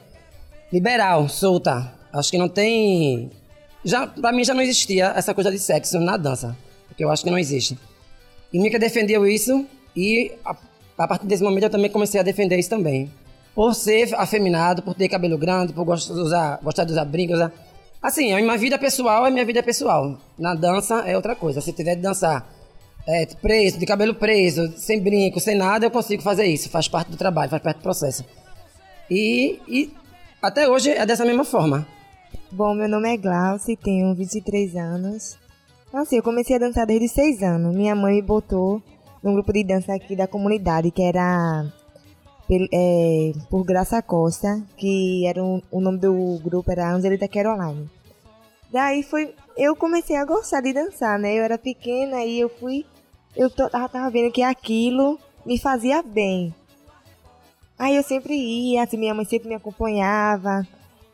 liberal, 0.73 1.29
solta. 1.29 1.93
Acho 2.11 2.31
que 2.31 2.37
não 2.39 2.49
tem. 2.49 3.29
Já, 3.87 4.05
pra 4.05 4.33
mim 4.33 4.43
já 4.43 4.53
não 4.53 4.61
existia 4.61 5.13
essa 5.15 5.33
coisa 5.33 5.49
de 5.49 5.57
sexo 5.57 5.97
na 5.97 6.17
dança. 6.17 6.57
Porque 6.89 7.01
eu 7.01 7.09
acho 7.09 7.23
que 7.23 7.31
não 7.31 7.39
existe. 7.39 7.79
E 8.51 8.59
Mika 8.59 8.77
defendeu 8.77 9.25
isso 9.25 9.65
e 9.95 10.33
a, 10.43 10.53
a 10.97 11.07
partir 11.07 11.25
desse 11.25 11.41
momento 11.41 11.63
eu 11.63 11.69
também 11.69 11.89
comecei 11.89 12.19
a 12.19 12.23
defender 12.23 12.59
isso 12.59 12.69
também. 12.69 13.09
Por 13.55 13.73
ser 13.73 14.13
afeminado, 14.15 14.83
por 14.83 14.93
ter 14.93 15.07
cabelo 15.07 15.37
grande, 15.37 15.71
por 15.71 15.85
gostar 15.85 16.13
de 16.13 16.19
usar, 16.19 16.59
gostar 16.61 16.83
de 16.83 16.91
usar 16.91 17.05
brinco, 17.05 17.33
usar... 17.33 17.49
Assim, 18.03 18.33
a 18.33 18.41
minha 18.41 18.57
vida 18.57 18.77
pessoal 18.77 19.25
é 19.25 19.31
minha 19.31 19.45
vida 19.45 19.63
pessoal. 19.63 20.19
Na 20.37 20.53
dança 20.53 21.07
é 21.07 21.15
outra 21.15 21.33
coisa. 21.33 21.61
Se 21.61 21.71
tiver 21.71 21.95
de 21.95 22.01
dançar 22.01 22.45
é, 23.07 23.25
preso, 23.41 23.79
de 23.79 23.85
cabelo 23.85 24.13
preso, 24.13 24.73
sem 24.75 24.99
brinco, 24.99 25.39
sem 25.39 25.55
nada, 25.55 25.85
eu 25.85 25.91
consigo 25.91 26.21
fazer 26.21 26.45
isso. 26.45 26.69
Faz 26.69 26.89
parte 26.89 27.09
do 27.09 27.15
trabalho, 27.15 27.49
faz 27.49 27.63
parte 27.63 27.77
do 27.77 27.83
processo. 27.83 28.25
E, 29.09 29.61
e 29.65 29.93
até 30.41 30.67
hoje 30.67 30.91
é 30.91 31.05
dessa 31.05 31.23
mesma 31.23 31.45
forma. 31.45 31.87
Bom, 32.51 32.73
meu 32.73 32.87
nome 32.87 33.13
é 33.13 33.17
Glauci, 33.17 33.75
tenho 33.75 34.13
23 34.15 34.75
anos. 34.75 35.37
Então, 35.87 36.01
assim, 36.01 36.17
eu 36.17 36.23
comecei 36.23 36.55
a 36.55 36.59
dançar 36.59 36.85
desde 36.85 37.07
6 37.09 37.43
anos. 37.43 37.75
Minha 37.75 37.95
mãe 37.95 38.15
me 38.15 38.21
botou 38.21 38.81
num 39.21 39.33
grupo 39.33 39.51
de 39.51 39.63
dança 39.63 39.93
aqui 39.93 40.15
da 40.15 40.27
comunidade, 40.27 40.91
que 40.91 41.01
era 41.01 41.65
é, 42.49 43.33
por 43.49 43.65
Graça 43.65 44.01
Costa, 44.01 44.61
que 44.77 45.25
era 45.27 45.43
um- 45.43 45.61
o 45.69 45.81
nome 45.81 45.97
do 45.97 46.39
grupo 46.41 46.71
era 46.71 46.93
Angelita 46.93 47.27
Caroline. 47.27 47.89
Daí 48.71 49.03
foi, 49.03 49.33
eu 49.57 49.75
comecei 49.75 50.15
a 50.15 50.23
gostar 50.25 50.61
de 50.61 50.71
dançar, 50.71 51.19
né? 51.19 51.33
Eu 51.37 51.43
era 51.43 51.57
pequena 51.57 52.23
e 52.23 52.39
eu 52.39 52.47
fui, 52.49 52.85
eu 53.35 53.49
to- 53.49 53.69
tava, 53.69 53.89
tava 53.89 54.09
vendo 54.09 54.31
que 54.31 54.41
aquilo 54.41 55.19
me 55.45 55.57
fazia 55.59 56.01
bem. 56.01 56.53
Aí 57.77 57.95
eu 57.97 58.03
sempre 58.03 58.33
ia, 58.33 58.83
assim, 58.83 58.97
minha 58.97 59.13
mãe 59.13 59.25
sempre 59.25 59.49
me 59.49 59.55
acompanhava. 59.55 60.65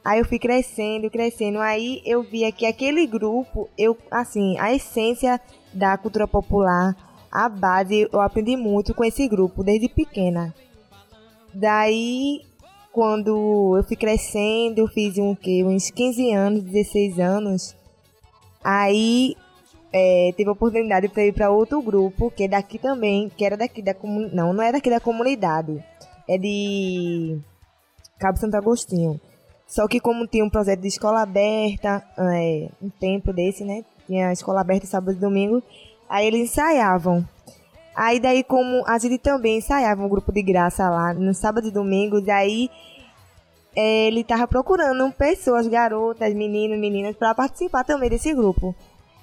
Aí 0.04 0.20
eu 0.20 0.26
fui 0.26 0.38
crescendo, 0.38 1.10
crescendo. 1.10 1.60
Aí 1.60 2.02
eu 2.06 2.24
via 2.24 2.52
que 2.52 2.66
aquele 2.66 3.08
grupo, 3.08 3.70
eu, 3.78 3.98
assim, 4.12 4.58
a 4.60 4.74
essência 4.74 5.40
da 5.74 5.98
cultura 5.98 6.28
popular, 6.28 6.96
a 7.32 7.48
base, 7.48 8.08
eu 8.12 8.20
aprendi 8.20 8.58
muito 8.58 8.94
com 8.94 9.04
esse 9.04 9.28
grupo 9.28 9.64
desde 9.64 9.88
pequena. 9.88 10.54
Daí, 11.54 12.42
quando 12.92 13.78
eu 13.78 13.84
fui 13.84 13.96
crescendo, 13.96 14.80
eu 14.80 14.88
fiz 14.88 15.18
um 15.18 15.34
quê? 15.34 15.64
Uns 15.64 15.90
15 15.90 16.34
anos, 16.34 16.64
16 16.64 17.20
anos. 17.20 17.76
Aí 18.64 19.36
é, 19.92 20.34
teve 20.36 20.50
a 20.50 20.54
oportunidade 20.54 21.08
para 21.08 21.26
ir 21.26 21.34
para 21.34 21.50
outro 21.50 21.82
grupo, 21.82 22.30
que 22.32 22.44
é 22.44 22.48
daqui 22.48 22.78
também, 22.78 23.30
que 23.30 23.46
era 23.46 23.56
daqui 23.56 23.82
da 23.82 23.94
comunidade. 23.94 24.36
Não, 24.36 24.54
não 24.54 24.64
é 24.64 24.72
daqui 24.72 24.90
da 24.90 25.00
comunidade. 25.00 25.84
É 26.28 26.38
de 26.38 27.40
Cabo 28.20 28.38
Santo 28.38 28.56
Agostinho. 28.56 29.20
Só 29.74 29.88
que 29.88 30.00
como 30.00 30.28
tinha 30.28 30.46
um 30.46 30.52
projeto 30.52 30.82
de 30.82 30.88
escola 30.88 31.24
aberta, 31.24 32.04
é, 32.16 32.70
um 32.80 32.92
tempo 32.92 33.34
desse, 33.34 33.64
né? 33.64 33.84
Tinha 34.06 34.32
escola 34.32 34.62
aberta 34.62 34.86
sábado 34.86 35.18
e 35.18 35.20
domingo, 35.20 35.64
aí 36.08 36.28
eles 36.28 36.42
ensaiavam. 36.42 37.28
Aí 37.96 38.20
daí 38.20 38.44
como 38.44 38.84
a 38.86 39.00
gente 39.00 39.18
também 39.18 39.58
ensaiava 39.58 40.06
um 40.06 40.08
grupo 40.08 40.32
de 40.32 40.44
graça 40.44 40.88
lá 40.88 41.12
no 41.12 41.34
sábado 41.34 41.68
e 41.68 41.72
domingo, 41.72 42.22
daí 42.22 42.70
é, 43.76 44.06
ele 44.06 44.24
tava 44.24 44.48
procurando 44.48 45.12
pessoas, 45.12 45.66
garotas, 45.66 46.32
meninos, 46.36 46.78
meninas, 46.78 47.16
para 47.16 47.34
participar 47.34 47.84
também 47.84 48.12
desse 48.12 48.32
grupo. 48.32 48.76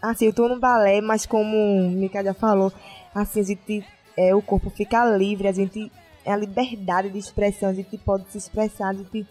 Assim, 0.03 0.27
eu 0.27 0.33
tô 0.33 0.49
no 0.49 0.59
balé, 0.59 1.01
mas 1.01 1.27
como 1.27 1.57
o 1.57 1.91
Mika 1.93 2.25
já 2.25 2.35
falou, 2.35 2.73
assim, 3.15 3.39
a 3.39 3.45
gente, 3.45 3.85
é, 4.17 4.35
o 4.35 4.43
corpo 4.43 4.69
fica 4.69 5.05
livre, 5.17 5.47
a 5.47 5.53
gente, 5.53 5.93
é 6.25 6.33
a 6.33 6.37
liberdade 6.37 7.09
de 7.09 7.21
expressão, 7.21 7.69
a 7.69 7.73
gente 7.73 7.97
pode 7.99 8.29
se 8.33 8.39
expressar, 8.39 8.89
a 8.89 8.95
gente, 8.95 9.25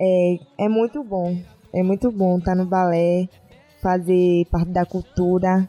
é, 0.00 0.38
é 0.58 0.68
muito 0.68 1.02
bom, 1.02 1.36
é 1.72 1.82
muito 1.82 2.10
bom 2.10 2.38
estar 2.38 2.54
no 2.54 2.66
balé, 2.66 3.28
fazer 3.82 4.46
parte 4.50 4.70
da 4.70 4.86
cultura, 4.86 5.68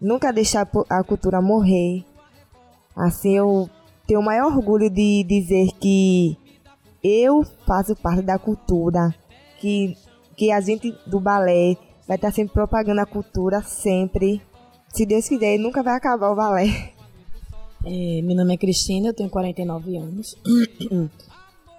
nunca 0.00 0.32
deixar 0.32 0.68
a 0.88 1.02
cultura 1.02 1.42
morrer. 1.42 2.04
Assim, 2.94 3.36
eu 3.36 3.68
tenho 4.06 4.20
o 4.20 4.24
maior 4.24 4.46
orgulho 4.46 4.88
de 4.88 5.24
dizer 5.24 5.68
que 5.78 6.36
eu 7.02 7.44
faço 7.66 7.94
parte 7.96 8.22
da 8.22 8.38
cultura. 8.38 9.14
que, 9.58 9.96
que 10.36 10.50
a 10.50 10.60
gente 10.60 10.94
do 11.06 11.20
balé 11.20 11.76
vai 12.06 12.16
estar 12.16 12.32
sempre 12.32 12.54
propagando 12.54 13.00
a 13.00 13.06
cultura, 13.06 13.62
sempre. 13.62 14.40
Se 14.92 15.04
Deus 15.04 15.28
quiser, 15.28 15.58
nunca 15.58 15.82
vai 15.82 15.94
acabar 15.94 16.30
o 16.30 16.36
balé. 16.36 16.92
É, 17.84 18.22
meu 18.22 18.34
nome 18.34 18.54
é 18.54 18.56
Cristina, 18.56 19.08
eu 19.08 19.14
tenho 19.14 19.30
49 19.30 19.96
anos. 19.96 20.36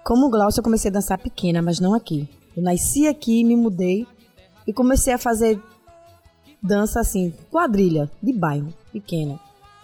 Como 0.08 0.30
Glaucio, 0.30 0.60
eu 0.60 0.64
comecei 0.64 0.90
a 0.90 0.94
dançar 0.94 1.18
pequena, 1.18 1.60
mas 1.60 1.80
não 1.80 1.92
aqui. 1.92 2.26
Eu 2.56 2.62
nasci 2.62 3.06
aqui, 3.06 3.44
me 3.44 3.54
mudei 3.54 4.06
e 4.66 4.72
comecei 4.72 5.12
a 5.12 5.18
fazer 5.18 5.62
dança 6.62 6.98
assim, 6.98 7.30
quadrilha, 7.50 8.10
de 8.22 8.32
bairro, 8.32 8.72
pequena. 8.90 9.38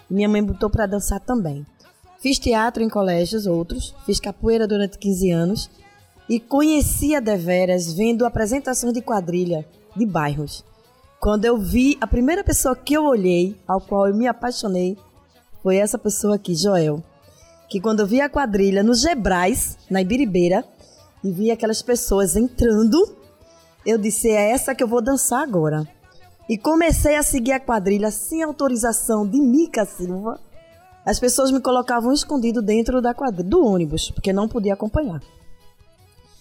Minha 0.08 0.26
mãe 0.26 0.42
botou 0.42 0.70
para 0.70 0.86
dançar 0.86 1.20
também. 1.20 1.66
Fiz 2.20 2.38
teatro 2.38 2.82
em 2.82 2.88
colégios, 2.88 3.44
outros. 3.44 3.94
Fiz 4.06 4.18
capoeira 4.18 4.66
durante 4.66 4.96
15 4.96 5.30
anos. 5.30 5.70
E 6.26 6.40
conhecia 6.40 7.20
deveras 7.20 7.92
vendo 7.92 8.24
apresentações 8.24 8.94
de 8.94 9.02
quadrilha 9.02 9.68
de 9.94 10.06
bairros. 10.06 10.64
Quando 11.20 11.44
eu 11.44 11.58
vi, 11.58 11.98
a 12.00 12.06
primeira 12.06 12.42
pessoa 12.42 12.74
que 12.74 12.94
eu 12.94 13.04
olhei, 13.04 13.60
ao 13.68 13.78
qual 13.78 14.08
eu 14.08 14.14
me 14.14 14.26
apaixonei, 14.26 14.96
foi 15.62 15.76
essa 15.76 15.98
pessoa 15.98 16.36
aqui, 16.36 16.54
Joel. 16.54 17.04
Que 17.68 17.80
quando 17.80 18.00
eu 18.00 18.06
vi 18.06 18.20
a 18.20 18.28
quadrilha 18.28 18.82
no 18.82 18.94
Gebrais, 18.94 19.76
na 19.90 20.02
Ibiribeira, 20.02 20.64
e 21.22 21.30
vi 21.30 21.50
aquelas 21.50 21.80
pessoas 21.82 22.36
entrando, 22.36 23.16
eu 23.84 23.98
disse: 23.98 24.28
é 24.28 24.50
essa 24.50 24.74
que 24.74 24.82
eu 24.82 24.88
vou 24.88 25.00
dançar 25.00 25.42
agora. 25.42 25.88
E 26.48 26.58
comecei 26.58 27.16
a 27.16 27.22
seguir 27.22 27.52
a 27.52 27.60
quadrilha 27.60 28.10
sem 28.10 28.42
autorização 28.42 29.26
de 29.26 29.40
Mica 29.40 29.86
Silva. 29.86 30.38
As 31.04 31.18
pessoas 31.18 31.50
me 31.50 31.60
colocavam 31.60 32.12
escondido 32.12 32.60
dentro 32.60 33.00
da 33.00 33.14
quadrilha, 33.14 33.48
do 33.48 33.64
ônibus, 33.64 34.10
porque 34.10 34.32
não 34.32 34.48
podia 34.48 34.74
acompanhar. 34.74 35.22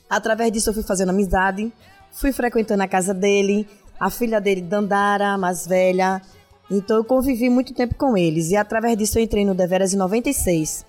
Através 0.10 0.52
disso 0.52 0.70
eu 0.70 0.74
fui 0.74 0.84
fazendo 0.84 1.10
amizade, 1.10 1.72
fui 2.12 2.32
frequentando 2.32 2.84
a 2.84 2.88
casa 2.88 3.14
dele, 3.14 3.68
a 4.00 4.10
filha 4.10 4.40
dele, 4.40 4.62
Dandara, 4.62 5.38
mais 5.38 5.66
velha. 5.66 6.22
Então 6.70 6.98
eu 6.98 7.04
convivi 7.04 7.50
muito 7.50 7.74
tempo 7.74 7.96
com 7.96 8.18
eles. 8.18 8.52
E 8.52 8.58
através 8.58 8.98
disso 8.98 9.18
eu 9.18 9.24
entrei 9.24 9.46
no 9.46 9.56
Deveras 9.56 9.94
em 9.94 9.98
96. 9.98 10.86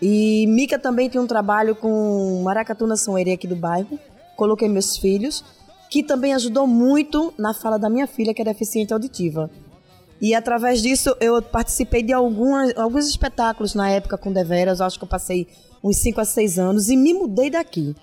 E 0.00 0.46
Mica 0.48 0.78
também 0.78 1.08
tinha 1.08 1.22
um 1.22 1.26
trabalho 1.26 1.74
com 1.74 2.42
Maracatu 2.42 2.86
na 2.86 2.96
São 2.96 3.16
aqui 3.16 3.46
do 3.46 3.56
bairro. 3.56 3.98
Coloquei 4.36 4.68
meus 4.68 4.96
filhos, 4.96 5.44
que 5.90 6.02
também 6.02 6.34
ajudou 6.34 6.66
muito 6.66 7.32
na 7.38 7.54
fala 7.54 7.78
da 7.78 7.88
minha 7.88 8.06
filha, 8.06 8.34
que 8.34 8.42
é 8.42 8.44
deficiente 8.44 8.92
auditiva. 8.92 9.50
E 10.20 10.34
através 10.34 10.80
disso 10.80 11.14
eu 11.20 11.40
participei 11.42 12.02
de 12.02 12.12
algumas, 12.12 12.76
alguns 12.76 13.08
espetáculos 13.08 13.74
na 13.74 13.90
época 13.90 14.16
com 14.16 14.32
Deveras. 14.32 14.80
Acho 14.80 14.98
que 14.98 15.04
eu 15.04 15.08
passei 15.08 15.46
uns 15.82 15.98
5 15.98 16.20
a 16.20 16.24
6 16.24 16.58
anos 16.58 16.88
e 16.88 16.96
me 16.96 17.12
mudei 17.14 17.50
daqui. 17.50 17.94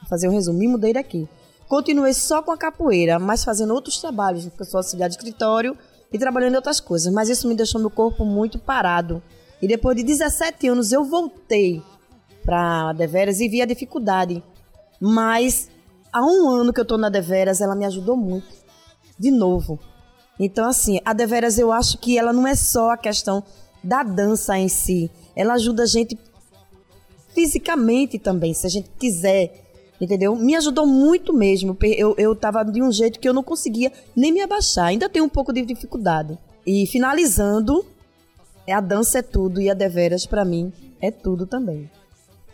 Vou 0.00 0.08
fazer 0.08 0.28
um 0.28 0.32
resumo, 0.32 0.58
me 0.58 0.68
mudei 0.68 0.92
daqui. 0.92 1.28
Continuei 1.68 2.14
só 2.14 2.42
com 2.42 2.52
a 2.52 2.56
capoeira, 2.56 3.18
mas 3.18 3.42
fazendo 3.42 3.74
outros 3.74 3.98
trabalhos, 3.98 4.44
porque 4.44 4.62
eu 4.62 4.66
sou 4.66 4.78
auxiliar 4.78 5.08
de 5.08 5.16
escritório 5.16 5.76
e 6.12 6.18
trabalhando 6.18 6.52
em 6.52 6.56
outras 6.56 6.78
coisas. 6.78 7.12
Mas 7.12 7.28
isso 7.28 7.48
me 7.48 7.54
deixou 7.54 7.80
meu 7.80 7.90
corpo 7.90 8.24
muito 8.24 8.58
parado. 8.58 9.22
E 9.60 9.66
depois 9.66 9.96
de 9.96 10.02
17 10.02 10.68
anos 10.68 10.92
eu 10.92 11.04
voltei 11.04 11.82
para 12.44 12.90
a 12.90 12.92
Deveras 12.92 13.40
e 13.40 13.48
vi 13.48 13.62
a 13.62 13.66
dificuldade. 13.66 14.42
Mas 15.00 15.68
há 16.12 16.24
um 16.24 16.48
ano 16.48 16.72
que 16.72 16.80
eu 16.80 16.82
estou 16.84 16.98
na 16.98 17.08
Deveras, 17.08 17.60
ela 17.60 17.74
me 17.74 17.84
ajudou 17.84 18.16
muito. 18.16 18.48
De 19.18 19.30
novo. 19.30 19.78
Então, 20.38 20.68
assim, 20.68 21.00
a 21.04 21.12
Deveras 21.12 21.58
eu 21.58 21.72
acho 21.72 21.98
que 21.98 22.18
ela 22.18 22.32
não 22.32 22.46
é 22.46 22.54
só 22.54 22.90
a 22.90 22.96
questão 22.96 23.42
da 23.82 24.02
dança 24.02 24.58
em 24.58 24.68
si. 24.68 25.10
Ela 25.34 25.54
ajuda 25.54 25.84
a 25.84 25.86
gente 25.86 26.18
fisicamente 27.34 28.18
também, 28.18 28.54
se 28.54 28.66
a 28.66 28.70
gente 28.70 28.90
quiser. 28.98 29.64
Entendeu? 30.00 30.36
Me 30.36 30.54
ajudou 30.54 30.86
muito 30.86 31.32
mesmo. 31.32 31.76
Eu, 31.82 32.14
eu 32.18 32.36
de 32.70 32.82
um 32.82 32.92
jeito 32.92 33.18
que 33.18 33.28
eu 33.28 33.32
não 33.32 33.42
conseguia 33.42 33.90
nem 34.14 34.30
me 34.30 34.42
abaixar. 34.42 34.86
Ainda 34.86 35.08
tenho 35.08 35.24
um 35.24 35.28
pouco 35.28 35.52
de 35.52 35.62
dificuldade. 35.62 36.38
E 36.66 36.86
finalizando, 36.86 37.84
a 38.72 38.80
dança 38.80 39.18
é 39.18 39.22
tudo 39.22 39.60
e 39.60 39.70
a 39.70 39.74
Deveras, 39.74 40.26
para 40.26 40.44
mim, 40.44 40.72
é 41.00 41.10
tudo 41.10 41.46
também. 41.46 41.90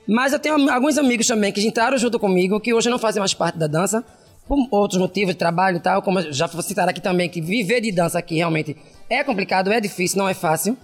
Mas 0.07 0.33
eu 0.33 0.39
tenho 0.39 0.71
alguns 0.71 0.99
amigos 0.99 1.27
também 1.27 1.53
que 1.53 1.67
entraram 1.67 1.97
junto 1.97 2.19
comigo, 2.19 2.61
que 2.61 2.75
hoje 2.75 2.91
não 2.91 2.99
fazem 2.99 3.21
mais 3.21 3.33
parte 3.33 3.57
da 3.57 3.67
dança, 3.67 4.05
por 4.47 4.59
outros 4.71 5.01
motivos 5.01 5.35
de 5.35 5.39
trabalho 5.39 5.77
e 5.77 5.81
tal, 5.81 6.03
como 6.03 6.21
já 6.33 6.49
citaram 6.49 6.91
aqui 6.91 7.01
também, 7.01 7.29
que 7.29 7.41
viver 7.41 7.81
de 7.81 7.93
dança 7.93 8.19
aqui 8.19 8.37
realmente 8.37 8.77
é 9.09 9.23
complicado, 9.23 9.73
é 9.73 9.81
difícil, 9.81 10.19
não 10.19 10.29
é 10.29 10.35
fácil. 10.35 10.77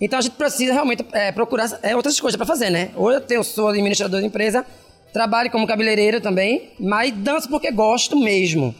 Então 0.00 0.18
a 0.18 0.22
gente 0.22 0.34
precisa 0.34 0.72
realmente 0.72 1.04
é, 1.12 1.32
procurar 1.32 1.78
é, 1.82 1.96
outras 1.96 2.20
coisas 2.20 2.36
para 2.36 2.46
fazer, 2.46 2.70
né? 2.70 2.90
Hoje 2.96 3.16
eu, 3.16 3.20
tenho, 3.20 3.42
sou 3.42 3.68
administrador 3.68 4.20
de 4.20 4.26
empresa, 4.26 4.64
trabalho 5.12 5.50
como 5.50 5.66
cabeleireiro 5.66 6.20
também, 6.20 6.70
mas 6.78 7.12
danço 7.12 7.48
porque 7.48 7.70
gosto 7.70 8.16
mesmo. 8.16 8.74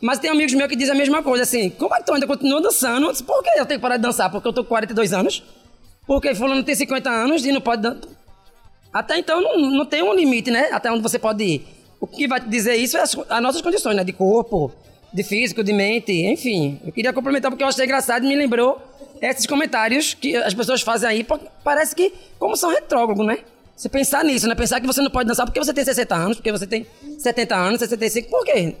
Mas 0.00 0.18
tem 0.18 0.30
amigos 0.30 0.54
meus 0.54 0.68
que 0.68 0.76
dizem 0.76 0.94
a 0.94 0.98
mesma 0.98 1.22
coisa, 1.22 1.42
assim, 1.42 1.68
como 1.70 1.94
é 1.94 1.98
que 1.98 2.06
tu 2.06 2.14
ainda 2.14 2.26
continua 2.26 2.60
dançando? 2.60 3.06
Eu 3.06 3.12
disse, 3.12 3.22
Por 3.22 3.42
que 3.42 3.50
eu 3.50 3.66
tenho 3.66 3.78
que 3.78 3.82
parar 3.82 3.96
de 3.96 4.02
dançar? 4.02 4.30
Porque 4.30 4.48
eu 4.48 4.52
tô 4.52 4.62
com 4.62 4.68
42 4.70 5.12
anos? 5.12 5.42
Porque 6.06 6.34
fulano 6.34 6.62
tem 6.62 6.74
50 6.74 7.10
anos 7.10 7.44
e 7.44 7.52
não 7.52 7.60
pode 7.60 7.82
dançar? 7.82 8.08
Até 8.92 9.18
então 9.18 9.40
não, 9.40 9.58
não 9.58 9.86
tem 9.86 10.02
um 10.02 10.12
limite, 10.12 10.50
né? 10.50 10.70
Até 10.72 10.90
onde 10.90 11.02
você 11.02 11.18
pode 11.18 11.44
ir. 11.44 11.66
O 12.00 12.06
que 12.06 12.26
vai 12.26 12.40
dizer 12.40 12.74
isso 12.76 12.96
é 12.96 13.02
as, 13.02 13.16
as 13.28 13.42
nossas 13.42 13.60
condições, 13.60 13.94
né? 13.94 14.02
De 14.02 14.12
corpo, 14.12 14.72
de 15.12 15.22
físico, 15.22 15.62
de 15.62 15.72
mente, 15.72 16.12
enfim. 16.12 16.80
Eu 16.84 16.92
queria 16.92 17.12
complementar 17.12 17.50
porque 17.50 17.62
eu 17.62 17.68
achei 17.68 17.84
engraçado 17.84 18.24
e 18.24 18.28
me 18.28 18.34
lembrou 18.34 18.80
esses 19.20 19.46
comentários 19.46 20.14
que 20.14 20.34
as 20.36 20.54
pessoas 20.54 20.80
fazem 20.80 21.08
aí, 21.08 21.26
parece 21.62 21.94
que 21.94 22.12
como 22.38 22.56
são 22.56 22.70
retrógrados, 22.70 23.24
né? 23.24 23.38
Você 23.76 23.88
pensar 23.88 24.24
nisso, 24.24 24.48
né? 24.48 24.54
Pensar 24.54 24.80
que 24.80 24.86
você 24.86 25.00
não 25.00 25.10
pode 25.10 25.28
dançar 25.28 25.46
porque 25.46 25.58
você 25.58 25.72
tem 25.72 25.84
60 25.84 26.14
anos, 26.14 26.36
porque 26.38 26.50
você 26.50 26.66
tem 26.66 26.86
70 27.18 27.54
anos, 27.54 27.78
65, 27.80 28.30
por 28.30 28.44
quê? 28.44 28.74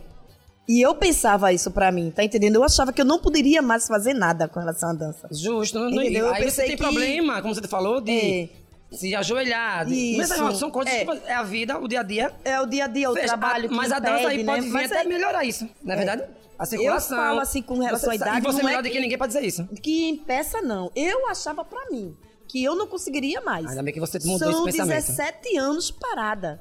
E 0.70 0.80
eu 0.80 0.94
pensava 0.94 1.52
isso 1.52 1.68
pra 1.70 1.90
mim, 1.90 2.12
tá 2.12 2.22
entendendo? 2.22 2.54
Eu 2.56 2.62
achava 2.64 2.92
que 2.92 3.00
eu 3.00 3.04
não 3.04 3.18
poderia 3.18 3.60
mais 3.60 3.88
fazer 3.88 4.14
nada 4.14 4.46
com 4.46 4.60
relação 4.60 4.90
à 4.90 4.92
dança. 4.92 5.28
Justo, 5.32 5.78
não, 5.80 5.90
Entendeu? 5.90 6.26
Eu 6.26 6.32
aí 6.34 6.48
você 6.48 6.62
tem 6.62 6.70
que- 6.72 6.76
problema, 6.76 7.42
como 7.42 7.52
você 7.54 7.66
falou, 7.66 8.00
de 8.00 8.48
se 8.92 9.12
ajoelhar. 9.16 9.90
Isso. 9.90 10.18
Mas 10.44 10.58
são 10.58 10.70
coisas 10.70 10.94
É. 10.94 11.04
que 11.04 11.10
é 11.26 11.34
a 11.34 11.42
vida, 11.42 11.76
o 11.78 11.88
dia 11.88 12.00
a 12.00 12.02
dia. 12.04 12.32
É 12.44 12.60
o 12.60 12.66
dia 12.66 12.84
a 12.84 12.86
dia, 12.86 13.10
o 13.10 13.14
Fecha. 13.14 13.26
trabalho 13.26 13.68
que 13.68 13.74
Mas 13.74 13.90
a 13.90 13.98
dança 13.98 14.28
aí 14.28 14.42
impede, 14.42 14.44
pode 14.46 14.60
né? 14.60 14.66
vir 14.66 14.72
Mas 14.72 14.92
até 14.92 15.00
é- 15.00 15.04
melhorar 15.08 15.44
isso, 15.44 15.68
não 15.82 15.92
é 15.92 15.96
verdade? 15.96 16.22
A 16.56 16.62
Eu 16.62 16.66
circulação. 16.66 17.16
falo 17.16 17.40
assim 17.40 17.62
com 17.62 17.78
relação 17.80 18.10
à 18.10 18.14
idade. 18.14 18.38
E 18.38 18.40
você 18.42 18.58
não 18.58 18.64
melhor 18.66 18.80
é 18.80 18.82
do 18.82 18.90
que 18.90 19.00
ninguém 19.00 19.18
pra 19.18 19.26
dizer 19.26 19.42
isso. 19.42 19.66
Que 19.82 20.08
impeça, 20.10 20.60
não. 20.62 20.92
Eu 20.94 21.26
achava 21.28 21.64
pra 21.64 21.90
mim 21.90 22.14
que 22.46 22.62
eu 22.62 22.76
não 22.76 22.86
conseguiria 22.86 23.40
mais. 23.40 23.66
Ainda 23.66 23.82
bem 23.82 23.94
que 23.94 23.98
você 24.00 24.18
mudou 24.20 24.48
esse 24.50 24.56
São 24.56 24.64
pensamento. 24.66 24.94
17 25.06 25.56
anos 25.56 25.90
parada. 25.90 26.60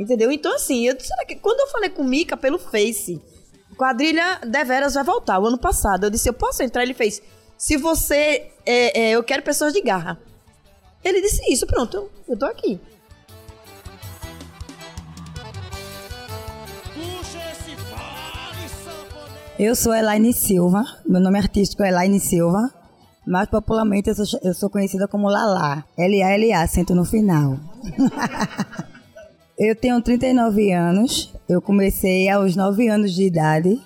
Entendeu? 0.00 0.32
Então, 0.32 0.54
assim, 0.54 0.88
eu, 0.88 0.98
será 0.98 1.26
que, 1.26 1.36
quando 1.36 1.60
eu 1.60 1.66
falei 1.66 1.90
com 1.90 2.00
o 2.00 2.06
Mica 2.06 2.34
pelo 2.34 2.58
Face, 2.58 3.20
quadrilha 3.76 4.40
Deveras 4.46 4.94
vai 4.94 5.04
voltar, 5.04 5.38
o 5.38 5.46
ano 5.46 5.58
passado. 5.58 6.04
Eu 6.04 6.10
disse, 6.10 6.26
eu 6.26 6.32
posso 6.32 6.62
entrar? 6.62 6.82
Ele 6.82 6.94
fez, 6.94 7.20
se 7.58 7.76
você. 7.76 8.50
é, 8.64 8.98
é, 8.98 9.10
eu 9.10 9.22
quero 9.22 9.42
pessoas 9.42 9.74
de 9.74 9.82
garra. 9.82 10.18
Ele 11.04 11.20
disse 11.20 11.42
isso, 11.52 11.66
pronto, 11.66 11.98
eu, 11.98 12.10
eu 12.28 12.38
tô 12.38 12.46
aqui. 12.46 12.80
Eu 19.58 19.76
sou 19.76 19.94
Elaine 19.94 20.32
Silva, 20.32 20.82
meu 21.04 21.20
nome 21.20 21.36
artístico 21.38 21.82
é 21.82 21.90
Elaine 21.90 22.18
Silva, 22.18 22.72
mas 23.26 23.50
popularmente 23.50 24.08
eu 24.08 24.14
sou, 24.14 24.40
eu 24.42 24.54
sou 24.54 24.70
conhecida 24.70 25.06
como 25.06 25.28
Lala, 25.28 25.84
L-A-L-A, 25.98 26.62
acento 26.62 26.94
no 26.94 27.04
final. 27.04 27.58
eu 29.60 29.76
tenho 29.76 30.00
39 30.00 30.72
anos, 30.72 31.34
eu 31.46 31.60
comecei 31.60 32.30
aos 32.30 32.56
9 32.56 32.88
anos 32.88 33.12
de 33.12 33.24
idade, 33.24 33.78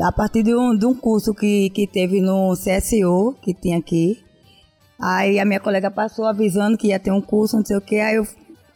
a 0.00 0.12
partir 0.12 0.44
de 0.44 0.54
um, 0.54 0.76
de 0.76 0.86
um 0.86 0.94
curso 0.94 1.34
que, 1.34 1.68
que 1.70 1.84
teve 1.84 2.20
no 2.20 2.54
CSO, 2.54 3.34
que 3.42 3.52
tinha 3.52 3.76
aqui. 3.76 4.22
Aí 5.00 5.40
a 5.40 5.44
minha 5.44 5.58
colega 5.58 5.90
passou 5.90 6.26
avisando 6.26 6.78
que 6.78 6.88
ia 6.88 7.00
ter 7.00 7.10
um 7.10 7.20
curso, 7.20 7.56
não 7.56 7.64
sei 7.64 7.76
o 7.76 7.80
que, 7.80 7.98
aí 7.98 8.14
eu, 8.14 8.26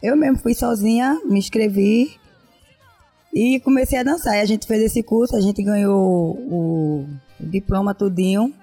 eu 0.03 0.17
mesmo 0.17 0.37
fui 0.39 0.53
sozinha, 0.53 1.17
me 1.23 1.39
inscrevi, 1.39 2.19
e 3.33 3.61
comecei 3.61 3.97
a 3.97 4.03
dançar. 4.03 4.35
E 4.35 4.41
a 4.41 4.45
gente 4.45 4.67
fez 4.67 4.81
esse 4.81 5.01
curso, 5.01 5.37
a 5.37 5.41
gente 5.41 5.63
ganhou 5.63 5.97
o, 5.97 7.05
o 7.05 7.07
diploma 7.39 7.95
tudinho. 7.95 8.53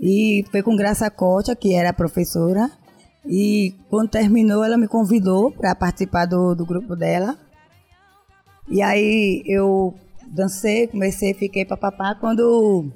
E 0.00 0.44
foi 0.52 0.62
com 0.62 0.76
Graça 0.76 1.10
Costa, 1.10 1.56
que 1.56 1.74
era 1.74 1.90
a 1.90 1.94
professora. 1.94 2.70
E 3.28 3.74
quando 3.90 4.10
terminou, 4.10 4.64
ela 4.64 4.76
me 4.76 4.86
convidou 4.86 5.50
para 5.50 5.74
participar 5.74 6.26
do, 6.26 6.54
do 6.54 6.64
grupo 6.64 6.94
dela. 6.94 7.36
E 8.68 8.80
aí 8.82 9.42
eu 9.46 9.94
dancei, 10.28 10.86
comecei, 10.86 11.34
fiquei 11.34 11.64
papapá. 11.64 12.14
Quando 12.14 12.90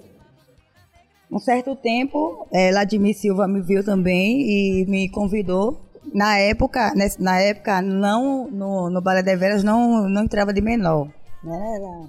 um 1.30 1.38
certo 1.38 1.74
tempo, 1.76 2.46
eh, 2.52 2.70
Vladimir 2.70 3.16
Silva 3.16 3.46
me 3.48 3.60
viu 3.60 3.84
também 3.84 4.40
e 4.40 4.86
me 4.86 5.08
convidou. 5.08 5.80
Na 6.12 6.38
época, 6.38 6.92
na 7.18 7.40
época 7.40 7.82
não, 7.82 8.48
no, 8.50 8.90
no 8.90 9.00
Balé 9.00 9.22
de 9.22 9.36
Veras 9.36 9.62
não, 9.62 10.08
não 10.08 10.24
entrava 10.24 10.52
de 10.52 10.60
menor. 10.60 11.08
Né? 11.42 12.08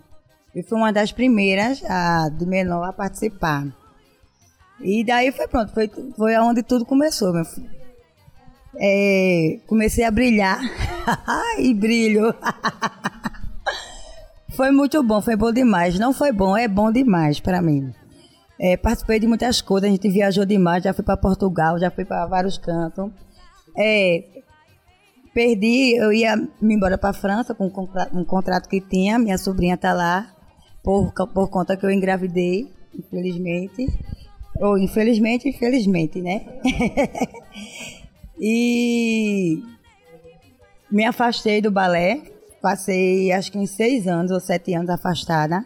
Eu 0.56 0.64
fui 0.64 0.78
uma 0.78 0.92
das 0.92 1.12
primeiras 1.12 1.84
a, 1.86 2.30
de 2.30 2.46
menor 2.46 2.84
a 2.84 2.94
participar. 2.94 3.68
E 4.80 5.04
daí 5.04 5.32
foi 5.32 5.48
pronto, 5.48 5.72
foi, 5.74 5.90
foi 6.18 6.36
onde 6.38 6.64
tudo 6.64 6.86
começou, 6.86 7.32
meu 7.32 7.46
filho. 7.46 7.81
É, 8.78 9.60
comecei 9.68 10.04
a 10.04 10.12
brilhar. 10.12 10.60
Ai, 11.28 11.74
brilho. 11.76 12.34
foi 14.56 14.72
muito 14.72 15.02
bom, 15.04 15.22
foi 15.22 15.36
bom 15.36 15.52
demais. 15.52 16.00
Não 16.00 16.14
foi 16.14 16.32
bom, 16.32 16.56
é 16.56 16.68
bom 16.68 16.92
demais 16.92 17.40
para 17.40 17.62
mim. 17.62 17.94
É, 18.60 18.78
participei 18.78 19.20
de 19.20 19.26
muitas 19.26 19.60
coisas, 19.60 19.90
a 19.90 19.92
gente 19.92 20.08
viajou 20.08 20.46
demais, 20.46 20.84
já 20.84 20.94
fui 20.94 21.04
para 21.04 21.18
Portugal, 21.18 21.80
já 21.80 21.90
fui 21.90 22.06
para 22.06 22.28
vários 22.28 22.60
cantos. 22.60 23.10
É, 23.76 24.24
perdi, 25.34 25.96
eu 25.96 26.14
ia 26.14 26.36
me 26.62 26.76
embora 26.76 26.96
para 26.98 27.12
França 27.12 27.56
com 27.56 27.66
um 28.14 28.24
contrato, 28.24 28.70
que 28.70 28.80
tinha, 28.80 29.18
minha 29.18 29.38
sobrinha 29.38 29.76
tá 29.78 29.94
lá, 29.94 30.32
por, 30.84 31.12
por 31.34 31.50
conta 31.50 31.76
que 31.76 31.84
eu 31.84 31.90
engravidei, 31.90 32.68
infelizmente. 32.98 33.88
Ou 34.60 34.78
infelizmente, 34.78 35.50
infelizmente, 35.50 36.22
né? 36.22 36.46
e 38.44 39.62
me 40.90 41.06
afastei 41.06 41.62
do 41.62 41.70
balé, 41.70 42.24
passei 42.60 43.32
acho 43.32 43.52
que 43.52 43.58
uns 43.60 43.70
seis 43.70 44.08
anos 44.08 44.32
ou 44.32 44.40
sete 44.40 44.74
anos 44.74 44.90
afastada. 44.90 45.64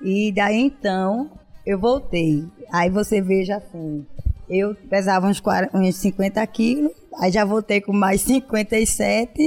E 0.00 0.30
daí 0.30 0.60
então 0.60 1.28
eu 1.66 1.76
voltei. 1.76 2.46
Aí 2.72 2.88
você 2.88 3.20
veja 3.20 3.56
assim, 3.56 4.06
eu 4.48 4.76
pesava 4.88 5.26
uns, 5.26 5.40
40, 5.40 5.76
uns 5.76 5.96
50 5.96 6.46
quilos, 6.46 6.92
aí 7.18 7.32
já 7.32 7.44
voltei 7.44 7.80
com 7.80 7.92
mais 7.92 8.20
57. 8.22 9.42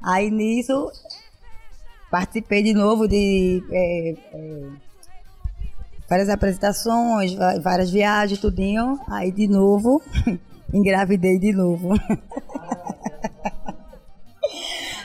Aí 0.00 0.30
nisso 0.30 0.88
participei 2.12 2.62
de 2.62 2.74
novo 2.74 3.08
de 3.08 3.60
é, 3.72 4.14
é, 4.32 4.66
várias 6.08 6.28
apresentações, 6.28 7.34
várias 7.60 7.90
viagens, 7.90 8.40
tudinho. 8.40 9.00
Aí 9.08 9.32
de 9.32 9.48
novo, 9.48 10.00
engravidei 10.72 11.38
de 11.38 11.52
novo. 11.52 11.90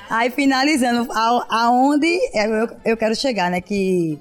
Aí 0.09 0.29
finalizando, 0.29 1.07
aonde 1.49 2.07
eu, 2.33 2.69
eu 2.85 2.97
quero 2.97 3.15
chegar, 3.15 3.49
né? 3.49 3.59
Que 3.59 4.19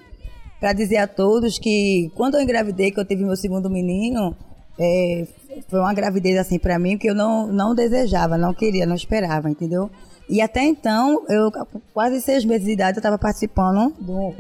para 0.59 0.72
dizer 0.72 0.97
a 0.97 1.07
todos 1.07 1.59
que 1.59 2.11
quando 2.14 2.36
eu 2.36 2.40
engravidei, 2.40 2.90
que 2.90 2.99
eu 2.99 3.05
tive 3.05 3.22
meu 3.22 3.36
segundo 3.36 3.68
menino, 3.68 4.34
é, 4.78 5.26
foi 5.68 5.78
uma 5.78 5.92
gravidez 5.92 6.38
assim 6.38 6.59
para 6.59 6.78
mim 6.78 6.97
que 6.97 7.09
eu 7.09 7.14
não, 7.14 7.47
não 7.47 7.74
desejava, 7.74 8.38
não 8.38 8.55
queria, 8.55 8.86
não 8.86 8.95
esperava, 8.95 9.51
entendeu? 9.51 9.90
E 10.28 10.40
até 10.40 10.62
então, 10.64 11.22
eu 11.28 11.53
quase 11.92 12.20
seis 12.22 12.45
meses 12.45 12.64
de 12.64 12.72
idade, 12.72 12.97
eu 12.97 13.01
estava 13.01 13.18
participando 13.18 13.92
de 14.01 14.11
um, 14.11 14.34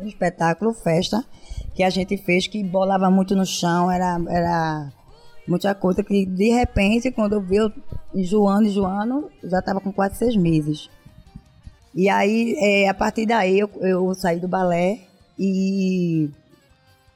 um 0.00 0.06
espetáculo, 0.06 0.74
festa, 0.74 1.24
que 1.74 1.84
a 1.84 1.90
gente 1.90 2.16
fez, 2.16 2.48
que 2.48 2.62
bolava 2.64 3.08
muito 3.08 3.36
no 3.36 3.46
chão, 3.46 3.88
era, 3.88 4.18
era 4.28 4.92
muita 5.48 5.74
coisa 5.74 6.02
que 6.04 6.26
de 6.26 6.50
repente, 6.50 7.10
quando 7.10 7.32
eu 7.34 7.40
vi 7.40 7.56
eu 7.56 7.72
enjoando, 8.14 8.66
enjoando, 8.68 9.30
já 9.42 9.58
estava 9.58 9.80
com 9.80 9.92
quase 9.92 10.16
seis 10.16 10.36
meses. 10.36 10.88
E 11.94 12.08
aí, 12.08 12.54
é, 12.58 12.88
a 12.88 12.94
partir 12.94 13.26
daí, 13.26 13.58
eu, 13.58 13.70
eu 13.80 14.14
saí 14.14 14.38
do 14.38 14.46
balé 14.46 15.00
e 15.38 16.30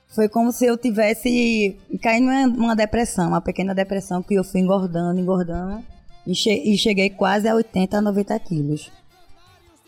foi 0.08 0.28
como 0.28 0.50
se 0.52 0.66
eu 0.66 0.76
tivesse 0.76 1.76
caído 2.02 2.26
numa, 2.26 2.74
depressão, 2.74 3.28
uma 3.28 3.40
pequena 3.40 3.74
depressão 3.74 4.22
que 4.22 4.34
eu 4.34 4.42
fui 4.44 4.60
engordando, 4.60 5.20
engordando 5.20 5.82
e, 6.26 6.34
che- 6.34 6.62
e 6.64 6.76
cheguei 6.76 7.10
quase 7.10 7.48
a 7.48 7.54
80, 7.54 8.00
90 8.00 8.38
quilos. 8.40 8.90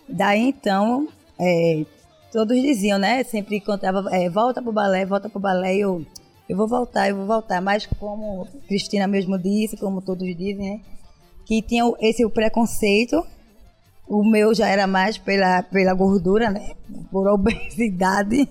Daí 0.08 0.40
então, 0.48 1.08
é, 1.38 1.84
todos 2.32 2.60
diziam, 2.60 2.98
né? 2.98 3.24
Sempre 3.24 3.60
contava, 3.60 4.08
é, 4.14 4.28
volta 4.28 4.62
pro 4.62 4.72
balé, 4.72 5.04
volta 5.04 5.28
pro 5.28 5.40
balé, 5.40 5.76
eu, 5.76 6.04
eu 6.48 6.56
vou 6.56 6.68
voltar, 6.68 7.08
eu 7.08 7.16
vou 7.16 7.26
voltar. 7.26 7.60
Mas 7.60 7.86
como 7.86 8.46
Cristina 8.68 9.06
mesmo 9.06 9.38
disse, 9.38 9.76
como 9.76 10.02
todos 10.02 10.26
dizem, 10.36 10.56
né? 10.56 10.80
Que 11.46 11.62
tinha 11.62 11.84
esse 12.00 12.24
o 12.24 12.30
preconceito. 12.30 13.24
O 14.06 14.22
meu 14.22 14.54
já 14.54 14.68
era 14.68 14.86
mais 14.86 15.16
pela, 15.16 15.62
pela 15.62 15.94
gordura, 15.94 16.50
né? 16.50 16.72
Por 17.10 17.26
obesidade. 17.32 18.48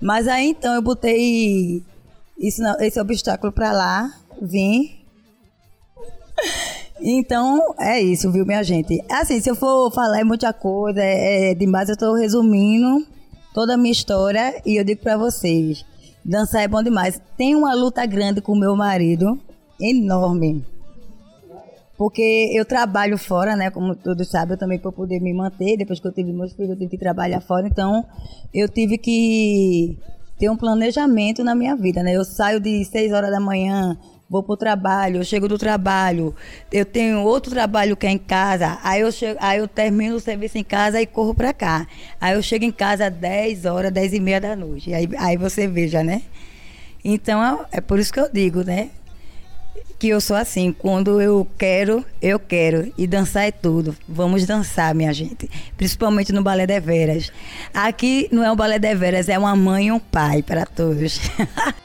Mas 0.00 0.28
aí 0.28 0.48
então 0.48 0.74
eu 0.74 0.82
botei 0.82 1.82
isso, 2.38 2.62
esse 2.80 3.00
obstáculo 3.00 3.52
pra 3.52 3.72
lá, 3.72 4.12
vim. 4.40 4.98
Então 7.00 7.74
é 7.80 8.00
isso, 8.00 8.30
viu, 8.30 8.46
minha 8.46 8.62
gente? 8.62 9.02
Assim, 9.10 9.40
se 9.40 9.50
eu 9.50 9.56
for 9.56 9.90
falar 9.92 10.20
é 10.20 10.24
muita 10.24 10.52
coisa, 10.52 11.00
é, 11.00 11.50
é 11.50 11.54
demais, 11.54 11.88
eu 11.88 11.96
tô 11.96 12.14
resumindo 12.14 13.04
toda 13.52 13.74
a 13.74 13.76
minha 13.76 13.92
história 13.92 14.60
e 14.64 14.76
eu 14.76 14.84
digo 14.84 15.02
pra 15.02 15.16
vocês: 15.16 15.84
dançar 16.24 16.62
é 16.62 16.68
bom 16.68 16.82
demais. 16.82 17.20
Tem 17.36 17.54
uma 17.54 17.74
luta 17.74 18.04
grande 18.06 18.40
com 18.40 18.52
o 18.52 18.58
meu 18.58 18.76
marido, 18.76 19.38
enorme. 19.80 20.64
Porque 21.96 22.50
eu 22.52 22.64
trabalho 22.64 23.16
fora, 23.16 23.54
né? 23.54 23.70
Como 23.70 23.94
todos 23.94 24.28
sabem, 24.28 24.54
eu 24.54 24.58
também 24.58 24.78
para 24.78 24.90
poder 24.90 25.20
me 25.20 25.32
manter. 25.32 25.76
Depois 25.76 26.00
que 26.00 26.06
eu 26.08 26.12
tive 26.12 26.32
meus 26.32 26.52
filhos, 26.52 26.70
eu 26.70 26.76
tive 26.76 26.90
que 26.90 26.98
trabalhar 26.98 27.40
fora. 27.40 27.66
Então, 27.66 28.04
eu 28.52 28.68
tive 28.68 28.98
que 28.98 29.96
ter 30.38 30.50
um 30.50 30.56
planejamento 30.56 31.44
na 31.44 31.54
minha 31.54 31.76
vida, 31.76 32.02
né? 32.02 32.12
Eu 32.14 32.24
saio 32.24 32.58
de 32.58 32.84
6 32.84 33.12
horas 33.12 33.30
da 33.30 33.38
manhã, 33.38 33.96
vou 34.32 34.42
pro 34.42 34.56
trabalho, 34.56 35.18
eu 35.18 35.24
chego 35.24 35.46
do 35.46 35.58
trabalho, 35.58 36.34
eu 36.72 36.86
tenho 36.86 37.20
outro 37.20 37.52
trabalho 37.52 37.94
que 37.94 38.06
é 38.06 38.10
em 38.10 38.16
casa, 38.16 38.78
aí 38.82 39.02
eu, 39.02 39.12
chego, 39.12 39.38
aí 39.42 39.58
eu 39.58 39.68
termino 39.68 40.16
o 40.16 40.20
serviço 40.20 40.56
em 40.56 40.64
casa 40.64 41.02
e 41.02 41.06
corro 41.06 41.34
para 41.34 41.52
cá. 41.52 41.86
Aí 42.18 42.34
eu 42.34 42.42
chego 42.42 42.64
em 42.64 42.72
casa 42.72 43.08
às 43.08 43.12
10 43.12 43.66
horas, 43.66 43.92
10 43.92 44.14
e 44.14 44.20
meia 44.20 44.40
da 44.40 44.56
noite. 44.56 44.94
Aí, 44.94 45.06
aí 45.18 45.36
você 45.36 45.68
veja, 45.68 46.02
né? 46.02 46.22
Então, 47.04 47.66
é 47.70 47.80
por 47.80 47.98
isso 47.98 48.10
que 48.10 48.20
eu 48.20 48.30
digo, 48.32 48.62
né? 48.64 48.90
que 49.98 50.08
eu 50.08 50.20
sou 50.20 50.34
assim, 50.34 50.72
quando 50.72 51.20
eu 51.20 51.46
quero, 51.56 52.04
eu 52.20 52.36
quero. 52.36 52.92
E 52.98 53.06
dançar 53.06 53.44
é 53.44 53.52
tudo. 53.52 53.94
Vamos 54.08 54.44
dançar, 54.44 54.92
minha 54.96 55.12
gente. 55.12 55.48
Principalmente 55.76 56.32
no 56.32 56.42
Balé 56.42 56.66
de 56.66 56.80
Veras. 56.80 57.30
Aqui 57.72 58.28
não 58.32 58.42
é 58.42 58.50
um 58.50 58.56
Balé 58.56 58.80
de 58.80 58.92
Veras, 58.96 59.28
é 59.28 59.38
uma 59.38 59.54
mãe 59.54 59.86
e 59.86 59.92
um 59.92 60.00
pai 60.00 60.42
para 60.42 60.66
todos. 60.66 61.20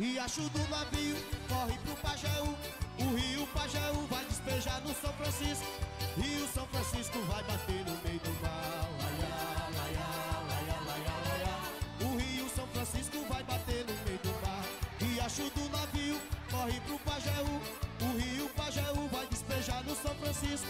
Riacho 0.00 0.48
do 0.48 0.66
navio 0.70 1.14
corre 1.46 1.76
pro 1.84 1.94
Pajeú. 1.96 2.56
O 3.00 3.14
rio 3.14 3.46
Pajeú 3.48 4.06
vai 4.08 4.24
despejar 4.24 4.80
no 4.80 4.94
São 4.94 5.12
Francisco. 5.12 5.66
E 6.16 6.42
o 6.42 6.48
São 6.54 6.66
Francisco 6.68 7.18
vai 7.28 7.42
bater 7.42 7.84
no 7.84 7.92
meio 8.02 8.18
do 8.20 8.32
mar. 8.40 8.88
Laiá, 8.96 9.68
laiá, 9.76 10.40
laiá, 10.48 10.80
laiá, 10.86 11.14
laiá. 11.28 11.58
O 12.00 12.16
rio 12.16 12.48
São 12.48 12.66
Francisco 12.68 13.26
vai 13.28 13.42
bater 13.42 13.84
no 13.84 13.92
meio 14.06 14.18
do 14.22 14.32
mar. 14.40 14.64
Riacho 15.00 15.50
do 15.50 15.68
navio 15.68 16.18
corre 16.50 16.80
pro 16.80 16.98
Pajeú. 17.00 17.60
O 18.00 18.18
rio 18.18 18.48
Pajeú 18.56 19.06
vai 19.12 19.26
despejar 19.26 19.84
no 19.84 19.94
São 19.96 20.14
Francisco. 20.14 20.66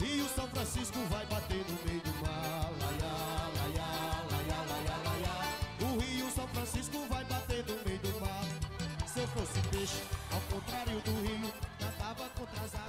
E 0.00 0.22
o 0.22 0.28
São 0.30 0.48
Francisco 0.48 0.98
vai 1.10 1.26
bater 1.26 1.62
no 1.68 1.86
meio 1.86 2.00
do 2.00 2.14
mar. 2.22 2.89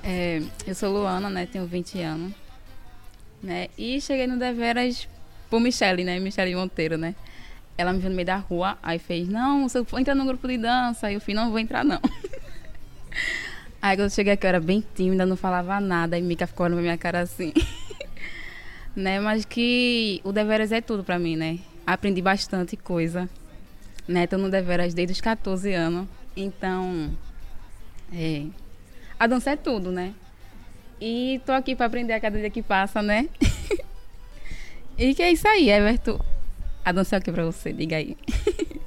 É, 0.03 0.41
eu 0.65 0.73
sou 0.73 0.91
Luana, 0.91 1.29
né? 1.29 1.45
Tenho 1.45 1.65
20 1.65 2.01
anos. 2.01 2.33
Né? 3.41 3.69
E 3.77 3.99
cheguei 4.01 4.27
no 4.27 4.37
Deveras 4.37 5.07
por 5.49 5.59
Michele, 5.59 6.03
né? 6.03 6.19
Michele 6.19 6.55
Monteiro, 6.55 6.97
né? 6.97 7.15
Ela 7.77 7.93
me 7.93 7.99
viu 7.99 8.09
no 8.09 8.15
meio 8.15 8.25
da 8.25 8.37
rua, 8.37 8.77
aí 8.81 8.99
fez, 8.99 9.27
não, 9.27 9.67
você 9.67 9.79
entra 9.97 10.13
no 10.13 10.25
grupo 10.25 10.47
de 10.47 10.57
dança. 10.57 11.07
Aí 11.07 11.15
eu 11.15 11.21
fui, 11.21 11.33
não 11.33 11.49
vou 11.49 11.59
entrar, 11.59 11.83
não. 11.83 11.99
aí 13.81 13.95
quando 13.95 14.05
eu 14.05 14.09
cheguei 14.09 14.33
aqui, 14.33 14.45
eu 14.45 14.49
era 14.49 14.59
bem 14.59 14.83
tímida, 14.95 15.25
não 15.25 15.35
falava 15.35 15.79
nada. 15.79 16.15
Aí 16.15 16.21
Mica 16.21 16.47
ficou 16.47 16.65
olhando 16.65 16.77
pra 16.77 16.83
minha 16.83 16.97
cara 16.97 17.21
assim. 17.21 17.53
né? 18.95 19.19
Mas 19.19 19.45
que 19.45 20.21
o 20.23 20.31
Deveras 20.31 20.71
é 20.71 20.81
tudo 20.81 21.03
pra 21.03 21.17
mim, 21.17 21.35
né? 21.35 21.59
Aprendi 21.85 22.21
bastante 22.21 22.75
coisa. 22.75 23.29
Né? 24.07 24.27
Tô 24.27 24.37
no 24.37 24.49
Deveras 24.49 24.93
desde 24.93 25.13
os 25.13 25.21
14 25.21 25.73
anos. 25.73 26.07
Então, 26.35 27.11
é, 28.13 28.45
a 29.19 29.27
dança 29.27 29.51
é 29.51 29.55
tudo, 29.55 29.91
né? 29.91 30.13
E 30.99 31.41
tô 31.45 31.51
aqui 31.51 31.75
pra 31.75 31.87
aprender 31.87 32.13
a 32.13 32.19
cada 32.19 32.39
dia 32.39 32.49
que 32.49 32.61
passa, 32.61 33.01
né? 33.01 33.27
e 34.97 35.13
que 35.13 35.21
é 35.21 35.31
isso 35.31 35.47
aí, 35.47 35.69
Everton. 35.69 36.19
A 36.85 36.91
dança 36.91 37.15
é 37.15 37.19
o 37.19 37.21
que 37.21 37.31
pra 37.31 37.45
você? 37.45 37.73
Diga 37.73 37.97
aí. 37.97 38.15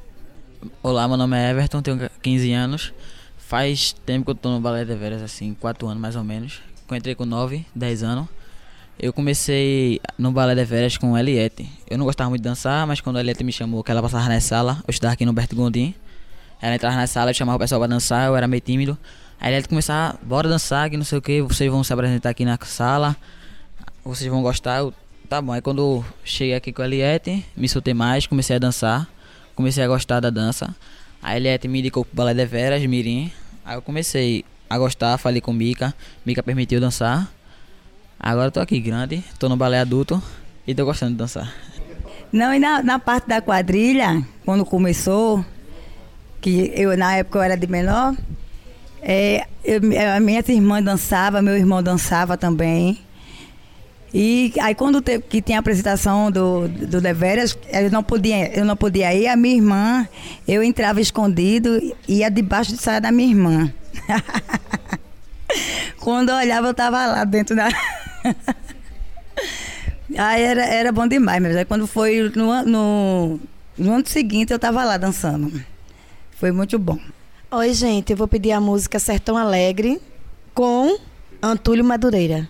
Olá, 0.83 1.07
meu 1.07 1.17
nome 1.17 1.37
é 1.37 1.51
Everton, 1.51 1.83
tenho 1.83 2.11
15 2.23 2.53
anos. 2.53 2.93
Faz 3.37 3.93
tempo 3.93 4.25
que 4.25 4.31
eu 4.31 4.35
tô 4.35 4.51
no 4.51 4.61
Balé 4.61 4.85
de 4.85 4.95
Veras, 4.95 5.23
assim, 5.23 5.55
4 5.55 5.87
anos 5.87 6.01
mais 6.01 6.17
ou 6.17 6.25
menos. 6.25 6.63
Eu 6.89 6.97
entrei 6.97 7.15
com 7.15 7.25
9, 7.25 7.67
10 7.75 8.03
anos. 8.03 8.29
Eu 8.99 9.13
comecei 9.13 10.01
no 10.17 10.31
Balé 10.31 10.55
de 10.55 10.65
Veras 10.65 10.97
com 10.97 11.17
Eliette. 11.19 11.69
Eu 11.91 11.99
não 11.99 12.05
gostava 12.05 12.31
muito 12.31 12.43
de 12.43 12.49
dançar, 12.49 12.87
mas 12.87 13.01
quando 13.01 13.17
a 13.17 13.21
Eliette 13.21 13.43
me 13.43 13.53
chamou, 13.53 13.83
que 13.83 13.91
ela 13.91 14.01
passava 14.01 14.29
na 14.29 14.41
sala, 14.41 14.83
eu 14.87 14.91
estudava 14.91 15.15
aqui 15.15 15.27
no 15.27 15.33
Berto 15.33 15.55
Gondim. 15.57 15.95
Ela 16.65 16.77
entrava 16.77 16.97
na 16.97 17.07
sala, 17.07 17.31
chamava 17.35 17.57
o 17.57 17.59
pessoal 17.59 17.79
pra 17.79 17.87
dançar, 17.87 18.27
eu 18.27 18.35
era 18.35 18.49
meio 18.49 18.63
tímido. 18.63 18.97
Aí 19.39 19.49
a 19.49 19.51
Eliette 19.51 19.69
começava, 19.69 20.19
bora 20.23 20.49
dançar, 20.49 20.89
que 20.89 20.97
não 20.97 21.05
sei 21.05 21.19
o 21.19 21.21
que, 21.21 21.43
vocês 21.43 21.71
vão 21.71 21.85
se 21.85 21.93
apresentar 21.93 22.31
aqui 22.31 22.43
na 22.43 22.59
sala, 22.65 23.15
vocês 24.03 24.31
vão 24.31 24.41
gostar. 24.41 24.79
Eu, 24.79 24.95
tá 25.29 25.43
bom, 25.43 25.53
aí 25.53 25.61
quando 25.61 26.03
cheguei 26.25 26.55
aqui 26.55 26.73
com 26.73 26.81
a 26.81 26.87
Eliette, 26.87 27.45
me 27.55 27.69
soltei 27.69 27.93
mais, 27.93 28.27
comecei 28.27 28.57
a 28.57 28.59
dançar, 28.59 29.07
comecei 29.55 29.85
a 29.85 29.87
gostar 29.87 30.21
da 30.21 30.31
dança. 30.31 30.75
A 31.23 31.37
Eliette 31.37 31.69
me 31.69 31.81
indicou 31.81 32.03
pro 32.03 32.17
Balé 32.17 32.33
de 32.33 32.47
Veras, 32.47 32.83
Mirim. 32.87 33.31
Aí 33.63 33.77
eu 33.77 33.83
comecei 33.83 34.43
a 34.71 34.79
gostar, 34.79 35.19
falei 35.19 35.43
com 35.43 35.53
Mica, 35.53 35.93
Mica 36.25 36.43
permitiu 36.43 36.81
dançar. 36.81 37.31
Agora 38.19 38.47
eu 38.47 38.53
tô 38.53 38.61
aqui 38.61 38.81
grande, 38.81 39.23
tô 39.39 39.51
no 39.51 39.57
balé 39.59 39.81
adulto 39.81 40.23
e 40.67 40.75
tô 40.75 40.87
gostando 40.87 41.13
de 41.13 41.19
dançar. 41.19 41.53
Não, 42.33 42.55
e 42.55 42.59
na, 42.59 42.83
na 42.83 42.99
parte 42.99 43.29
da 43.29 43.43
quadrilha, 43.43 44.27
quando 44.47 44.65
começou, 44.65 45.45
que 46.45 46.71
eu 46.77 46.95
na 46.95 47.17
época 47.17 47.39
eu 47.39 47.43
era 47.43 47.57
de 47.57 47.67
menor, 47.67 48.15
é, 49.01 49.47
eu, 49.65 49.81
a 50.15 50.21
minhas 50.21 50.47
irmãs 50.47 50.85
dançavam, 50.85 51.41
meu 51.41 51.57
irmão 51.57 51.83
dançava 51.83 52.37
também. 52.37 52.99
E 54.13 54.53
aí 54.61 54.75
quando 54.75 55.03
que 55.03 55.41
tinha 55.41 55.57
a 55.57 55.61
apresentação 55.61 56.31
do, 56.31 56.69
do 56.69 57.01
Deveras, 57.01 57.57
eu 57.73 57.91
não 57.91 58.03
podia, 58.03 58.55
eu 58.55 58.63
não 58.63 58.77
podia 58.77 59.15
ir, 59.15 59.27
a 59.27 59.37
minha 59.37 59.57
irmã, 59.57 60.07
eu 60.47 60.63
entrava 60.63 61.01
escondido 61.01 61.81
ia 62.07 62.31
debaixo 62.31 62.77
de 62.77 62.83
saia 62.83 63.01
da 63.01 63.11
minha 63.11 63.31
irmã. 63.31 63.73
quando 65.99 66.29
eu 66.29 66.37
olhava, 66.37 66.67
eu 66.67 66.73
estava 66.73 67.07
lá 67.07 67.25
dentro 67.25 67.57
da. 67.57 67.69
aí 70.19 70.43
era, 70.43 70.67
era 70.67 70.93
bom 70.93 71.09
demais, 71.09 71.41
mas 71.41 71.57
aí 71.57 71.65
quando 71.65 71.87
foi 71.87 72.31
no, 72.37 72.63
no, 72.65 73.41
no 73.79 73.95
ano 73.95 74.07
seguinte 74.07 74.53
eu 74.53 74.57
estava 74.57 74.85
lá 74.85 74.99
dançando. 74.99 75.51
Foi 76.37 76.51
muito 76.51 76.79
bom. 76.79 76.99
Oi, 77.51 77.73
gente, 77.73 78.11
eu 78.11 78.17
vou 78.17 78.27
pedir 78.27 78.53
a 78.53 78.61
música 78.61 78.99
Sertão 78.99 79.37
Alegre 79.37 80.01
com 80.53 80.99
Antúlio 81.43 81.85
Madureira. 81.85 82.49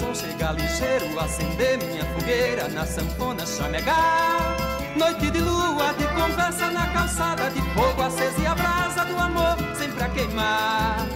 João 0.00 0.14
chegar 0.14 0.54
ligeiro, 0.54 1.20
acender 1.20 1.76
minha 1.76 2.02
fogueira 2.06 2.68
na 2.68 2.86
sanfona 2.86 3.44
chamegar. 3.44 4.56
Noite 4.96 5.30
de 5.30 5.40
lua, 5.40 5.92
de 5.92 6.06
conversa 6.06 6.70
na 6.70 6.86
calçada, 6.86 7.50
de 7.50 7.60
fogo 7.74 8.00
aceso 8.00 8.40
e 8.40 8.46
a 8.46 8.54
brasa 8.54 9.04
do 9.04 9.14
amor 9.18 9.58
sempre 9.76 10.02
a 10.02 10.08
queimar. 10.08 11.06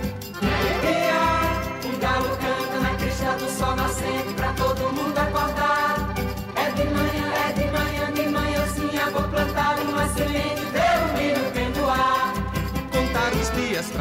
Um 1.87 1.99
galo 1.99 2.28
canta 2.37 2.80
na 2.80 2.95
crista 2.97 3.32
do 3.32 3.49
sol 3.59 3.74
nascente 3.74 4.35
pra 4.37 4.53
todo 4.53 4.93
mundo 4.93 5.18
acordar. 5.18 6.14
É 6.55 6.70
de 6.72 6.85
manhã, 6.85 7.32
é 7.49 7.53
de 7.55 7.64
manhã, 7.72 8.12
de 8.12 8.28
manhãzinha 8.28 9.11
vou 9.12 9.22
plantar 9.22 9.78
uma 9.80 10.07
semente, 10.09 10.64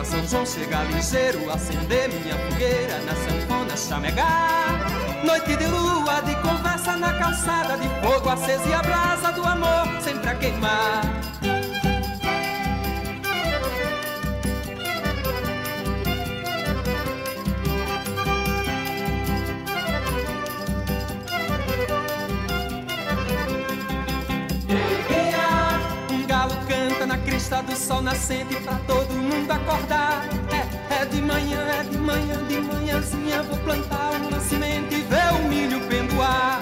São 0.03 0.27
João 0.27 0.45
chegar 0.45 0.85
ligeiro, 0.91 1.49
acender 1.51 2.09
minha 2.09 2.37
fogueira 2.37 2.99
na 3.01 3.15
sanfona 3.15 3.77
chamegar. 3.77 4.85
Noite 5.23 5.55
de 5.55 5.65
lua, 5.65 6.21
de 6.21 6.35
conversa 6.41 6.95
na 6.97 7.13
calçada, 7.17 7.77
de 7.77 7.87
fogo 8.01 8.29
aceso 8.29 8.67
e 8.67 8.73
a 8.73 8.81
brasa 8.81 9.31
do 9.31 9.43
amor 9.43 10.01
sempre 10.01 10.29
a 10.29 10.35
queimar. 10.35 11.62
Do 27.73 27.79
sol 27.79 28.01
nascente 28.03 28.55
pra 28.57 28.75
todo 28.85 29.11
mundo 29.13 29.49
acordar. 29.49 30.23
É, 30.51 31.01
é 31.01 31.05
de 31.05 31.21
manhã, 31.21 31.59
é 31.79 31.83
de 31.83 31.97
manhã, 31.97 32.43
de 32.47 32.61
manhãzinha 32.61 33.41
vou 33.43 33.57
plantar 33.59 34.11
uma 34.21 34.39
semente 34.39 34.95
e 34.95 35.01
ver 35.01 35.33
o 35.39 35.47
milho 35.47 35.81
pendoar. 35.87 36.61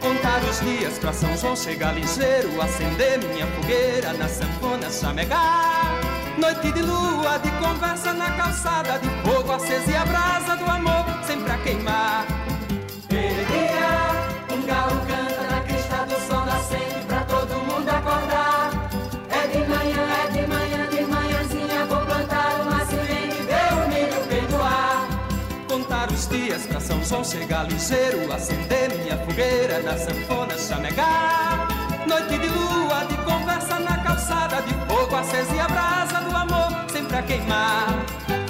Contar 0.00 0.40
os 0.44 0.60
dias 0.60 0.98
pra 0.98 1.12
São 1.12 1.36
João 1.36 1.56
chegar 1.56 1.92
ligeiro, 1.94 2.62
acender 2.62 3.18
minha 3.24 3.46
fogueira 3.46 4.12
na 4.12 4.28
sanfona 4.28 4.88
chamegar. 4.88 5.98
Noite 6.38 6.70
de 6.70 6.82
lua, 6.82 7.38
de 7.38 7.50
conversa 7.52 8.12
na 8.12 8.30
calçada, 8.36 9.00
de 9.00 9.08
fogo 9.28 9.50
aceso 9.50 9.90
e 9.90 9.96
a 9.96 10.04
brasa 10.04 10.56
do 10.56 10.64
amor 10.64 11.04
sempre 11.26 11.50
a 11.50 11.58
queimar. 11.58 12.45
João 27.08 27.22
chegar 27.22 27.70
ligeiro, 27.70 28.32
acender 28.32 28.92
minha 28.98 29.16
fogueira 29.18 29.78
na 29.80 29.96
sanfona 29.96 30.58
chamegar. 30.58 31.68
Noite 32.04 32.36
de 32.36 32.48
lua, 32.48 33.04
de 33.04 33.16
conversa 33.18 33.78
na 33.78 33.96
calçada, 33.98 34.60
de 34.62 34.74
fogo 34.88 35.14
aceso 35.14 35.54
e 35.54 35.60
a 35.60 35.68
brasa 35.68 36.20
do 36.22 36.36
amor 36.36 36.90
sempre 36.90 37.16
a 37.16 37.22
queimar. 37.22 38.45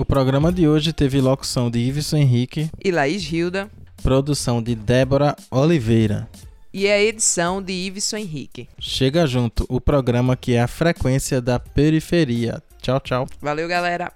O 0.00 0.04
programa 0.06 0.50
de 0.50 0.66
hoje 0.66 0.94
teve 0.94 1.20
locução 1.20 1.70
de 1.70 1.78
Iveson 1.78 2.16
Henrique, 2.16 2.70
E 2.82 2.90
Laís 2.90 3.30
Hilda. 3.30 3.70
produção 4.02 4.62
de 4.62 4.74
Débora 4.74 5.36
Oliveira. 5.50 6.26
E 6.72 6.88
a 6.88 6.98
edição 6.98 7.60
de 7.60 7.74
Iveson 7.74 8.16
Henrique. 8.16 8.66
Chega 8.78 9.26
junto, 9.26 9.66
o 9.68 9.78
programa 9.78 10.38
que 10.38 10.54
é 10.54 10.62
a 10.62 10.66
frequência 10.66 11.38
da 11.42 11.58
periferia. 11.58 12.62
Tchau, 12.80 12.98
tchau. 12.98 13.26
Valeu, 13.42 13.68
galera. 13.68 14.10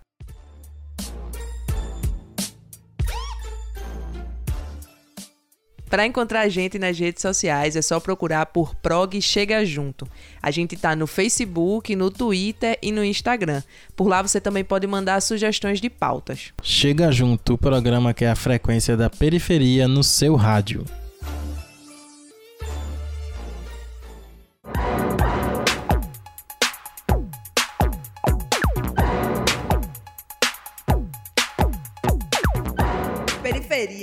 Para 5.94 6.06
encontrar 6.06 6.40
a 6.40 6.48
gente 6.48 6.76
nas 6.76 6.98
redes 6.98 7.22
sociais 7.22 7.76
é 7.76 7.80
só 7.80 8.00
procurar 8.00 8.46
por 8.46 8.74
Prog 8.74 9.22
Chega 9.22 9.64
Junto. 9.64 10.08
A 10.42 10.50
gente 10.50 10.76
tá 10.76 10.96
no 10.96 11.06
Facebook, 11.06 11.94
no 11.94 12.10
Twitter 12.10 12.76
e 12.82 12.90
no 12.90 13.04
Instagram. 13.04 13.62
Por 13.94 14.08
lá 14.08 14.20
você 14.20 14.40
também 14.40 14.64
pode 14.64 14.88
mandar 14.88 15.22
sugestões 15.22 15.80
de 15.80 15.88
pautas. 15.88 16.52
Chega 16.64 17.12
junto, 17.12 17.54
o 17.54 17.58
programa 17.58 18.12
que 18.12 18.24
é 18.24 18.30
a 18.32 18.34
frequência 18.34 18.96
da 18.96 19.08
periferia 19.08 19.86
no 19.86 20.02
seu 20.02 20.34
rádio. 20.34 20.84